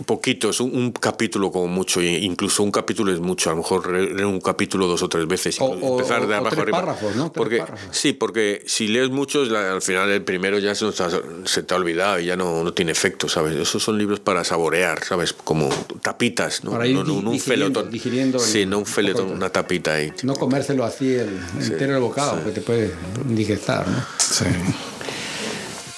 poquitos, 0.06 0.62
un, 0.62 0.74
un 0.76 0.92
capítulo 0.92 1.52
como 1.52 1.68
mucho, 1.68 2.02
incluso 2.02 2.62
un 2.64 2.72
capítulo 2.72 3.12
es 3.12 3.20
mucho, 3.20 3.50
a 3.50 3.54
lo 3.54 3.58
mejor 3.58 3.90
leer 3.92 4.26
un 4.26 4.40
capítulo 4.40 4.86
dos 4.88 5.02
o 5.04 5.10
tres 5.10 5.28
veces, 5.28 5.60
O- 5.60 5.66
incluso 5.66 5.86
o- 5.86 5.98
empezar 6.00 6.28
de 6.28 6.34
o 6.34 6.38
abajo 6.38 6.50
tres 6.52 6.62
arriba. 6.64 6.80
párrafos, 6.80 7.16
¿no? 7.16 7.24
Tres 7.24 7.34
Porque, 7.36 7.58
párrafos. 7.58 7.90
sí, 7.98 8.14
porque 8.14 8.62
si 8.68 8.88
lees 8.88 9.10
muchos, 9.10 9.50
la- 9.50 9.74
al 9.74 9.82
final 9.82 10.10
el 10.12 10.22
primero 10.24 10.60
ya 10.60 10.76
se, 10.76 10.86
nos 10.86 11.02
ha- 11.02 11.10
se 11.46 11.64
te 11.64 11.74
ha 11.74 11.78
olvidado 11.78 12.20
y 12.20 12.26
ya 12.26 12.38
no, 12.38 12.64
no 12.64 12.74
tiene 12.74 12.92
efecto, 12.92 13.28
¿sabes? 13.28 13.56
Esos 13.58 13.82
son 13.84 13.98
libros 13.98 14.20
para 14.20 14.44
saborear, 14.44 15.04
¿sabes? 15.04 15.34
Como 15.34 15.68
tapitas, 16.02 16.64
¿no? 16.64 16.72
Para 16.72 16.88
ir 16.88 16.96
no, 16.96 17.04
no, 17.04 17.14
un 17.16 17.26
digiriendo- 17.34 17.44
feletón. 17.82 17.90
digiriendo 17.92 18.38
el- 18.38 18.44
sí, 18.46 18.66
no 18.66 18.78
un 18.80 18.86
feletón, 18.86 19.32
una 19.32 19.50
tapita 19.50 19.96
ahí. 19.96 20.14
no 20.24 20.36
comérselo 20.36 20.86
así 20.86 21.12
el, 21.16 21.38
entero 21.60 21.96
el 21.96 22.02
bocado, 22.02 22.36
porque 22.36 22.52
te 22.52 22.62
puede 22.62 22.94
indigestar, 23.28 23.86
¿no? 23.88 23.98
Sí. 24.20 24.46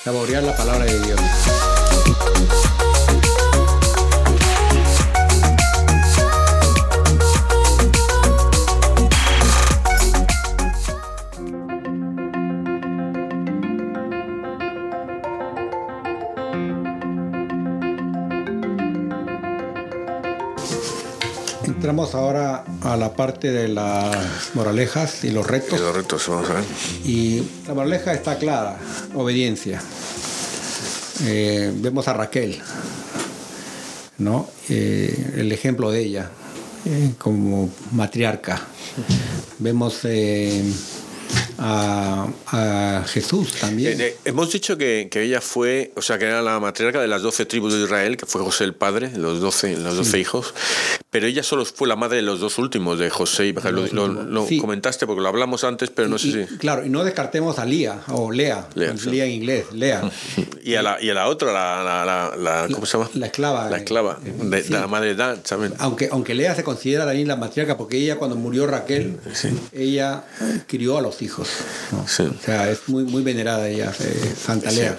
Saborear 0.03 0.43
la 0.43 0.55
palabra 0.55 0.85
de 0.85 0.97
Dios. 1.01 1.19
Entramos 21.80 22.13
ahora 22.13 22.65
a 22.82 22.97
la 22.97 23.13
parte 23.13 23.53
de 23.53 23.69
las 23.69 24.53
moralejas 24.53 25.23
y 25.23 25.30
los 25.32 25.45
Y 25.45 25.49
retos. 25.49 25.80
los 25.80 25.95
retos, 25.95 26.27
vamos 26.27 26.49
a 26.49 26.55
ver. 26.55 26.63
Y 27.05 27.41
la 27.65 27.73
moraleja 27.73 28.11
está 28.13 28.38
clara, 28.38 28.77
obediencia. 29.15 29.82
Eh, 31.23 31.71
vemos 31.77 32.09
a 32.09 32.13
Raquel, 32.13 32.59
¿no? 34.17 34.49
Eh, 34.67 35.36
el 35.38 35.53
ejemplo 35.53 35.89
de 35.89 36.01
ella 36.01 36.30
eh, 36.86 37.13
como 37.17 37.69
matriarca. 37.93 38.59
Vemos 39.59 39.99
a, 41.60 42.28
a 42.47 43.03
Jesús 43.05 43.53
también. 43.53 43.99
Eh, 43.99 44.07
eh, 44.07 44.18
hemos 44.26 44.51
dicho 44.51 44.78
que, 44.78 45.10
que, 45.12 45.24
ella 45.24 45.41
fue, 45.41 45.91
o 45.95 46.01
sea, 46.01 46.18
que 46.18 46.26
era 46.26 46.41
la 46.41 46.60
matriarca 46.60 47.01
de 47.01 47.07
las 47.07 47.22
doce 47.22 47.45
tribus 47.45 47.74
de 47.74 47.84
Israel, 47.84 48.16
que 48.18 48.26
fue 48.26 48.41
José 48.41 48.64
el 48.64 48.74
padre, 48.74 49.12
los 49.16 49.41
doce, 49.41 49.78
los 49.78 49.97
doce 49.97 50.12
sí. 50.12 50.18
hijos, 50.18 50.53
pero 51.10 51.28
ella 51.28 51.43
solo 51.43 51.66
fue 51.66 51.88
la 51.88 51.97
madre 51.97 52.18
de 52.18 52.22
los 52.22 52.39
dos 52.39 52.57
últimos, 52.57 52.97
de 52.97 53.10
José 53.10 53.47
y 53.47 53.53
Lo, 53.53 53.88
lo, 53.88 54.07
lo 54.07 54.47
sí. 54.47 54.57
comentaste 54.57 55.05
porque 55.05 55.22
lo 55.22 55.28
hablamos 55.28 55.64
antes, 55.64 55.89
pero 55.89 56.07
no 56.07 56.16
y, 56.16 56.20
sé 56.20 56.47
si. 56.47 56.57
Claro, 56.57 56.86
y 56.86 56.89
no 56.89 57.03
descartemos 57.03 57.60
a 57.60 57.66
Lía, 57.66 58.01
o 58.07 58.32
Lea, 58.32 58.68
Lea, 58.76 58.93
en 59.26 59.32
inglés, 59.32 59.66
Lea. 59.74 60.10
y, 60.64 60.76
a 60.76 60.82
la, 60.82 61.01
y 61.01 61.10
a 61.10 61.14
la 61.14 61.28
otra, 61.28 61.51
la, 61.51 62.05
la, 62.05 62.38
la, 62.38 62.68
¿cómo 62.74 62.86
se 62.86 62.97
llama? 62.97 63.10
La 63.16 63.26
esclava. 63.26 63.70
La 63.70 63.78
esclava, 63.78 64.20
de, 64.24 64.70
la 64.70 64.88
madre 64.88 65.10
de 65.10 65.16
Dan, 65.16 65.41
¿saben? 65.43 65.74
Aunque, 65.80 66.07
aunque 66.12 66.34
Lea 66.34 66.55
se 66.55 66.64
considera 66.64 67.05
también 67.05 67.28
la 67.28 67.36
matriarca, 67.36 67.78
porque 67.78 67.97
ella 67.97 68.16
cuando 68.16 68.38
murió 68.38 68.66
Raquel, 68.66 69.18
ella 69.74 70.24
crió 70.68 70.97
a 70.97 71.01
los 71.01 71.22
hijos. 71.22 71.48
¿No? 71.91 72.01
O 72.01 72.07
sea, 72.07 72.69
es 72.69 72.87
muy, 72.87 73.03
muy 73.03 73.23
venerada 73.23 73.67
ella, 73.67 73.93
eh, 73.99 74.33
Santa 74.39 74.71
Lea. 74.71 74.97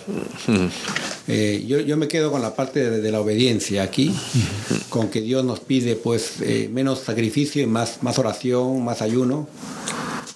Eh, 1.28 1.64
yo, 1.66 1.80
yo, 1.80 1.96
me 1.96 2.08
quedo 2.08 2.30
con 2.30 2.42
la 2.42 2.54
parte 2.54 2.90
de, 2.90 3.00
de 3.00 3.12
la 3.12 3.20
obediencia 3.20 3.82
aquí, 3.82 4.14
con 4.88 5.08
que 5.08 5.20
Dios 5.20 5.44
nos 5.44 5.60
pide 5.60 5.96
pues 5.96 6.34
eh, 6.40 6.68
menos 6.72 7.00
sacrificio 7.00 7.62
y 7.62 7.66
más, 7.66 8.02
más 8.02 8.18
oración, 8.18 8.84
más 8.84 9.02
ayuno, 9.02 9.48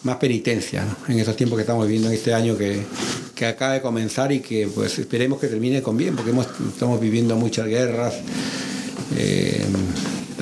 más 0.04 0.16
penitencia 0.16 0.84
¿no? 0.84 1.12
en 1.12 1.18
esos 1.18 1.34
tiempos 1.36 1.56
que 1.56 1.62
estamos 1.62 1.86
viviendo 1.86 2.08
en 2.08 2.14
este 2.14 2.34
año 2.34 2.56
que, 2.56 2.82
que 3.34 3.46
acaba 3.46 3.72
de 3.72 3.82
comenzar 3.82 4.30
y 4.30 4.40
que 4.40 4.68
pues 4.68 4.98
esperemos 4.98 5.40
que 5.40 5.48
termine 5.48 5.82
con 5.82 5.96
bien, 5.96 6.14
porque 6.14 6.30
hemos, 6.30 6.46
estamos 6.72 7.00
viviendo 7.00 7.36
muchas 7.36 7.66
guerras. 7.66 8.14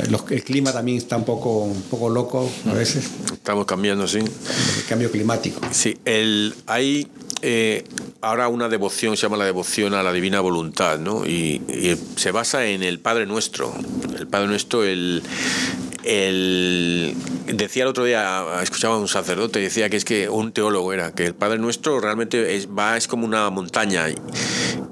Los, 0.09 0.31
el 0.31 0.43
clima 0.43 0.73
también 0.73 0.99
está 0.99 1.17
un 1.17 1.25
poco, 1.25 1.59
un 1.65 1.83
poco 1.83 2.09
loco 2.09 2.51
a 2.69 2.73
veces. 2.73 3.05
Estamos 3.33 3.67
cambiando, 3.67 4.07
sí. 4.09 4.19
El 4.19 4.85
cambio 4.89 5.11
climático. 5.11 5.61
Sí, 5.71 5.99
el, 6.05 6.55
hay 6.67 7.09
eh, 7.43 7.85
ahora 8.21 8.49
una 8.49 8.69
devoción, 8.69 9.17
se 9.17 9.23
llama 9.23 9.37
la 9.37 9.45
devoción 9.45 9.95
a 9.95 10.03
la 10.03 10.13
divina 10.13 10.41
voluntad, 10.41 10.99
¿no? 10.99 11.27
Y, 11.27 11.61
y 11.69 11.99
se 12.17 12.31
basa 12.31 12.67
en 12.67 12.83
el 12.83 13.01
Padre 13.01 13.27
Nuestro. 13.27 13.75
El 14.19 14.27
Padre 14.27 14.47
Nuestro, 14.49 14.85
el, 14.85 15.23
el, 16.05 17.15
decía 17.47 17.85
el 17.85 17.89
otro 17.89 18.05
día, 18.05 18.45
escuchaba 18.63 18.97
a 18.97 18.99
un 18.99 19.09
sacerdote, 19.09 19.61
decía 19.61 19.89
que 19.89 19.97
es 19.97 20.05
que 20.05 20.29
un 20.29 20.53
teólogo 20.53 20.93
era, 20.93 21.13
que 21.13 21.27
el 21.27 21.35
Padre 21.35 21.59
Nuestro 21.59 22.01
realmente 22.01 22.57
es, 22.57 22.69
va, 22.69 22.97
es 22.97 23.07
como 23.07 23.25
una 23.25 23.51
montaña 23.51 24.09
y, 24.09 24.17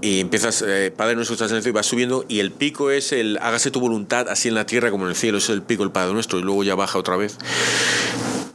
y 0.00 0.20
empiezas, 0.20 0.62
eh, 0.66 0.92
Padre 0.96 1.16
Nuestro 1.16 1.34
estás 1.34 1.50
en 1.50 1.58
el 1.58 1.62
cielo 1.62 1.74
y 1.74 1.78
vas 1.78 1.86
subiendo 1.86 2.24
y 2.28 2.40
el 2.40 2.52
pico 2.52 2.90
es 2.90 3.12
el 3.12 3.38
hágase 3.38 3.70
tu 3.70 3.80
voluntad 3.80 4.28
así 4.28 4.48
en 4.48 4.54
la 4.54 4.66
tierra 4.66 4.90
como 4.90 5.04
en 5.04 5.10
el 5.10 5.16
cielo, 5.16 5.38
es 5.38 5.48
el 5.48 5.62
pico 5.62 5.82
el 5.82 5.90
Padre 5.90 6.12
Nuestro 6.12 6.38
y 6.38 6.42
luego 6.42 6.64
ya 6.64 6.74
baja 6.74 6.98
otra 6.98 7.16
vez. 7.16 7.36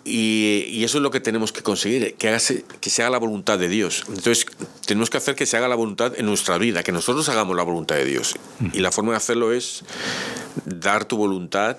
Y, 0.08 0.66
y, 0.70 0.84
eso 0.84 0.99
es 0.99 1.01
lo 1.01 1.10
que 1.10 1.20
tenemos 1.20 1.51
que 1.51 1.64
conseguir, 1.64 2.14
que, 2.14 2.28
hágase, 2.28 2.64
que 2.80 2.91
se 2.91 3.01
haga 3.01 3.10
la 3.10 3.18
voluntad 3.18 3.58
de 3.58 3.68
Dios. 3.68 4.03
Entonces, 4.08 4.45
tenemos 4.86 5.10
que 5.10 5.18
hacer 5.18 5.34
que 5.34 5.47
se 5.47 5.58
haga 5.58 5.68
la 5.68 5.74
voluntad 5.74 6.14
en 6.16 6.28
nuestra 6.28 6.60
vida, 6.60 6.84
que 6.84 6.91
nosotros 6.91 7.28
hagamos 7.28 7.56
la 7.56 7.64
voluntad 7.64 7.95
de 7.95 8.06
Dios. 8.06 8.36
Y 8.72 8.82
la 8.82 8.91
forma 8.91 9.14
de 9.14 9.18
hacerlo 9.18 9.51
es 9.51 9.84
dar 10.66 11.06
tu 11.06 11.18
voluntad 11.18 11.78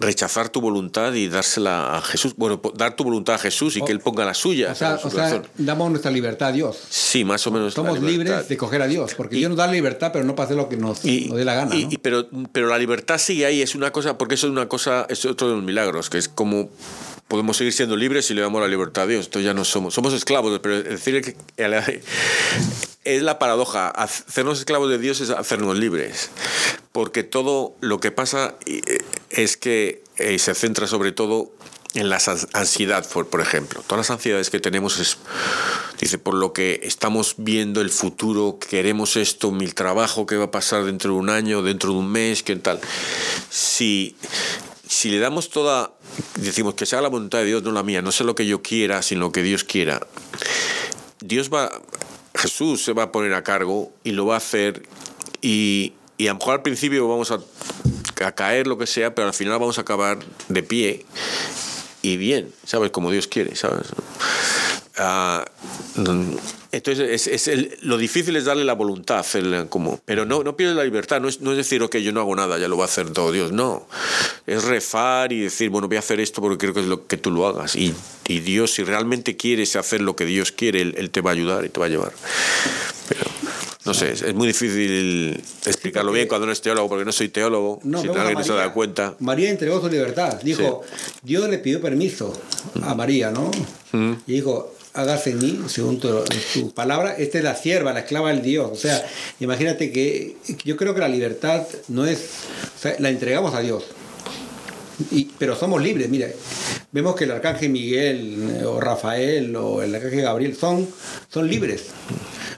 rechazar 0.00 0.48
tu 0.48 0.60
voluntad 0.60 1.12
y 1.14 1.28
dársela 1.28 1.96
a 1.96 2.02
Jesús. 2.02 2.34
Bueno, 2.36 2.60
dar 2.74 2.96
tu 2.96 3.04
voluntad 3.04 3.36
a 3.36 3.38
Jesús 3.38 3.76
y 3.76 3.82
que 3.82 3.92
Él 3.92 4.00
ponga 4.00 4.24
la 4.24 4.34
suya. 4.34 4.72
O 4.72 4.74
sea, 4.74 4.98
o 5.02 5.10
sea 5.10 5.42
damos 5.58 5.90
nuestra 5.90 6.10
libertad 6.10 6.48
a 6.48 6.52
Dios. 6.52 6.78
Sí, 6.88 7.24
más 7.24 7.46
o 7.46 7.50
menos. 7.50 7.74
Somos 7.74 8.00
libres 8.00 8.48
de 8.48 8.56
coger 8.56 8.82
a 8.82 8.86
Dios, 8.86 9.14
porque 9.14 9.36
y, 9.36 9.38
Dios 9.40 9.50
nos 9.50 9.58
da 9.58 9.66
la 9.66 9.72
libertad, 9.72 10.10
pero 10.12 10.24
no 10.24 10.34
para 10.34 10.46
hacer 10.46 10.56
lo 10.56 10.68
que 10.68 10.76
nos, 10.76 11.04
y, 11.04 11.26
nos 11.28 11.38
dé 11.38 11.44
la 11.44 11.54
gana. 11.54 11.74
Y, 11.74 11.84
¿no? 11.84 11.90
pero, 12.02 12.28
pero 12.52 12.68
la 12.68 12.78
libertad 12.78 13.18
sigue 13.18 13.46
ahí, 13.46 13.62
es 13.62 13.74
una 13.74 13.90
cosa, 13.92 14.18
porque 14.18 14.34
eso 14.34 14.46
es 14.46 14.52
una 14.52 14.68
cosa, 14.68 15.06
es 15.08 15.24
otro 15.24 15.48
de 15.48 15.54
los 15.54 15.64
milagros, 15.64 16.10
que 16.10 16.18
es 16.18 16.28
como 16.28 16.70
podemos 17.28 17.56
seguir 17.56 17.72
siendo 17.72 17.96
libres 17.96 18.26
si 18.26 18.34
le 18.34 18.40
damos 18.40 18.60
la 18.60 18.68
libertad 18.68 19.04
a 19.04 19.06
Dios. 19.06 19.26
Entonces 19.26 19.46
ya 19.46 19.54
no 19.54 19.64
somos, 19.64 19.94
somos 19.94 20.12
esclavos, 20.12 20.58
pero 20.60 20.82
decir 20.82 21.20
que 21.22 21.36
es 23.04 23.22
la 23.22 23.38
paradoja. 23.38 23.88
Hacernos 23.88 24.58
esclavos 24.58 24.90
de 24.90 24.98
Dios 24.98 25.20
es 25.20 25.30
hacernos 25.30 25.78
libres. 25.78 26.30
Porque 26.92 27.22
todo 27.24 27.76
lo 27.80 28.00
que 28.00 28.10
pasa 28.10 28.56
es 29.36 29.56
que 29.56 30.02
eh, 30.16 30.38
se 30.38 30.54
centra 30.54 30.86
sobre 30.86 31.12
todo 31.12 31.52
en 31.94 32.10
la 32.10 32.20
ansiedad, 32.52 33.08
por, 33.08 33.40
ejemplo. 33.40 33.82
Todas 33.86 34.08
las 34.08 34.10
ansiedades 34.10 34.50
que 34.50 34.60
tenemos 34.60 34.98
es, 34.98 35.18
dice, 35.98 36.18
por 36.18 36.34
lo 36.34 36.52
que 36.52 36.80
estamos 36.82 37.36
viendo 37.38 37.80
el 37.80 37.90
futuro, 37.90 38.58
queremos 38.58 39.16
esto, 39.16 39.50
mi 39.50 39.68
trabajo, 39.68 40.26
qué 40.26 40.36
va 40.36 40.46
a 40.46 40.50
pasar 40.50 40.84
dentro 40.84 41.12
de 41.12 41.18
un 41.18 41.30
año, 41.30 41.62
dentro 41.62 41.92
de 41.92 41.98
un 41.98 42.10
mes, 42.10 42.42
qué 42.42 42.56
tal. 42.56 42.80
Si, 43.48 44.16
si 44.86 45.10
le 45.10 45.18
damos 45.18 45.48
toda, 45.48 45.92
decimos 46.34 46.74
que 46.74 46.84
sea 46.84 47.00
la 47.00 47.08
voluntad 47.08 47.38
de 47.38 47.46
Dios, 47.46 47.62
no 47.62 47.72
la 47.72 47.82
mía, 47.82 48.02
no 48.02 48.12
sé 48.12 48.24
lo 48.24 48.34
que 48.34 48.46
yo 48.46 48.62
quiera, 48.62 49.00
sino 49.02 49.22
lo 49.22 49.32
que 49.32 49.42
Dios 49.42 49.64
quiera, 49.64 50.06
Dios 51.20 51.50
va, 51.52 51.70
Jesús 52.34 52.84
se 52.84 52.92
va 52.92 53.04
a 53.04 53.12
poner 53.12 53.32
a 53.32 53.42
cargo 53.42 53.90
y 54.04 54.12
lo 54.12 54.26
va 54.26 54.34
a 54.34 54.38
hacer 54.38 54.82
y, 55.40 55.94
y 56.18 56.26
a 56.26 56.32
lo 56.32 56.38
mejor 56.38 56.54
al 56.54 56.62
principio 56.62 57.08
vamos 57.08 57.30
a, 57.30 57.40
a, 58.24 58.32
caer 58.32 58.66
lo 58.66 58.78
que 58.78 58.86
sea, 58.86 59.14
pero 59.14 59.28
al 59.28 59.34
final 59.34 59.58
vamos 59.58 59.78
a 59.78 59.82
acabar 59.82 60.18
de 60.48 60.62
pie 60.62 61.04
y 62.02 62.16
bien, 62.16 62.52
¿sabes? 62.64 62.90
Como 62.90 63.10
Dios 63.10 63.26
quiere, 63.26 63.56
¿sabes? 63.56 63.86
Uh, 64.98 65.44
entonces, 66.72 67.26
es, 67.26 67.82
lo 67.82 67.96
difícil 67.96 68.36
es 68.36 68.44
darle 68.44 68.64
la 68.64 68.74
voluntad, 68.74 69.24
el, 69.34 69.66
como, 69.68 70.00
pero 70.04 70.26
no, 70.26 70.42
no 70.42 70.56
pierdes 70.56 70.76
la 70.76 70.84
libertad, 70.84 71.20
no 71.20 71.28
es, 71.28 71.40
no 71.40 71.52
es 71.52 71.56
decir, 71.56 71.82
ok, 71.82 71.96
yo 71.96 72.12
no 72.12 72.20
hago 72.20 72.36
nada, 72.36 72.58
ya 72.58 72.68
lo 72.68 72.76
va 72.76 72.84
a 72.84 72.86
hacer 72.86 73.10
todo 73.10 73.32
Dios, 73.32 73.52
no. 73.52 73.88
Es 74.46 74.64
refar 74.64 75.32
y 75.32 75.40
decir, 75.40 75.70
bueno, 75.70 75.88
voy 75.88 75.96
a 75.96 76.00
hacer 76.00 76.20
esto 76.20 76.40
porque 76.42 76.58
creo 76.58 76.74
que 76.74 76.80
es 76.80 76.86
lo 76.86 77.06
que 77.06 77.16
tú 77.16 77.30
lo 77.30 77.46
hagas. 77.46 77.76
Y, 77.76 77.94
y 78.28 78.40
Dios, 78.40 78.72
si 78.72 78.84
realmente 78.84 79.36
quieres 79.36 79.74
hacer 79.76 80.02
lo 80.02 80.16
que 80.16 80.26
Dios 80.26 80.52
quiere, 80.52 80.82
él, 80.82 80.94
él, 80.98 81.10
te 81.10 81.20
va 81.20 81.30
a 81.30 81.34
ayudar 81.34 81.64
y 81.64 81.68
te 81.70 81.80
va 81.80 81.86
a 81.86 81.88
llevar. 81.88 82.12
Pero, 83.08 83.24
no 83.86 83.94
sé, 83.94 84.12
es, 84.12 84.22
es 84.22 84.34
muy 84.34 84.48
difícil 84.48 85.40
explicarlo 85.64 86.12
bien 86.12 86.26
cuando 86.26 86.46
no 86.46 86.52
es 86.52 86.60
teólogo, 86.60 86.88
porque 86.88 87.04
no 87.04 87.12
soy 87.12 87.28
teólogo, 87.28 87.80
no, 87.84 88.02
si 88.02 88.08
alguien 88.08 88.34
no 88.34 88.44
se 88.44 88.52
da 88.52 88.72
cuenta. 88.72 89.14
María 89.20 89.50
entregó 89.50 89.80
su 89.80 89.88
libertad, 89.88 90.40
dijo, 90.42 90.82
sí. 90.84 91.02
Dios 91.22 91.48
le 91.48 91.58
pidió 91.58 91.80
permiso 91.80 92.32
a 92.82 92.94
María, 92.94 93.30
¿no? 93.30 93.50
Mm. 93.92 94.12
Y 94.26 94.32
dijo, 94.32 94.74
hágase 94.96 95.30
en 95.30 95.38
mí 95.38 95.60
según 95.68 96.00
tu, 96.00 96.08
tu, 96.54 96.74
palabra. 96.74 97.16
Esta 97.16 97.38
es 97.38 97.44
la 97.44 97.54
sierva, 97.54 97.92
la 97.92 98.00
esclava 98.00 98.30
del 98.30 98.42
Dios. 98.42 98.70
O 98.72 98.76
sea, 98.76 99.06
imagínate 99.40 99.92
que 99.92 100.36
yo 100.64 100.76
creo 100.76 100.94
que 100.94 101.00
la 101.00 101.08
libertad 101.08 101.64
no 101.88 102.06
es, 102.06 102.18
o 102.76 102.80
sea, 102.80 102.96
la 102.98 103.10
entregamos 103.10 103.54
a 103.54 103.60
Dios. 103.60 103.84
Y, 105.10 105.26
pero 105.38 105.54
somos 105.54 105.82
libres, 105.82 106.08
mira, 106.08 106.28
vemos 106.90 107.14
que 107.14 107.24
el 107.24 107.30
arcángel 107.30 107.68
Miguel 107.68 108.62
o 108.66 108.80
Rafael 108.80 109.54
o 109.54 109.82
el 109.82 109.94
arcángel 109.94 110.22
Gabriel 110.22 110.56
son, 110.56 110.88
son 111.28 111.46
libres. 111.46 111.86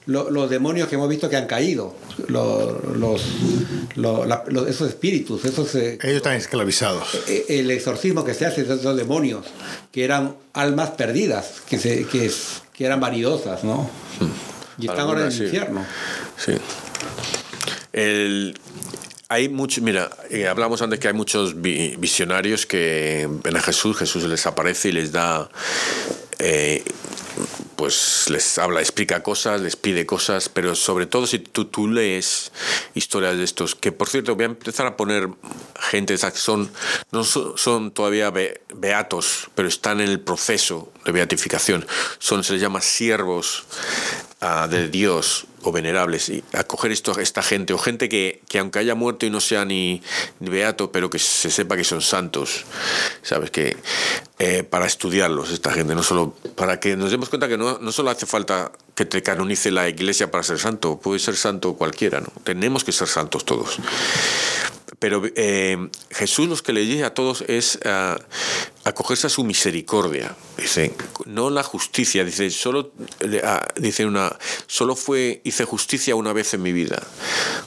Los, 0.09 0.31
los 0.31 0.49
demonios 0.49 0.89
que 0.89 0.95
hemos 0.95 1.09
visto 1.11 1.29
que 1.29 1.37
han 1.37 1.47
caído, 1.47 1.95
los, 2.29 2.83
los, 2.97 3.23
los 3.95 4.67
esos 4.67 4.89
espíritus, 4.89 5.45
esos... 5.45 5.75
Eh, 5.75 5.99
Ellos 6.03 6.17
están 6.17 6.33
esclavizados. 6.33 7.07
El 7.47 7.71
exorcismo 7.71 8.25
que 8.25 8.33
se 8.33 8.47
hace 8.47 8.65
de 8.65 8.75
esos 8.75 8.97
demonios, 8.97 9.45
que 9.93 10.05
eran 10.05 10.35
almas 10.55 10.93
perdidas, 10.93 11.61
que, 11.69 11.79
se, 11.79 12.07
que, 12.07 12.31
que 12.73 12.85
eran 12.87 13.01
vanidosas, 13.01 13.65
¿no? 13.65 13.91
Y 14.79 14.87
están 14.87 15.01
ahora 15.01 15.21
en 15.21 15.27
el 15.27 15.33
sí. 15.33 15.45
infierno. 15.45 15.85
Sí. 16.39 16.53
El, 17.93 18.59
hay 19.29 19.51
mucho, 19.51 19.83
mira, 19.83 20.09
eh, 20.31 20.49
hablamos 20.49 20.81
antes 20.81 20.99
que 21.01 21.09
hay 21.09 21.15
muchos 21.15 21.61
vi 21.61 21.97
visionarios 21.99 22.65
que 22.65 23.29
ven 23.45 23.57
a 23.59 23.61
Jesús, 23.61 23.99
Jesús 23.99 24.25
les 24.25 24.47
aparece 24.47 24.89
y 24.89 24.93
les 24.93 25.13
da, 25.13 25.51
eh, 26.39 26.83
pues 27.79 28.29
les 28.29 28.59
habla, 28.59 28.81
explica 28.81 29.23
cosas, 29.23 29.61
les 29.61 29.77
pide 29.77 30.05
cosas, 30.05 30.49
pero 30.49 30.75
sobre 30.75 31.07
todo 31.07 31.29
si 31.29 31.39
tú, 31.39 31.67
tú 31.67 31.87
lees 31.87 32.51
historias 32.95 33.39
de 33.39 33.45
estos, 33.45 33.77
que 33.77 33.93
por 33.93 34.09
cierto 34.09 34.35
voy 34.35 34.43
a 34.43 34.47
empezar 34.47 34.89
a 34.89 34.97
poner 34.97 35.29
gente 35.79 36.17
que 36.17 36.31
son, 36.33 36.69
no 37.13 37.23
son, 37.23 37.57
son 37.57 37.93
todavía 37.93 38.31
be, 38.31 38.63
beatos, 38.75 39.49
pero 39.55 39.69
están 39.69 40.01
en 40.01 40.09
el 40.09 40.19
proceso 40.19 40.93
de 41.05 41.13
beatificación, 41.13 41.87
son, 42.19 42.45
se 42.45 42.55
les 42.55 42.63
llama 42.63 42.81
siervos 42.81 43.65
uh, 44.43 44.69
de 44.69 44.89
Dios 44.89 45.47
o 45.63 45.73
venerables. 45.73 46.29
Y 46.29 46.45
acoger 46.53 46.93
esto, 46.93 47.19
esta 47.19 47.43
gente 47.43 47.73
o 47.73 47.79
gente 47.79 48.09
que, 48.09 48.43
que 48.49 48.59
aunque 48.59 48.79
haya 48.79 48.95
muerto 48.95 49.27
y 49.27 49.31
no 49.31 49.41
sea 49.41 49.65
ni, 49.65 50.03
ni, 50.41 50.51
beato 50.51 50.93
pero 50.93 51.11
que 51.11 51.19
se 51.19 51.51
sepa 51.51 51.77
que 51.77 51.85
son 51.85 52.01
santos 52.01 52.65
sabes 53.23 53.51
que 53.51 53.77
eh, 54.39 54.63
para 54.63 54.87
estudiarlos 54.87 55.51
esta 55.51 55.73
gente 55.73 55.95
no 55.95 56.03
solo 56.03 56.35
para 56.57 56.81
que 56.81 56.97
nos 56.97 57.11
demos 57.11 57.29
cuenta 57.29 57.49
que 57.49 57.59
no, 57.59 57.79
no 57.79 57.93
solo 57.93 58.11
hace 58.11 58.27
falta 58.27 58.73
que 58.95 59.05
te 59.05 59.23
canonice 59.23 59.71
la 59.71 59.89
iglesia 59.89 60.31
para 60.31 60.43
ser 60.43 60.59
santo 60.59 60.99
puede 60.99 61.19
ser 61.19 61.37
santo 61.37 61.75
cualquiera 61.75 62.21
no 62.21 62.29
tenemos 62.45 62.85
que 62.85 62.93
ser 62.93 63.09
santos 63.09 63.45
todos 63.45 63.79
pero 64.99 65.23
eh, 65.37 65.89
Jesús 66.11 66.49
los 66.49 66.63
que 66.63 66.73
le 66.73 66.81
dice 66.81 67.05
a 67.05 67.15
todos 67.15 67.43
es 67.47 67.79
uh, 67.85 68.19
acogerse 68.85 69.27
a 69.27 69.31
su 69.31 69.45
misericordia. 69.45 70.35
Dice, 70.57 70.93
no 71.27 71.51
la 71.51 71.63
justicia. 71.63 72.25
Dice, 72.25 72.51
solo, 72.51 72.93
uh, 73.23 73.81
dice 73.81 74.07
una, 74.07 74.37
solo 74.67 74.97
fue, 74.97 75.41
hice 75.45 75.65
justicia 75.65 76.15
una 76.15 76.33
vez 76.33 76.55
en 76.55 76.63
mi 76.63 76.73
vida. 76.73 77.03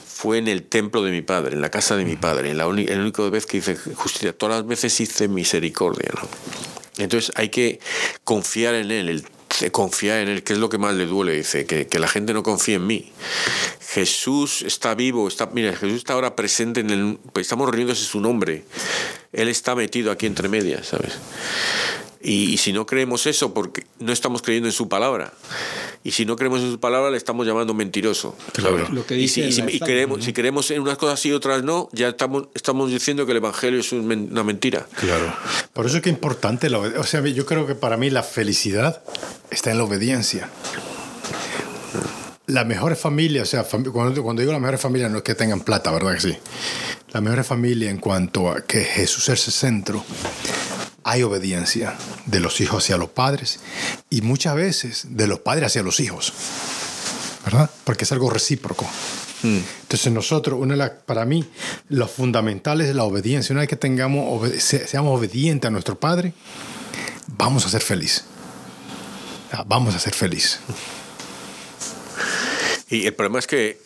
Fue 0.06 0.38
en 0.38 0.48
el 0.48 0.64
templo 0.64 1.02
de 1.02 1.10
mi 1.10 1.22
padre, 1.22 1.54
en 1.54 1.60
la 1.60 1.70
casa 1.70 1.96
de 1.96 2.04
mi 2.04 2.16
padre. 2.16 2.50
En 2.50 2.58
la, 2.58 2.64
la 2.64 2.68
única 2.68 3.28
vez 3.30 3.46
que 3.46 3.58
hice 3.58 3.76
justicia. 3.76 4.36
Todas 4.36 4.56
las 4.56 4.66
veces 4.66 5.00
hice 5.00 5.28
misericordia. 5.28 6.10
¿no? 6.14 6.28
Entonces 6.98 7.32
hay 7.36 7.48
que 7.48 7.80
confiar 8.24 8.74
en 8.74 8.90
Él, 8.90 9.08
el 9.08 9.24
confiar 9.70 10.20
en 10.20 10.28
Él, 10.28 10.42
que 10.42 10.52
es 10.52 10.58
lo 10.58 10.68
que 10.68 10.78
más 10.78 10.94
le 10.94 11.06
duele, 11.06 11.36
dice, 11.36 11.66
que, 11.66 11.86
que 11.86 11.98
la 11.98 12.08
gente 12.08 12.32
no 12.34 12.42
confía 12.42 12.76
en 12.76 12.86
mí. 12.86 13.12
Jesús 13.80 14.62
está 14.62 14.94
vivo, 14.94 15.28
está, 15.28 15.46
mira, 15.52 15.74
Jesús 15.76 15.98
está 15.98 16.14
ahora 16.14 16.34
presente 16.34 16.80
en 16.80 16.90
el, 16.90 17.18
estamos 17.36 17.68
reuniéndose 17.68 18.04
su 18.04 18.20
nombre. 18.20 18.64
Él 19.32 19.48
está 19.48 19.74
metido 19.74 20.10
aquí 20.10 20.26
entre 20.26 20.48
medias, 20.48 20.88
¿sabes? 20.88 21.12
Y, 22.22 22.52
y, 22.52 22.56
si 22.58 22.72
no 22.72 22.86
creemos 22.86 23.26
eso, 23.26 23.52
porque 23.52 23.84
no 23.98 24.12
estamos 24.12 24.42
creyendo 24.42 24.68
en 24.68 24.72
su 24.72 24.88
palabra. 24.88 25.32
Y 26.04 26.12
si 26.12 26.24
no 26.24 26.36
creemos 26.36 26.60
en 26.60 26.70
su 26.70 26.78
palabra, 26.80 27.10
le 27.10 27.16
estamos 27.16 27.46
llamando 27.46 27.74
mentiroso. 27.74 28.36
Claro. 28.52 28.86
Lo 28.92 29.04
que 29.04 29.14
Y, 29.16 29.22
dice 29.22 29.42
si, 29.42 29.48
y 29.48 29.52
si- 29.52 29.60
la 29.62 29.70
y 29.70 29.74
Estampa, 29.74 29.86
creemos, 29.86 30.18
¿no? 30.18 30.24
si 30.24 30.32
creemos 30.32 30.70
en 30.70 30.82
unas 30.82 30.98
cosas 30.98 31.18
sí 31.20 31.30
y 31.30 31.32
otras 31.32 31.62
no, 31.64 31.88
ya 31.92 32.08
estamos, 32.08 32.44
estamos 32.54 32.90
diciendo 32.90 33.24
que 33.26 33.32
el 33.32 33.38
Evangelio 33.38 33.80
es 33.80 33.90
una 33.92 34.44
mentira. 34.44 34.86
Claro. 35.00 35.34
Por 35.72 35.86
eso 35.86 35.96
es 35.96 36.02
que 36.02 36.10
es 36.10 36.14
importante 36.14 36.70
la 36.70 36.78
obediencia. 36.78 37.00
O 37.00 37.04
sea, 37.06 37.20
yo 37.32 37.44
creo 37.46 37.66
que 37.66 37.74
para 37.74 37.96
mí 37.96 38.08
la 38.10 38.22
felicidad 38.22 39.02
está 39.50 39.70
en 39.72 39.78
la 39.78 39.84
obediencia. 39.84 40.48
Las 42.46 42.66
mejores 42.66 42.98
familias, 42.98 43.48
o 43.48 43.50
sea, 43.50 43.64
fam- 43.68 43.90
cuando, 43.92 44.22
cuando 44.22 44.40
digo 44.40 44.52
las 44.52 44.60
mejores 44.60 44.80
familias 44.80 45.10
no 45.10 45.18
es 45.18 45.22
que 45.24 45.34
tengan 45.34 45.60
plata, 45.60 45.90
¿verdad 45.92 46.14
que 46.14 46.20
sí? 46.20 46.36
Las 47.12 47.22
mejores 47.22 47.46
familias 47.46 47.90
en 47.90 47.98
cuanto 47.98 48.50
a 48.50 48.62
que 48.62 48.84
Jesús 48.84 49.28
es 49.28 49.46
el 49.46 49.52
centro, 49.52 50.04
hay 51.04 51.22
obediencia 51.22 51.96
de 52.26 52.40
los 52.40 52.60
hijos 52.60 52.84
hacia 52.84 52.96
los 52.96 53.10
padres 53.10 53.60
y 54.10 54.22
muchas 54.22 54.54
veces 54.54 55.06
de 55.10 55.26
los 55.26 55.40
padres 55.40 55.66
hacia 55.66 55.82
los 55.82 56.00
hijos, 56.00 56.32
¿verdad? 57.44 57.70
Porque 57.84 58.04
es 58.04 58.12
algo 58.12 58.30
recíproco. 58.30 58.88
Entonces 59.44 60.12
nosotros, 60.12 60.60
una 60.60 60.74
de 60.74 60.78
las- 60.78 60.90
para 61.04 61.24
mí, 61.24 61.44
lo 61.88 62.06
fundamental 62.06 62.80
es 62.80 62.94
la 62.94 63.02
obediencia. 63.02 63.52
Una 63.52 63.62
vez 63.62 63.68
que 63.68 63.74
tengamos, 63.76 64.24
obede- 64.40 64.60
se- 64.60 64.86
seamos 64.86 65.18
obedientes 65.18 65.66
a 65.66 65.70
nuestro 65.72 65.98
Padre, 65.98 66.32
vamos 67.26 67.66
a 67.66 67.68
ser 67.68 67.82
felices. 67.82 68.24
Ah, 69.50 69.64
Vamos 69.66 69.94
a 69.96 69.98
ser 69.98 70.14
felices. 70.14 70.60
Y 72.90 73.06
el 73.06 73.14
problema 73.14 73.38
es 73.38 73.46
que 73.46 73.80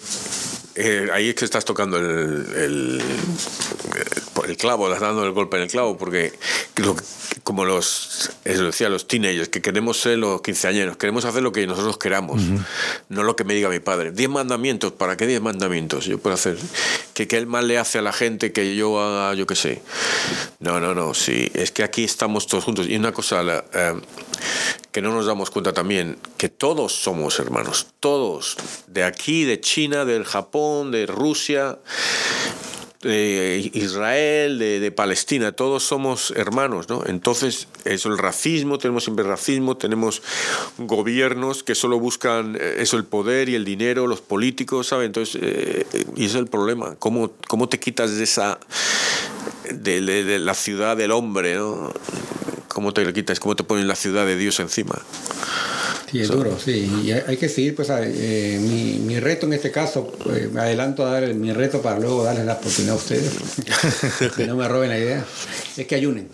eh, 0.74 1.08
ahí 1.12 1.30
es 1.30 1.34
que 1.36 1.44
estás 1.44 1.64
tocando 1.64 1.96
el, 1.96 2.04
el, 2.56 3.02
el 4.46 4.56
clavo, 4.56 4.88
estás 4.88 5.00
dando 5.00 5.24
el 5.24 5.32
golpe 5.32 5.56
en 5.56 5.62
el 5.62 5.68
clavo, 5.70 5.96
porque 5.96 6.32
lo- 6.76 6.96
como 7.42 7.64
los, 7.64 8.30
eso 8.44 8.64
decía, 8.64 8.88
los 8.88 9.06
teenagers, 9.06 9.48
que 9.48 9.62
queremos 9.62 10.00
ser 10.00 10.18
los 10.18 10.42
quinceañeros, 10.42 10.96
queremos 10.96 11.24
hacer 11.24 11.42
lo 11.42 11.52
que 11.52 11.66
nosotros 11.66 11.96
queramos, 11.98 12.42
no 13.08 13.22
lo 13.22 13.36
que 13.36 13.44
me 13.44 13.54
diga 13.54 13.68
mi 13.68 13.78
padre. 13.80 14.10
Diez 14.12 14.28
mandamientos, 14.28 14.92
¿para 14.92 15.16
qué 15.16 15.26
diez 15.26 15.40
mandamientos? 15.40 16.04
Yo 16.06 16.18
puedo 16.18 16.34
hacer, 16.34 16.56
que, 17.14 17.26
que 17.28 17.36
él 17.38 17.46
mal 17.46 17.68
le 17.68 17.78
hace 17.78 17.98
a 17.98 18.02
la 18.02 18.12
gente 18.12 18.52
que 18.52 18.74
yo 18.76 19.00
haga, 19.00 19.34
yo 19.34 19.46
qué 19.46 19.54
sé. 19.56 19.82
No, 20.58 20.80
no, 20.80 20.94
no, 20.94 21.14
sí, 21.14 21.50
es 21.54 21.70
que 21.70 21.82
aquí 21.84 22.04
estamos 22.04 22.46
todos 22.46 22.64
juntos. 22.64 22.86
Y 22.88 22.96
una 22.96 23.12
cosa, 23.12 23.42
la, 23.42 23.64
eh, 23.72 23.94
que 24.92 25.02
no 25.02 25.12
nos 25.12 25.26
damos 25.26 25.50
cuenta 25.50 25.72
también 25.72 26.18
que 26.38 26.48
todos 26.48 26.92
somos 26.94 27.38
hermanos, 27.38 27.86
todos, 28.00 28.56
de 28.86 29.04
aquí, 29.04 29.44
de 29.44 29.60
China, 29.60 30.04
del 30.04 30.24
Japón, 30.24 30.90
de 30.90 31.06
Rusia, 31.06 31.78
de 33.02 33.70
Israel, 33.74 34.58
de, 34.58 34.80
de 34.80 34.90
Palestina, 34.90 35.52
todos 35.52 35.82
somos 35.84 36.32
hermanos, 36.36 36.88
¿no? 36.88 37.02
Entonces, 37.06 37.68
eso, 37.84 38.08
el 38.08 38.18
racismo, 38.18 38.78
tenemos 38.78 39.04
siempre 39.04 39.24
racismo, 39.24 39.76
tenemos 39.76 40.22
gobiernos 40.78 41.62
que 41.62 41.74
solo 41.74 41.98
buscan 42.00 42.56
eh, 42.60 42.76
eso, 42.78 42.96
el 42.96 43.04
poder 43.04 43.48
y 43.48 43.54
el 43.54 43.64
dinero, 43.64 44.06
los 44.06 44.20
políticos, 44.22 44.88
¿sabes? 44.88 45.06
Entonces, 45.06 45.40
eh, 45.42 45.86
y 46.16 46.24
es 46.26 46.34
el 46.34 46.46
problema, 46.46 46.96
¿cómo, 46.98 47.32
cómo 47.48 47.68
te 47.68 47.78
quitas 47.78 48.16
de 48.16 48.24
esa, 48.24 48.58
de, 49.70 50.00
de- 50.00 50.24
de 50.24 50.38
la 50.38 50.54
ciudad 50.54 50.96
del 50.96 51.12
hombre, 51.12 51.54
¿no? 51.56 51.92
¿Cómo 52.68 52.92
te 52.92 53.04
lo 53.04 53.12
quitas? 53.12 53.40
¿Cómo 53.40 53.56
te 53.56 53.64
ponen 53.64 53.88
la 53.88 53.94
ciudad 53.96 54.26
de 54.26 54.36
Dios 54.36 54.58
encima? 54.60 55.00
Sí, 56.10 56.20
es 56.20 56.28
duro, 56.28 56.56
sí. 56.58 56.88
Y 57.04 57.10
hay 57.10 57.36
que 57.36 57.48
seguir, 57.48 57.74
pues, 57.74 57.90
a- 57.90 58.00
eh, 58.04 58.58
mi, 58.62 58.98
mi 59.04 59.18
reto 59.18 59.46
en 59.46 59.54
este 59.54 59.70
caso, 59.72 60.12
eh, 60.32 60.48
me 60.52 60.60
adelanto 60.60 61.04
a 61.04 61.10
dar 61.10 61.24
el- 61.24 61.34
mi 61.34 61.52
reto 61.52 61.82
para 61.82 61.98
luego 61.98 62.22
darles 62.22 62.46
la 62.46 62.54
oportunidad 62.54 62.94
a 62.94 62.96
ustedes, 62.98 63.32
que 64.36 64.46
no 64.46 64.54
me 64.56 64.68
roben 64.68 64.88
la 64.90 64.98
idea, 64.98 65.24
es 65.76 65.86
que 65.86 65.94
ayunen, 65.96 66.28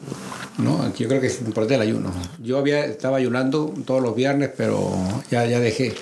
¿no? 0.58 0.92
Yo 0.94 1.08
creo 1.08 1.20
que 1.20 1.28
es 1.28 1.40
importante 1.40 1.74
el 1.76 1.80
ayuno. 1.80 2.12
Yo 2.42 2.58
había, 2.58 2.84
estaba 2.84 3.16
ayunando 3.16 3.72
todos 3.86 4.02
los 4.02 4.14
viernes, 4.14 4.50
pero 4.56 4.92
ya, 5.30 5.46
ya 5.46 5.58
dejé. 5.58 5.94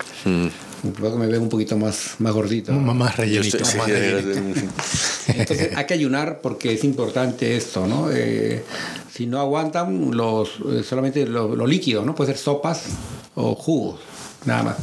Luego 0.99 1.17
me 1.17 1.27
veo 1.27 1.39
un 1.39 1.47
poquito 1.49 1.77
más, 1.77 2.15
más 2.19 2.33
gordito. 2.33 2.73
Más, 2.73 3.15
rellenito. 3.15 3.57
estoy- 3.57 3.77
más 3.77 3.85
sí, 3.87 3.91
rellenito. 3.93 4.61
Entonces 5.27 5.69
hay 5.75 5.85
que 5.85 5.93
ayunar 5.93 6.39
porque 6.41 6.73
es 6.73 6.83
importante 6.83 7.55
esto, 7.55 7.85
¿no? 7.87 8.09
Eh, 8.11 8.63
si 9.15 9.27
no 9.27 9.39
aguantan 9.39 10.09
los 10.17 10.49
eh, 10.71 10.81
solamente 10.83 11.25
lo, 11.27 11.55
lo 11.55 11.67
líquido, 11.67 12.03
¿no? 12.03 12.15
Puede 12.15 12.31
ser 12.31 12.37
sopas 12.39 12.83
o 13.35 13.55
jugos, 13.55 13.99
nada 14.45 14.63
más. 14.63 14.77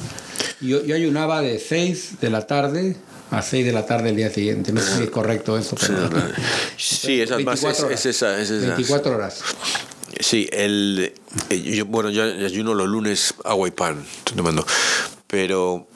Yo, 0.60 0.84
yo 0.84 0.94
ayunaba 0.94 1.40
de 1.40 1.58
6 1.58 2.20
de 2.20 2.30
la 2.30 2.46
tarde 2.46 2.96
a 3.30 3.42
6 3.42 3.66
de 3.66 3.72
la 3.72 3.84
tarde 3.86 4.10
el 4.10 4.16
día 4.16 4.30
siguiente. 4.30 4.72
No 4.72 4.80
sé 4.80 4.96
si 4.96 5.02
es 5.04 5.10
correcto 5.10 5.58
eso, 5.58 5.76
pero... 5.80 6.08
Sí, 6.76 7.20
esa 7.20 7.38
es 7.38 7.44
más, 7.44 7.62
es, 7.62 7.64
24 7.64 7.86
horas. 7.86 8.00
es 8.00 8.06
esa, 8.06 8.40
es 8.40 8.50
esa. 8.50 8.66
24 8.66 9.14
horas. 9.14 9.42
Sí, 10.20 10.48
el, 10.52 11.12
eh, 11.50 11.60
yo, 11.60 11.86
bueno, 11.86 12.10
yo 12.10 12.22
ayuno 12.22 12.74
los 12.74 12.88
lunes 12.88 13.34
agua 13.44 13.68
y 13.68 13.70
pan, 13.70 14.04
pero 15.26 15.87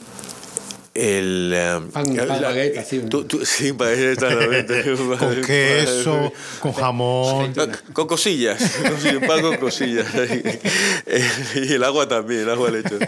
el... 0.95 1.53
eh, 1.55 1.81
Pan- 1.93 2.15
pan 2.15 2.29
la- 2.29 2.49
baguette, 2.49 2.79
así. 2.79 3.01
tú- 3.09 3.25
tú- 3.25 3.45
sí, 3.47 3.71
baguette, 3.73 4.13
exactamente. 4.23 4.85
Con 5.19 5.41
queso, 5.43 6.33
con 6.61 6.73
jamón. 6.73 7.53
Ah, 7.57 7.67
Con 7.93 8.07
cosillas, 8.07 8.63
con- 8.83 9.21
pan 9.27 9.41
con 9.43 9.57
cosillas. 9.57 10.07
Eh, 10.15 11.31
Y 11.55 11.73
el 11.75 11.85
agua 11.85 12.09
también, 12.09 12.43
el 12.43 12.51
agua 12.51 12.71
le 12.71 12.81
echo. 12.81 12.99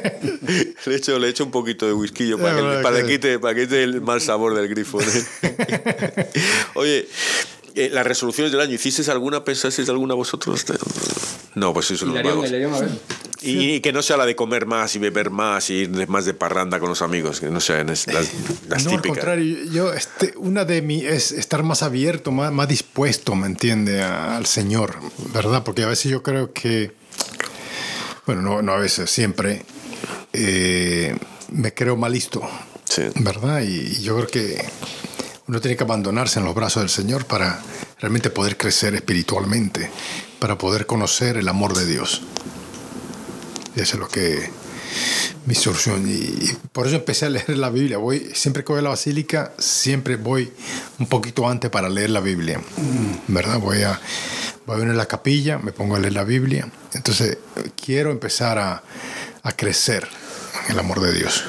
Le 0.86 0.96
echo, 0.96 1.18
le 1.18 1.28
echo 1.28 1.44
un 1.44 1.50
poquito 1.50 1.86
de 1.86 1.92
whisky 1.92 2.32
para, 2.34 2.56
que, 2.56 2.82
para, 2.82 3.00
que- 3.02 3.06
quite, 3.06 3.38
para 3.38 3.54
que 3.54 3.62
quite 3.62 3.82
el 3.82 4.00
mal 4.00 4.20
sabor 4.20 4.54
del 4.54 4.68
grifo. 4.68 4.98
Oye, 6.74 7.06
eh, 7.74 7.90
las 7.92 8.06
resoluciones 8.06 8.52
del 8.52 8.60
año, 8.60 8.74
¿hicisteis 8.74 9.08
alguna? 9.08 9.44
¿Pensasteis 9.44 9.88
alguna 9.88 10.14
vosotros? 10.14 10.64
No, 11.54 11.72
pues 11.72 11.90
eso 11.90 12.06
Y 12.06 12.08
no. 12.10 12.14
Y, 13.42 13.74
y 13.74 13.80
que 13.80 13.92
no 13.92 14.00
sea 14.02 14.16
la 14.16 14.24
de 14.24 14.34
comer 14.34 14.64
más 14.64 14.96
y 14.96 14.98
beber 14.98 15.28
más 15.30 15.68
y 15.68 15.74
ir 15.74 16.08
más 16.08 16.24
de 16.24 16.32
parranda 16.32 16.80
con 16.80 16.88
los 16.88 17.02
amigos, 17.02 17.40
que 17.40 17.50
no 17.50 17.60
sean 17.60 17.90
es- 17.90 18.06
las, 18.06 18.28
las 18.68 18.84
No, 18.84 18.90
al 18.92 18.96
típicas. 18.96 19.18
contrario, 19.18 19.58
yo, 19.70 19.92
este, 19.92 20.32
una 20.36 20.64
de 20.64 20.80
mí 20.80 21.04
es 21.04 21.30
estar 21.30 21.62
más 21.62 21.82
abierto, 21.82 22.32
más, 22.32 22.50
más 22.52 22.68
dispuesto, 22.68 23.34
¿me 23.34 23.46
entiende? 23.46 24.02
a- 24.02 24.36
al 24.36 24.46
Señor, 24.46 24.94
¿verdad? 25.34 25.62
Porque 25.62 25.82
a 25.82 25.88
veces 25.88 26.10
yo 26.10 26.22
creo 26.22 26.52
que, 26.54 26.92
bueno, 28.26 28.40
no, 28.40 28.62
no 28.62 28.72
a 28.72 28.78
veces, 28.78 29.10
siempre, 29.10 29.62
eh, 30.32 31.14
me 31.50 31.74
creo 31.74 31.96
mal 31.96 32.12
listo, 32.12 32.40
Sí. 32.88 33.02
¿verdad? 33.16 33.60
Y, 33.62 33.98
y 33.98 34.02
yo 34.02 34.16
creo 34.16 34.26
que 34.28 34.64
uno 35.46 35.60
tiene 35.60 35.76
que 35.76 35.84
abandonarse 35.84 36.38
en 36.38 36.46
los 36.46 36.54
brazos 36.54 36.82
del 36.82 36.90
Señor 36.90 37.26
para 37.26 37.60
realmente 38.00 38.30
poder 38.30 38.56
crecer 38.56 38.94
espiritualmente, 38.94 39.90
para 40.38 40.56
poder 40.56 40.86
conocer 40.86 41.36
el 41.36 41.48
amor 41.48 41.74
de 41.74 41.86
Dios. 41.86 42.22
Y 43.76 43.80
eso 43.80 43.94
es 43.94 44.00
lo 44.00 44.08
que 44.08 44.50
mi 45.46 45.54
solución. 45.54 46.04
Y, 46.08 46.52
por 46.72 46.86
eso 46.86 46.96
empecé 46.96 47.26
a 47.26 47.30
leer 47.30 47.58
la 47.58 47.70
Biblia. 47.70 47.98
Voy, 47.98 48.30
siempre 48.34 48.64
que 48.64 48.72
voy 48.72 48.80
a 48.80 48.82
la 48.82 48.90
basílica, 48.90 49.52
siempre 49.58 50.16
voy 50.16 50.52
un 50.98 51.06
poquito 51.06 51.48
antes 51.48 51.70
para 51.70 51.88
leer 51.88 52.10
la 52.10 52.20
Biblia. 52.20 52.60
¿Verdad? 53.28 53.58
Voy 53.58 53.82
a, 53.82 54.00
voy 54.66 54.76
a 54.76 54.78
venir 54.78 54.94
a 54.94 54.96
la 54.96 55.06
capilla, 55.06 55.58
me 55.58 55.72
pongo 55.72 55.96
a 55.96 56.00
leer 56.00 56.14
la 56.14 56.24
Biblia. 56.24 56.68
Entonces, 56.94 57.38
quiero 57.82 58.10
empezar 58.10 58.58
a, 58.58 58.82
a 59.42 59.52
crecer 59.52 60.08
en 60.66 60.72
el 60.72 60.78
amor 60.78 61.00
de 61.00 61.12
Dios. 61.12 61.44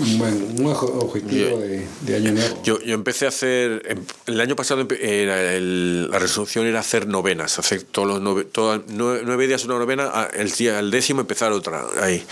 Un 0.00 0.18
buen 0.18 0.56
un 0.60 0.66
objetivo 0.66 1.58
de, 1.60 1.86
de 2.02 2.16
año 2.16 2.32
nuevo. 2.32 2.60
Yo, 2.64 2.80
yo 2.80 2.94
empecé 2.94 3.26
a 3.26 3.28
hacer. 3.28 3.82
em- 3.86 4.04
El 4.26 4.40
año 4.40 4.56
pasado 4.56 4.82
empe- 4.86 4.98
era 5.00 5.54
el- 5.54 6.10
la 6.10 6.18
resolución 6.18 6.66
era 6.66 6.80
hacer 6.80 7.06
novenas, 7.06 7.58
hacer 7.58 7.82
todos 7.82 8.08
los 8.08 8.20
nove- 8.20 8.46
todas- 8.50 8.80
nueve, 8.88 9.22
nueve 9.24 9.46
días 9.46 9.64
una 9.64 9.78
novena, 9.78 10.28
el, 10.34 10.50
día, 10.50 10.78
el 10.80 10.90
décimo 10.90 11.20
empezar 11.20 11.52
otra. 11.52 11.84
Ahí. 12.00 12.24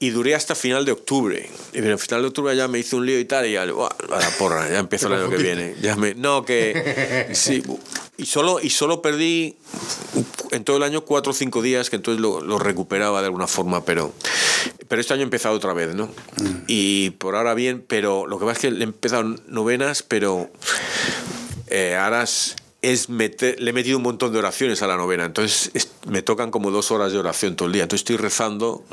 Y 0.00 0.10
duré 0.10 0.34
hasta 0.34 0.54
final 0.54 0.84
de 0.84 0.92
octubre. 0.92 1.48
Y 1.72 1.78
en 1.78 1.84
el 1.86 1.98
final 1.98 2.22
de 2.22 2.28
octubre 2.28 2.54
ya 2.54 2.68
me 2.68 2.78
hice 2.80 2.96
un 2.96 3.06
lío 3.06 3.18
y 3.18 3.24
tal, 3.24 3.46
y 3.46 3.52
ya, 3.52 3.64
"Buah, 3.64 3.88
a 4.12 4.18
la 4.20 4.30
porra, 4.38 4.68
ya 4.68 4.80
empiezo 4.80 5.06
el 5.06 5.14
año 5.14 5.30
que 5.30 5.36
viene. 5.36 5.74
Ya 5.80 5.96
me, 5.96 6.14
no, 6.14 6.44
que. 6.44 7.28
Sí, 7.34 7.62
y 8.16 8.26
solo, 8.26 8.60
y 8.62 8.70
solo 8.70 9.02
perdí 9.02 9.56
en 10.50 10.64
todo 10.64 10.76
el 10.76 10.82
año 10.82 11.04
cuatro 11.04 11.32
o 11.32 11.34
cinco 11.34 11.62
días, 11.62 11.90
que 11.90 11.96
entonces 11.96 12.20
lo, 12.20 12.40
lo 12.40 12.58
recuperaba 12.58 13.20
de 13.20 13.26
alguna 13.26 13.46
forma, 13.46 13.84
pero. 13.84 14.12
Pero 14.88 15.00
este 15.00 15.14
año 15.14 15.22
he 15.22 15.24
empezado 15.24 15.54
otra 15.56 15.72
vez, 15.72 15.94
¿no? 15.94 16.08
Y 16.66 17.10
por 17.10 17.36
ahora 17.36 17.54
bien, 17.54 17.84
pero 17.86 18.26
lo 18.26 18.38
que 18.38 18.44
pasa 18.44 18.68
es 18.68 18.74
que 18.74 18.80
he 18.80 18.82
empezado 18.84 19.22
novenas, 19.48 20.02
pero 20.02 20.50
eh, 21.68 21.96
ahora 21.98 22.22
es, 22.22 22.54
es 22.82 23.08
meter- 23.08 23.58
le 23.60 23.70
he 23.70 23.72
metido 23.72 23.96
un 23.96 24.02
montón 24.02 24.32
de 24.32 24.38
oraciones 24.38 24.82
a 24.82 24.86
la 24.86 24.96
novena, 24.96 25.24
entonces 25.24 25.70
es- 25.74 25.90
me 26.06 26.22
tocan 26.22 26.50
como 26.50 26.70
dos 26.70 26.90
horas 26.90 27.12
de 27.12 27.18
oración 27.18 27.56
todo 27.56 27.66
el 27.66 27.72
día, 27.72 27.82
entonces 27.84 28.02
estoy 28.02 28.16
rezando 28.16 28.84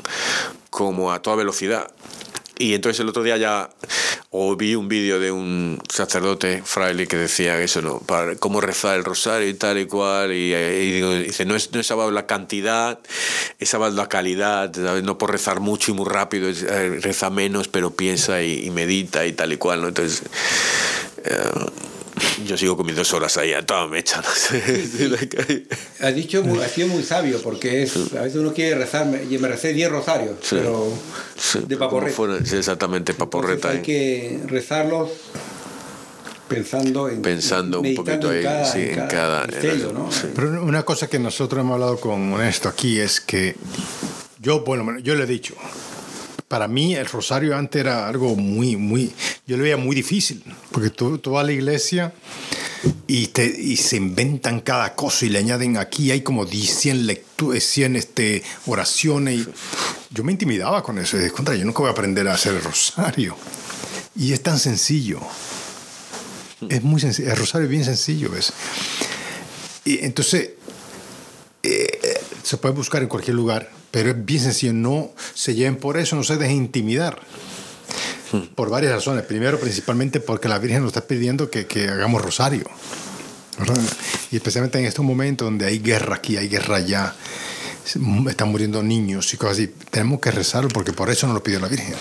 como 0.70 1.12
a 1.12 1.20
toda 1.22 1.36
velocidad. 1.36 1.90
Y 2.58 2.74
entonces 2.74 3.00
el 3.00 3.08
otro 3.08 3.22
día 3.22 3.36
ya 3.36 3.70
vi 4.56 4.74
un 4.74 4.88
vídeo 4.88 5.18
de 5.18 5.32
un 5.32 5.80
sacerdote 5.88 6.62
fraile 6.64 7.06
que 7.06 7.16
decía 7.16 7.60
eso, 7.60 7.82
¿no? 7.82 7.98
Para 7.98 8.36
cómo 8.36 8.60
rezar 8.60 8.96
el 8.96 9.04
rosario 9.04 9.48
y 9.48 9.54
tal 9.54 9.78
y 9.78 9.86
cual. 9.86 10.32
Y, 10.32 10.52
dice, 11.24 11.44
no 11.44 11.56
es, 11.56 11.72
no 11.72 11.80
es 11.80 11.90
la 11.90 12.26
cantidad, 12.26 12.98
es 13.58 13.72
la 13.72 14.08
calidad. 14.08 14.74
No 15.02 15.18
por 15.18 15.32
rezar 15.32 15.60
mucho 15.60 15.92
y 15.92 15.94
muy 15.94 16.08
rápido, 16.08 16.48
eh, 16.48 17.00
reza 17.00 17.30
menos, 17.30 17.68
pero 17.68 17.94
piensa 17.94 18.42
y, 18.42 18.70
medita 18.70 19.26
y 19.26 19.32
tal 19.32 19.52
y 19.52 19.56
cual, 19.56 19.82
¿no? 19.82 19.88
Entonces. 19.88 20.22
Eh, 21.24 21.91
yo 22.46 22.56
sigo 22.56 22.74
dos 22.74 23.12
horas 23.14 23.36
ahí, 23.36 23.52
a 23.52 23.64
toda 23.64 23.86
mecha. 23.88 24.22
ha 26.00 26.10
dicho, 26.10 26.44
ha 26.62 26.68
sido 26.68 26.88
muy 26.88 27.02
sabio, 27.02 27.40
porque 27.42 27.82
es, 27.82 27.96
a 28.14 28.22
veces 28.22 28.36
uno 28.36 28.52
quiere 28.52 28.76
rezar, 28.76 29.08
y 29.30 29.38
me 29.38 29.48
recé 29.48 29.72
10 29.72 29.90
rosarios, 29.90 30.36
pero 30.50 30.92
de 31.66 31.76
paporreta. 31.76 32.38
exactamente, 32.56 33.14
paporreta. 33.14 33.70
hay 33.70 33.82
que 33.82 34.40
rezarlos 34.46 35.10
pensando 36.48 37.08
en 37.08 37.22
pensando 37.22 37.80
un 37.80 37.94
poquito 37.94 38.28
ahí 38.28 38.44
en 38.74 39.06
cada, 39.08 39.46
pero 40.34 40.62
una 40.62 40.82
cosa 40.84 41.08
que 41.08 41.18
nosotros 41.18 41.60
hemos 41.60 41.74
hablado 41.74 41.98
con 41.98 42.42
esto 42.42 42.68
aquí 42.68 43.00
es 43.00 43.20
que 43.20 43.56
yo 44.38 44.60
bueno 44.60 44.98
yo 44.98 45.14
le 45.14 45.24
he 45.24 45.26
dicho 45.26 45.54
para 46.52 46.68
mí 46.68 46.94
el 46.94 47.06
rosario 47.06 47.56
antes 47.56 47.80
era 47.80 48.06
algo 48.06 48.36
muy, 48.36 48.76
muy, 48.76 49.10
yo 49.46 49.56
lo 49.56 49.62
veía 49.62 49.78
muy 49.78 49.96
difícil, 49.96 50.44
porque 50.70 50.90
tú, 50.90 51.16
tú 51.16 51.30
vas 51.30 51.44
a 51.44 51.46
la 51.46 51.52
iglesia 51.52 52.12
y, 53.06 53.28
te, 53.28 53.46
y 53.46 53.78
se 53.78 53.96
inventan 53.96 54.60
cada 54.60 54.94
cosa 54.94 55.24
y 55.24 55.30
le 55.30 55.38
añaden 55.38 55.78
aquí, 55.78 56.10
hay 56.10 56.20
como 56.20 56.46
100 56.46 57.06
lecturas, 57.06 57.64
100 57.64 57.96
este, 57.96 58.42
oraciones. 58.66 59.34
Y 59.34 59.48
yo 60.10 60.24
me 60.24 60.32
intimidaba 60.32 60.82
con 60.82 60.98
eso. 60.98 61.18
Y 61.18 61.30
contra, 61.30 61.54
yo 61.54 61.64
nunca 61.64 61.78
voy 61.78 61.88
a 61.88 61.92
aprender 61.92 62.28
a 62.28 62.34
hacer 62.34 62.54
el 62.54 62.62
rosario. 62.62 63.34
Y 64.14 64.34
es 64.34 64.42
tan 64.42 64.58
sencillo. 64.58 65.20
Es 66.68 66.82
muy 66.82 67.00
sencillo. 67.00 67.30
El 67.30 67.36
rosario 67.38 67.64
es 67.64 67.70
bien 67.70 67.84
sencillo, 67.86 68.28
¿ves? 68.28 68.52
Y 69.86 70.04
entonces, 70.04 70.50
eh, 71.62 72.20
se 72.42 72.58
puede 72.58 72.74
buscar 72.74 73.00
en 73.00 73.08
cualquier 73.08 73.36
lugar 73.36 73.70
pero 73.92 74.10
es 74.10 74.24
bien 74.24 74.40
sencillo, 74.40 74.72
no 74.72 75.12
se 75.34 75.54
lleven 75.54 75.76
por 75.76 75.98
eso, 75.98 76.16
no 76.16 76.24
se 76.24 76.36
dejen 76.36 76.56
intimidar. 76.56 77.20
Por 78.54 78.70
varias 78.70 78.92
razones. 78.92 79.24
Primero, 79.26 79.60
principalmente 79.60 80.18
porque 80.18 80.48
la 80.48 80.58
Virgen 80.58 80.80
nos 80.80 80.88
está 80.88 81.06
pidiendo 81.06 81.50
que, 81.50 81.66
que 81.66 81.88
hagamos 81.88 82.22
rosario. 82.22 82.64
Y 84.30 84.36
especialmente 84.36 84.78
en 84.78 84.86
estos 84.86 85.04
momentos 85.04 85.46
donde 85.46 85.66
hay 85.66 85.78
guerra 85.78 86.16
aquí, 86.16 86.38
hay 86.38 86.48
guerra 86.48 86.76
allá, 86.76 87.14
están 87.84 88.48
muriendo 88.48 88.82
niños 88.82 89.32
y 89.34 89.36
cosas 89.36 89.58
así. 89.58 89.74
Tenemos 89.90 90.20
que 90.20 90.30
rezarlo 90.30 90.70
porque 90.70 90.94
por 90.94 91.10
eso 91.10 91.26
nos 91.26 91.34
lo 91.34 91.42
pidió 91.42 91.60
la 91.60 91.68
Virgen. 91.68 91.94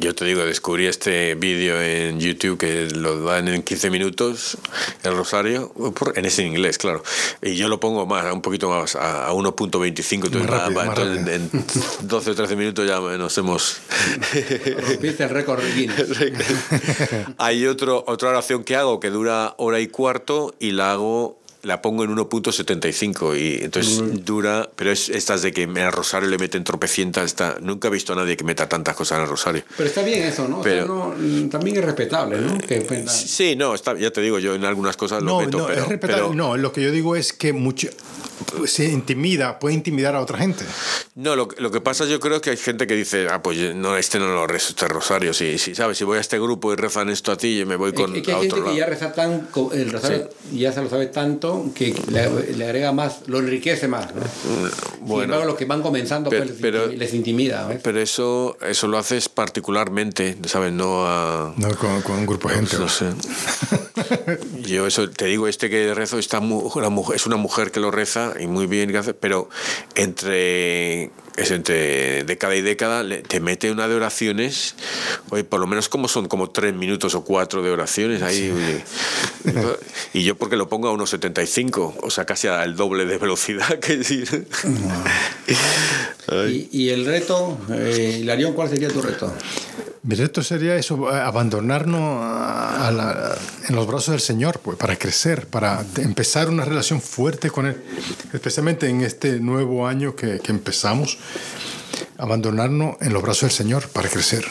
Yo 0.00 0.14
te 0.14 0.26
digo, 0.26 0.44
descubrí 0.44 0.86
este 0.86 1.34
vídeo 1.34 1.80
en 1.80 2.20
YouTube 2.20 2.58
que 2.58 2.88
lo 2.94 3.22
dan 3.22 3.48
en 3.48 3.62
15 3.62 3.90
minutos, 3.90 4.58
el 5.02 5.16
rosario, 5.16 5.72
en 6.14 6.24
ese 6.26 6.44
inglés, 6.44 6.76
claro. 6.76 7.02
Y 7.40 7.56
yo 7.56 7.68
lo 7.68 7.80
pongo 7.80 8.04
más, 8.04 8.30
un 8.32 8.42
poquito 8.42 8.68
más, 8.68 8.96
a 8.96 9.32
1.25, 9.32 10.26
entonces, 10.26 11.28
en 11.28 11.50
12 12.06 12.30
o 12.30 12.34
13 12.34 12.56
minutos 12.56 12.86
ya 12.86 13.00
nos 13.00 13.38
hemos... 13.38 13.78
Rompiste 14.78 15.24
el 15.24 15.30
récord 15.30 15.62
Hay 17.38 17.66
otro, 17.66 18.04
otra 18.06 18.28
oración 18.30 18.64
que 18.64 18.76
hago 18.76 19.00
que 19.00 19.10
dura 19.10 19.54
hora 19.56 19.80
y 19.80 19.88
cuarto 19.88 20.54
y 20.58 20.72
la 20.72 20.92
hago 20.92 21.38
la 21.68 21.82
pongo 21.82 22.02
en 22.02 22.16
1.75 22.16 23.38
y 23.38 23.64
entonces 23.64 24.24
dura, 24.24 24.70
pero 24.74 24.90
es 24.90 25.10
estas 25.10 25.42
de 25.42 25.52
que 25.52 25.64
el 25.64 25.92
rosario 25.92 26.28
le 26.28 26.38
meten 26.38 26.64
tropecientas, 26.64 27.26
está, 27.26 27.58
nunca 27.60 27.88
he 27.88 27.90
visto 27.90 28.14
a 28.14 28.16
nadie 28.16 28.38
que 28.38 28.44
meta 28.44 28.68
tantas 28.68 28.96
cosas 28.96 29.18
en 29.18 29.24
el 29.24 29.28
rosario. 29.28 29.62
Pero 29.76 29.88
está 29.88 30.02
bien 30.02 30.22
eso, 30.22 30.48
¿no? 30.48 30.62
Pero, 30.62 31.14
también 31.50 31.76
es 31.76 31.84
respetable, 31.84 32.40
¿no? 32.40 32.58
sí, 33.08 33.54
no, 33.54 33.74
está, 33.74 33.96
ya 33.98 34.10
te 34.10 34.22
digo, 34.22 34.38
yo 34.38 34.54
en 34.54 34.64
algunas 34.64 34.96
cosas 34.96 35.22
lo 35.22 35.40
meto, 35.40 35.58
no, 35.58 35.66
pero, 35.66 35.82
es 35.82 35.88
respetable, 35.88 36.34
no, 36.34 36.56
lo 36.56 36.72
que 36.72 36.82
yo 36.82 36.90
digo 36.90 37.14
es 37.16 37.34
que 37.34 37.52
mucho, 37.52 37.88
se 38.66 38.86
intimida, 38.86 39.58
puede 39.58 39.74
intimidar 39.74 40.14
a 40.14 40.22
otra 40.22 40.38
gente. 40.38 40.64
No, 41.18 41.34
lo, 41.34 41.48
lo, 41.58 41.72
que 41.72 41.80
pasa 41.80 42.04
yo 42.04 42.20
creo 42.20 42.40
que 42.40 42.50
hay 42.50 42.56
gente 42.56 42.86
que 42.86 42.94
dice, 42.94 43.26
ah, 43.28 43.42
pues 43.42 43.74
no, 43.74 43.96
este 43.96 44.20
no 44.20 44.28
lo 44.28 44.46
rezo, 44.46 44.68
este 44.68 44.86
rosario, 44.86 45.34
si, 45.34 45.58
si 45.58 45.74
sabes, 45.74 45.98
si 45.98 46.04
voy 46.04 46.18
a 46.18 46.20
este 46.20 46.38
grupo 46.38 46.72
y 46.72 46.76
rezan 46.76 47.08
esto 47.08 47.32
a 47.32 47.36
ti, 47.36 47.62
y 47.62 47.64
me 47.64 47.74
voy 47.74 47.92
con 47.92 48.14
es 48.14 48.22
que 48.22 48.32
hay 48.32 48.48
gente 48.48 48.62
que 48.62 48.76
ya 48.76 48.86
reza 48.86 49.12
tan, 49.12 49.48
el 49.72 49.90
rosario 49.90 50.30
ya 50.52 50.70
se 50.72 50.80
lo 50.80 50.88
sabe 50.88 51.06
tanto 51.06 51.72
que 51.74 51.92
le, 52.06 52.64
agrega 52.64 52.92
más, 52.92 53.22
lo 53.26 53.40
enriquece 53.40 53.88
más. 53.88 54.14
¿no? 54.14 54.22
Bueno, 55.00 55.44
los 55.44 55.56
que 55.56 55.64
van 55.64 55.82
comenzando 55.82 56.30
pues, 56.30 56.60
les, 56.60 57.14
intimida. 57.14 57.68
Pero 57.82 58.00
eso, 58.00 58.56
eso 58.60 58.86
lo 58.86 58.96
haces 58.96 59.28
particularmente, 59.28 60.36
¿sabes? 60.46 60.72
No, 60.72 61.04
a, 61.04 61.52
no 61.56 61.68
con, 61.76 62.16
un 62.16 62.26
grupo 62.26 62.48
de 62.48 62.54
gente. 62.54 62.78
No, 62.78 62.88
sé. 62.88 63.06
Yo 64.62 64.86
eso 64.86 65.08
te 65.10 65.26
digo, 65.26 65.48
este 65.48 65.70
que 65.70 65.94
rezo 65.94 66.18
está 66.18 66.40
es 67.14 67.26
una 67.26 67.36
mujer 67.36 67.70
que 67.70 67.80
lo 67.80 67.90
reza 67.90 68.34
y 68.38 68.46
muy 68.46 68.66
bien, 68.66 68.92
pero 69.20 69.48
entre 69.94 71.10
es 71.38 71.50
entre 71.52 72.24
década 72.24 72.56
y 72.56 72.62
década, 72.62 73.04
te 73.26 73.40
mete 73.40 73.70
una 73.70 73.86
de 73.86 73.94
oraciones, 73.94 74.74
oye, 75.30 75.44
por 75.44 75.60
lo 75.60 75.66
menos 75.66 75.88
como 75.88 76.08
son 76.08 76.26
como 76.26 76.50
tres 76.50 76.74
minutos 76.74 77.14
o 77.14 77.24
cuatro 77.24 77.62
de 77.62 77.70
oraciones 77.70 78.22
ahí. 78.22 78.52
y 80.12 80.24
yo 80.24 80.36
porque 80.36 80.56
lo 80.56 80.68
pongo 80.68 80.88
a 80.88 80.92
unos 80.92 81.10
75, 81.10 81.98
o 82.02 82.10
sea, 82.10 82.24
casi 82.24 82.48
al 82.48 82.76
doble 82.76 83.06
de 83.06 83.18
velocidad 83.18 83.78
que 83.78 83.98
decir. 83.98 84.48
¿Y, 86.48 86.68
¿Y, 86.72 86.88
el 86.90 87.06
reto, 87.06 87.58
eh, 87.72 88.18
Hilarión, 88.20 88.52
cuál 88.52 88.68
sería 88.68 88.88
tu 88.88 89.00
reto? 89.00 89.32
Mi 90.08 90.14
reto 90.14 90.42
sería 90.42 90.76
eso, 90.76 91.08
abandonarnos 91.08 92.24
en 93.68 93.74
los 93.74 93.86
brazos 93.86 94.12
del 94.12 94.20
Señor, 94.20 94.60
pues, 94.60 94.78
para 94.78 94.96
crecer, 94.96 95.46
para 95.46 95.84
empezar 95.96 96.48
una 96.48 96.64
relación 96.64 97.02
fuerte 97.02 97.50
con 97.50 97.66
Él, 97.66 97.76
especialmente 98.32 98.88
en 98.88 99.02
este 99.02 99.40
nuevo 99.40 99.86
año 99.86 100.16
que, 100.16 100.38
que 100.38 100.52
empezamos, 100.52 101.18
abandonarnos 102.16 102.96
en 103.00 103.12
los 103.12 103.22
brazos 103.22 103.42
del 103.42 103.50
Señor 103.50 103.88
para 103.88 104.08
crecer. 104.08 104.44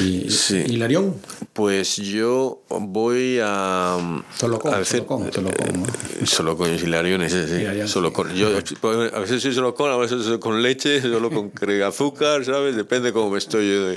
¿Y, 0.00 0.30
sí. 0.30 0.56
Hilarión? 0.68 1.16
Pues 1.52 1.96
yo 1.96 2.62
voy 2.68 3.38
a. 3.42 3.98
Solo 4.38 4.58
con, 4.58 4.74
a 4.74 4.78
veces, 4.78 4.98
solo 4.98 5.06
con, 5.06 5.32
solo 5.32 5.50
con, 5.50 5.82
¿no? 5.82 5.86
Solo 6.26 6.56
con 6.56 6.74
Hilarión, 6.74 7.28
sí. 7.28 7.86
solo 7.86 8.12
con. 8.12 8.34
Yo 8.34 8.48
a 8.48 9.20
veces 9.20 9.42
soy 9.42 9.52
solo 9.52 9.74
con, 9.74 9.90
a 9.90 9.96
veces 9.96 10.24
soy 10.24 10.38
con 10.38 10.62
leche, 10.62 11.00
solo 11.00 11.30
con 11.30 11.52
azúcar, 11.86 12.44
¿sabes? 12.44 12.76
Depende 12.76 13.12
cómo 13.12 13.30
me 13.30 13.38
estoy 13.38 13.68
yo. 13.68 13.88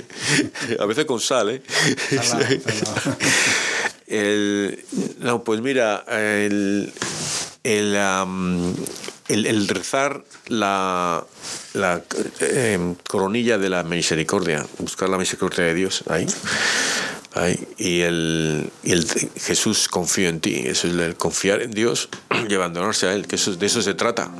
A 0.82 0.86
veces 0.86 1.04
con 1.06 1.20
sal, 1.20 1.50
¿eh? 1.50 1.62
El, 4.06 4.84
no, 5.18 5.42
pues 5.42 5.60
mira, 5.60 6.04
el, 6.08 6.92
el, 7.64 7.96
el, 9.28 9.46
el 9.46 9.68
rezar 9.68 10.24
la, 10.48 11.24
la 11.74 12.02
em, 12.40 12.94
coronilla 13.08 13.58
de 13.58 13.68
la 13.68 13.82
misericordia, 13.82 14.66
buscar 14.78 15.08
la 15.08 15.18
misericordia 15.18 15.64
de 15.64 15.74
Dios 15.74 16.04
ahí. 16.08 16.26
ahí 17.34 17.68
y, 17.76 18.00
el, 18.00 18.70
y 18.82 18.92
el 18.92 19.06
Jesús 19.36 19.88
confío 19.88 20.28
en 20.28 20.40
ti, 20.40 20.62
eso 20.66 20.88
es 20.88 20.94
el 20.94 21.16
confiar 21.16 21.62
en 21.62 21.70
Dios 21.70 22.08
y 22.48 22.54
abandonarse 22.54 23.06
a 23.06 23.14
Él, 23.14 23.26
que 23.26 23.36
eso, 23.36 23.54
de 23.54 23.66
eso 23.66 23.82
se 23.82 23.94
trata. 23.94 24.30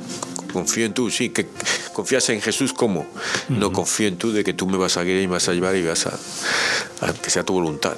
Confío 0.53 0.85
en 0.85 0.93
tú, 0.93 1.11
sí, 1.11 1.29
que 1.29 1.45
confías 1.93 2.29
en 2.29 2.41
Jesús 2.41 2.73
como. 2.73 3.05
No 3.49 3.71
confío 3.71 4.07
en 4.07 4.17
tú 4.17 4.31
de 4.31 4.43
que 4.43 4.53
tú 4.53 4.65
me 4.65 4.77
vas 4.77 4.97
a 4.97 5.03
guiar 5.03 5.21
y 5.21 5.27
me 5.27 5.33
vas 5.33 5.49
a 5.49 5.53
llevar 5.53 5.75
y 5.75 5.85
vas 5.85 6.07
a, 6.07 6.17
a 7.01 7.13
que 7.13 7.29
sea 7.29 7.43
tu 7.43 7.53
voluntad. 7.53 7.95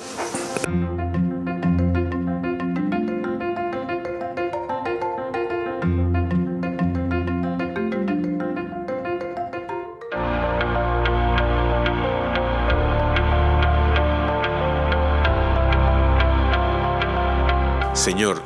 Señor, 18.09 18.41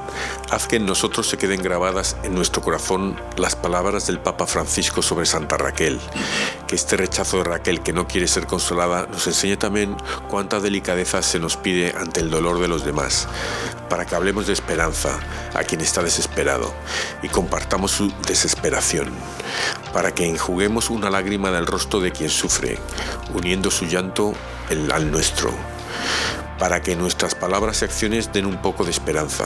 haz 0.51 0.68
que 0.68 0.76
en 0.76 0.86
nosotros 0.86 1.30
se 1.30 1.38
queden 1.38 1.64
grabadas 1.64 2.18
en 2.24 2.36
nuestro 2.36 2.61
corazón 2.61 3.18
las 3.38 3.55
palabras 3.55 4.07
del 4.07 4.20
Papa 4.20 4.45
Francisco 4.45 5.01
sobre 5.01 5.26
Santa 5.26 5.55
Raquel. 5.55 6.01
Que 6.68 6.76
este 6.76 6.97
rechazo 6.97 7.38
de 7.38 7.45
Raquel 7.45 7.80
que 7.80 7.93
no 7.93 8.05
quiere 8.05 8.28
ser 8.28 8.45
consolada 8.45 9.07
nos 9.07 9.26
enseñe 9.26 9.55
también 9.55 9.95
cuánta 10.28 10.59
delicadeza 10.59 11.22
se 11.22 11.39
nos 11.39 11.55
pide 11.55 11.95
ante 11.97 12.20
el 12.20 12.30
dolor 12.30 12.59
de 12.59 12.68
los 12.68 12.84
demás, 12.84 13.30
para 13.88 14.05
que 14.05 14.16
hablemos 14.16 14.47
de 14.47 14.53
esperanza 14.53 15.18
a 15.53 15.64
quien 15.64 15.80
está 15.80 16.03
desesperado 16.03 16.74
y 17.22 17.30
compartamos 17.30 17.91
su 17.91 18.11
desesperación, 18.28 19.14
para 19.93 20.14
que 20.14 20.28
enjuguemos 20.28 20.89
una 20.89 21.09
lágrima 21.09 21.51
del 21.51 21.68
rostro 21.68 22.01
de 22.01 22.11
quien 22.11 22.30
sufre, 22.30 22.80
uniendo 23.34 23.72
su 23.72 23.86
llanto 23.86 24.34
al 24.91 25.09
nuestro 25.09 25.53
para 26.57 26.81
que 26.81 26.95
nuestras 26.95 27.35
palabras 27.35 27.81
y 27.81 27.85
acciones 27.85 28.31
den 28.31 28.45
un 28.45 28.61
poco 28.61 28.83
de 28.83 28.91
esperanza. 28.91 29.45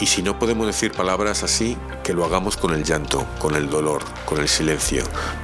Y 0.00 0.06
si 0.06 0.22
no 0.22 0.38
podemos 0.38 0.66
decir 0.66 0.92
palabras 0.92 1.42
así, 1.42 1.76
que 2.04 2.12
lo 2.12 2.24
hagamos 2.24 2.56
con 2.56 2.72
el 2.72 2.84
llanto, 2.84 3.26
con 3.38 3.54
el 3.56 3.68
dolor, 3.68 4.02
con 4.24 4.38
el 4.40 4.48
silencio, 4.48 5.02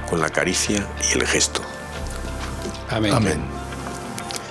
con 0.09 0.21
la 0.21 0.29
caricia 0.29 0.87
y 1.09 1.17
el 1.17 1.27
gesto. 1.27 1.61
Amén. 2.89 3.13
Amén. 3.13 3.55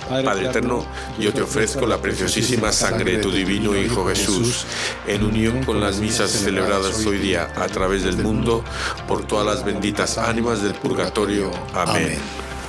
Padre 0.07 0.49
eterno, 0.49 0.85
yo 1.17 1.33
te 1.33 1.41
ofrezco 1.41 1.87
la 1.87 1.97
preciosísima 1.97 2.71
sangre 2.71 3.13
de 3.13 3.17
tu 3.17 3.31
divino 3.31 3.75
Hijo 3.75 4.07
Jesús, 4.07 4.65
en 5.07 5.23
unión 5.23 5.63
con 5.63 5.79
las 5.79 5.97
misas 5.97 6.29
celebradas 6.29 7.03
hoy 7.07 7.17
día 7.17 7.51
a 7.55 7.67
través 7.67 8.03
del 8.03 8.17
mundo, 8.17 8.63
por 9.07 9.25
todas 9.25 9.47
las 9.47 9.65
benditas 9.65 10.19
ánimas 10.19 10.61
del 10.61 10.75
purgatorio. 10.75 11.51
Amén. 11.73 12.19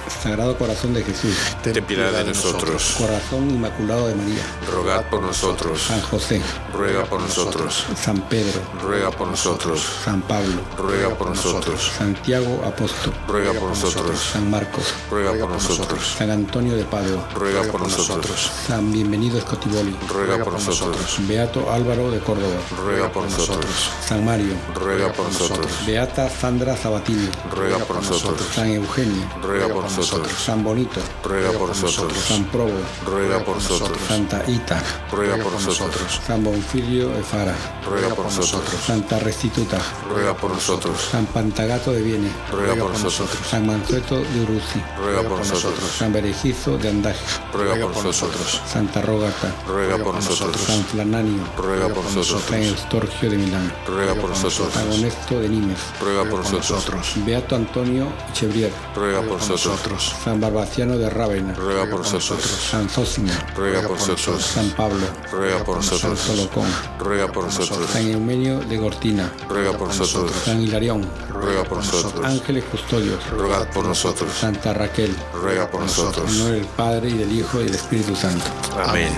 Sagrado 0.09 0.57
Corazón 0.57 0.95
de 0.95 1.03
Jesús, 1.03 1.37
ten 1.63 1.85
piedad 1.85 2.13
de 2.13 2.25
nosotros. 2.25 2.97
Corazón 2.99 3.51
Inmaculado 3.51 4.09
de 4.09 4.15
María, 4.15 4.43
rogad 4.71 5.05
por 5.11 5.23
nosotros. 5.23 5.83
San 5.83 6.01
José, 6.03 6.41
ruega 6.73 7.05
por 7.05 7.21
nosotros. 7.21 7.87
San 8.01 8.21
Pedro, 8.29 8.61
ruega 8.83 9.11
por 9.11 9.29
nosotros. 9.29 9.85
San 10.05 10.23
Pablo, 10.23 10.63
ruega 10.79 11.11
por 11.11 11.29
nosotros. 11.29 11.93
Santiago 11.97 12.63
Apóstol, 12.65 13.13
ruega 13.29 13.53
por 13.53 13.69
nosotros. 13.71 14.21
San 14.33 14.51
Marcos, 14.51 14.95
ruega 15.11 15.33
por 15.33 15.51
nosotros. 15.51 16.15
San 16.19 16.31
Antonio 16.31 16.77
de 16.77 16.85
Padua, 16.85 17.29
ruega 17.35 17.63
por 17.65 17.81
nosotros. 17.81 18.51
San 18.67 18.93
Bienvenido 18.93 19.39
Escotiboli, 19.39 19.97
ruega 20.09 20.43
por 20.45 20.53
nosotros. 20.53 21.17
Beato 21.27 21.71
Álvaro 21.71 22.11
de 22.11 22.21
Córdoba, 22.21 22.61
ruega 22.85 23.11
por 23.11 23.25
nosotros. 23.25 23.91
San 24.07 24.25
Mario, 24.25 24.55
ruega 24.75 25.13
por 25.13 25.27
nosotros. 25.27 25.67
Beata 25.87 26.29
Sandra 26.31 26.77
Sabatini, 26.77 27.29
ruega 27.51 27.79
por 27.79 27.97
nosotros. 27.97 28.47
San 28.55 28.69
Eugenio, 28.69 29.29
ruega 29.43 29.67
por 29.69 29.83
nosotros. 29.83 29.96
San 30.03 30.63
Bonito, 30.63 31.01
ruega 31.25 31.53
por 31.53 31.69
nosotros. 31.69 32.19
San 32.19 32.45
Probo, 32.45 32.73
ruega 33.05 33.45
por 33.45 33.57
nosotros. 33.57 33.99
Santa 34.07 34.43
Ita, 34.47 34.83
ruega 35.11 35.43
por 35.43 35.53
nosotros. 35.53 36.21
San 36.27 36.45
Bonfilio 36.45 37.09
de 37.09 37.23
Fara, 37.23 37.55
ruega 37.85 38.15
por 38.15 38.27
nosotros. 38.27 38.81
Santa 38.85 39.19
Restituta, 39.19 39.81
ruega 40.09 40.37
por 40.37 40.53
nosotros. 40.53 40.97
San 41.11 41.27
Pantagato 41.27 41.93
de 41.93 42.03
Viene, 42.03 42.31
ruega 42.51 42.75
por 42.77 42.91
nosotros. 42.91 43.39
San 43.49 43.67
Mansueto 43.67 44.17
de 44.17 44.41
Uruzi, 44.41 44.83
ruega 44.99 45.23
por 45.23 45.39
nosotros. 45.39 45.91
San 45.91 46.13
Berejizo 46.13 46.77
de 46.79 46.89
Andaje, 46.91 47.25
ruega 47.53 47.87
por 47.89 48.05
nosotros. 48.05 48.61
Santa 48.71 49.01
Rógata, 49.03 49.55
ruega 49.67 49.99
por 49.99 50.15
nosotros. 50.15 50.61
San 50.61 50.85
Flananio, 50.85 51.43
ruega 51.57 51.89
por 51.89 52.05
nosotros. 52.05 52.43
San 52.49 52.63
Eustorgio 52.63 53.31
de 53.31 53.39
Milán, 53.39 53.73
ruega 53.87 54.15
por 54.15 54.31
nosotros. 54.31 54.75
San 54.75 54.91
Honesto 54.93 55.41
de 55.41 55.49
Nimes, 55.49 55.79
ruega 56.01 56.29
por 56.29 56.53
nosotros. 56.53 57.13
Beato 57.25 57.57
Antonio 57.57 58.09
Chebrier, 58.33 58.73
ruega 58.95 59.23
por 59.23 59.39
nosotros. 59.39 59.86
San 60.25 60.41
Barbaciano 60.41 60.99
de 60.99 61.09
Rávena, 61.09 61.55
ruega 61.55 61.89
por 61.89 62.01
nosotros. 62.01 62.43
San 62.43 62.89
Zósimo, 62.89 63.31
ruega 63.57 63.83
por 63.83 63.93
nosotros. 63.93 64.45
San 64.45 64.71
Pablo, 64.71 65.07
ruega 65.31 65.65
por 65.65 65.77
nosotros. 65.77 66.19
San 66.19 66.37
Solocón, 66.37 66.69
ruega 66.99 67.31
por 67.31 67.45
nosotros. 67.45 67.89
San 67.91 68.07
Eumenio 68.11 68.61
de 68.61 68.77
Gortina, 68.77 69.33
ruega 69.49 69.73
por 69.73 69.89
nosotros. 69.89 70.33
San 70.45 70.61
Hilarión, 70.61 71.09
ruega 71.31 71.65
por 71.65 71.79
nosotros. 71.79 72.25
Ángeles 72.25 72.65
Custodios, 72.65 73.31
rogad 73.31 73.69
por 73.71 73.85
nosotros. 73.85 74.33
Santa 74.33 74.73
Raquel, 74.73 75.15
ruega 75.33 75.71
por 75.71 75.83
nosotros. 75.83 76.31
en 76.31 76.39
nombre 76.39 76.57
del 76.57 76.67
Padre 76.67 77.11
y 77.11 77.15
del 77.15 77.33
Hijo 77.33 77.61
y 77.61 77.65
del 77.65 77.75
Espíritu 77.75 78.17
Santo. 78.17 78.45
Amén. 78.85 79.13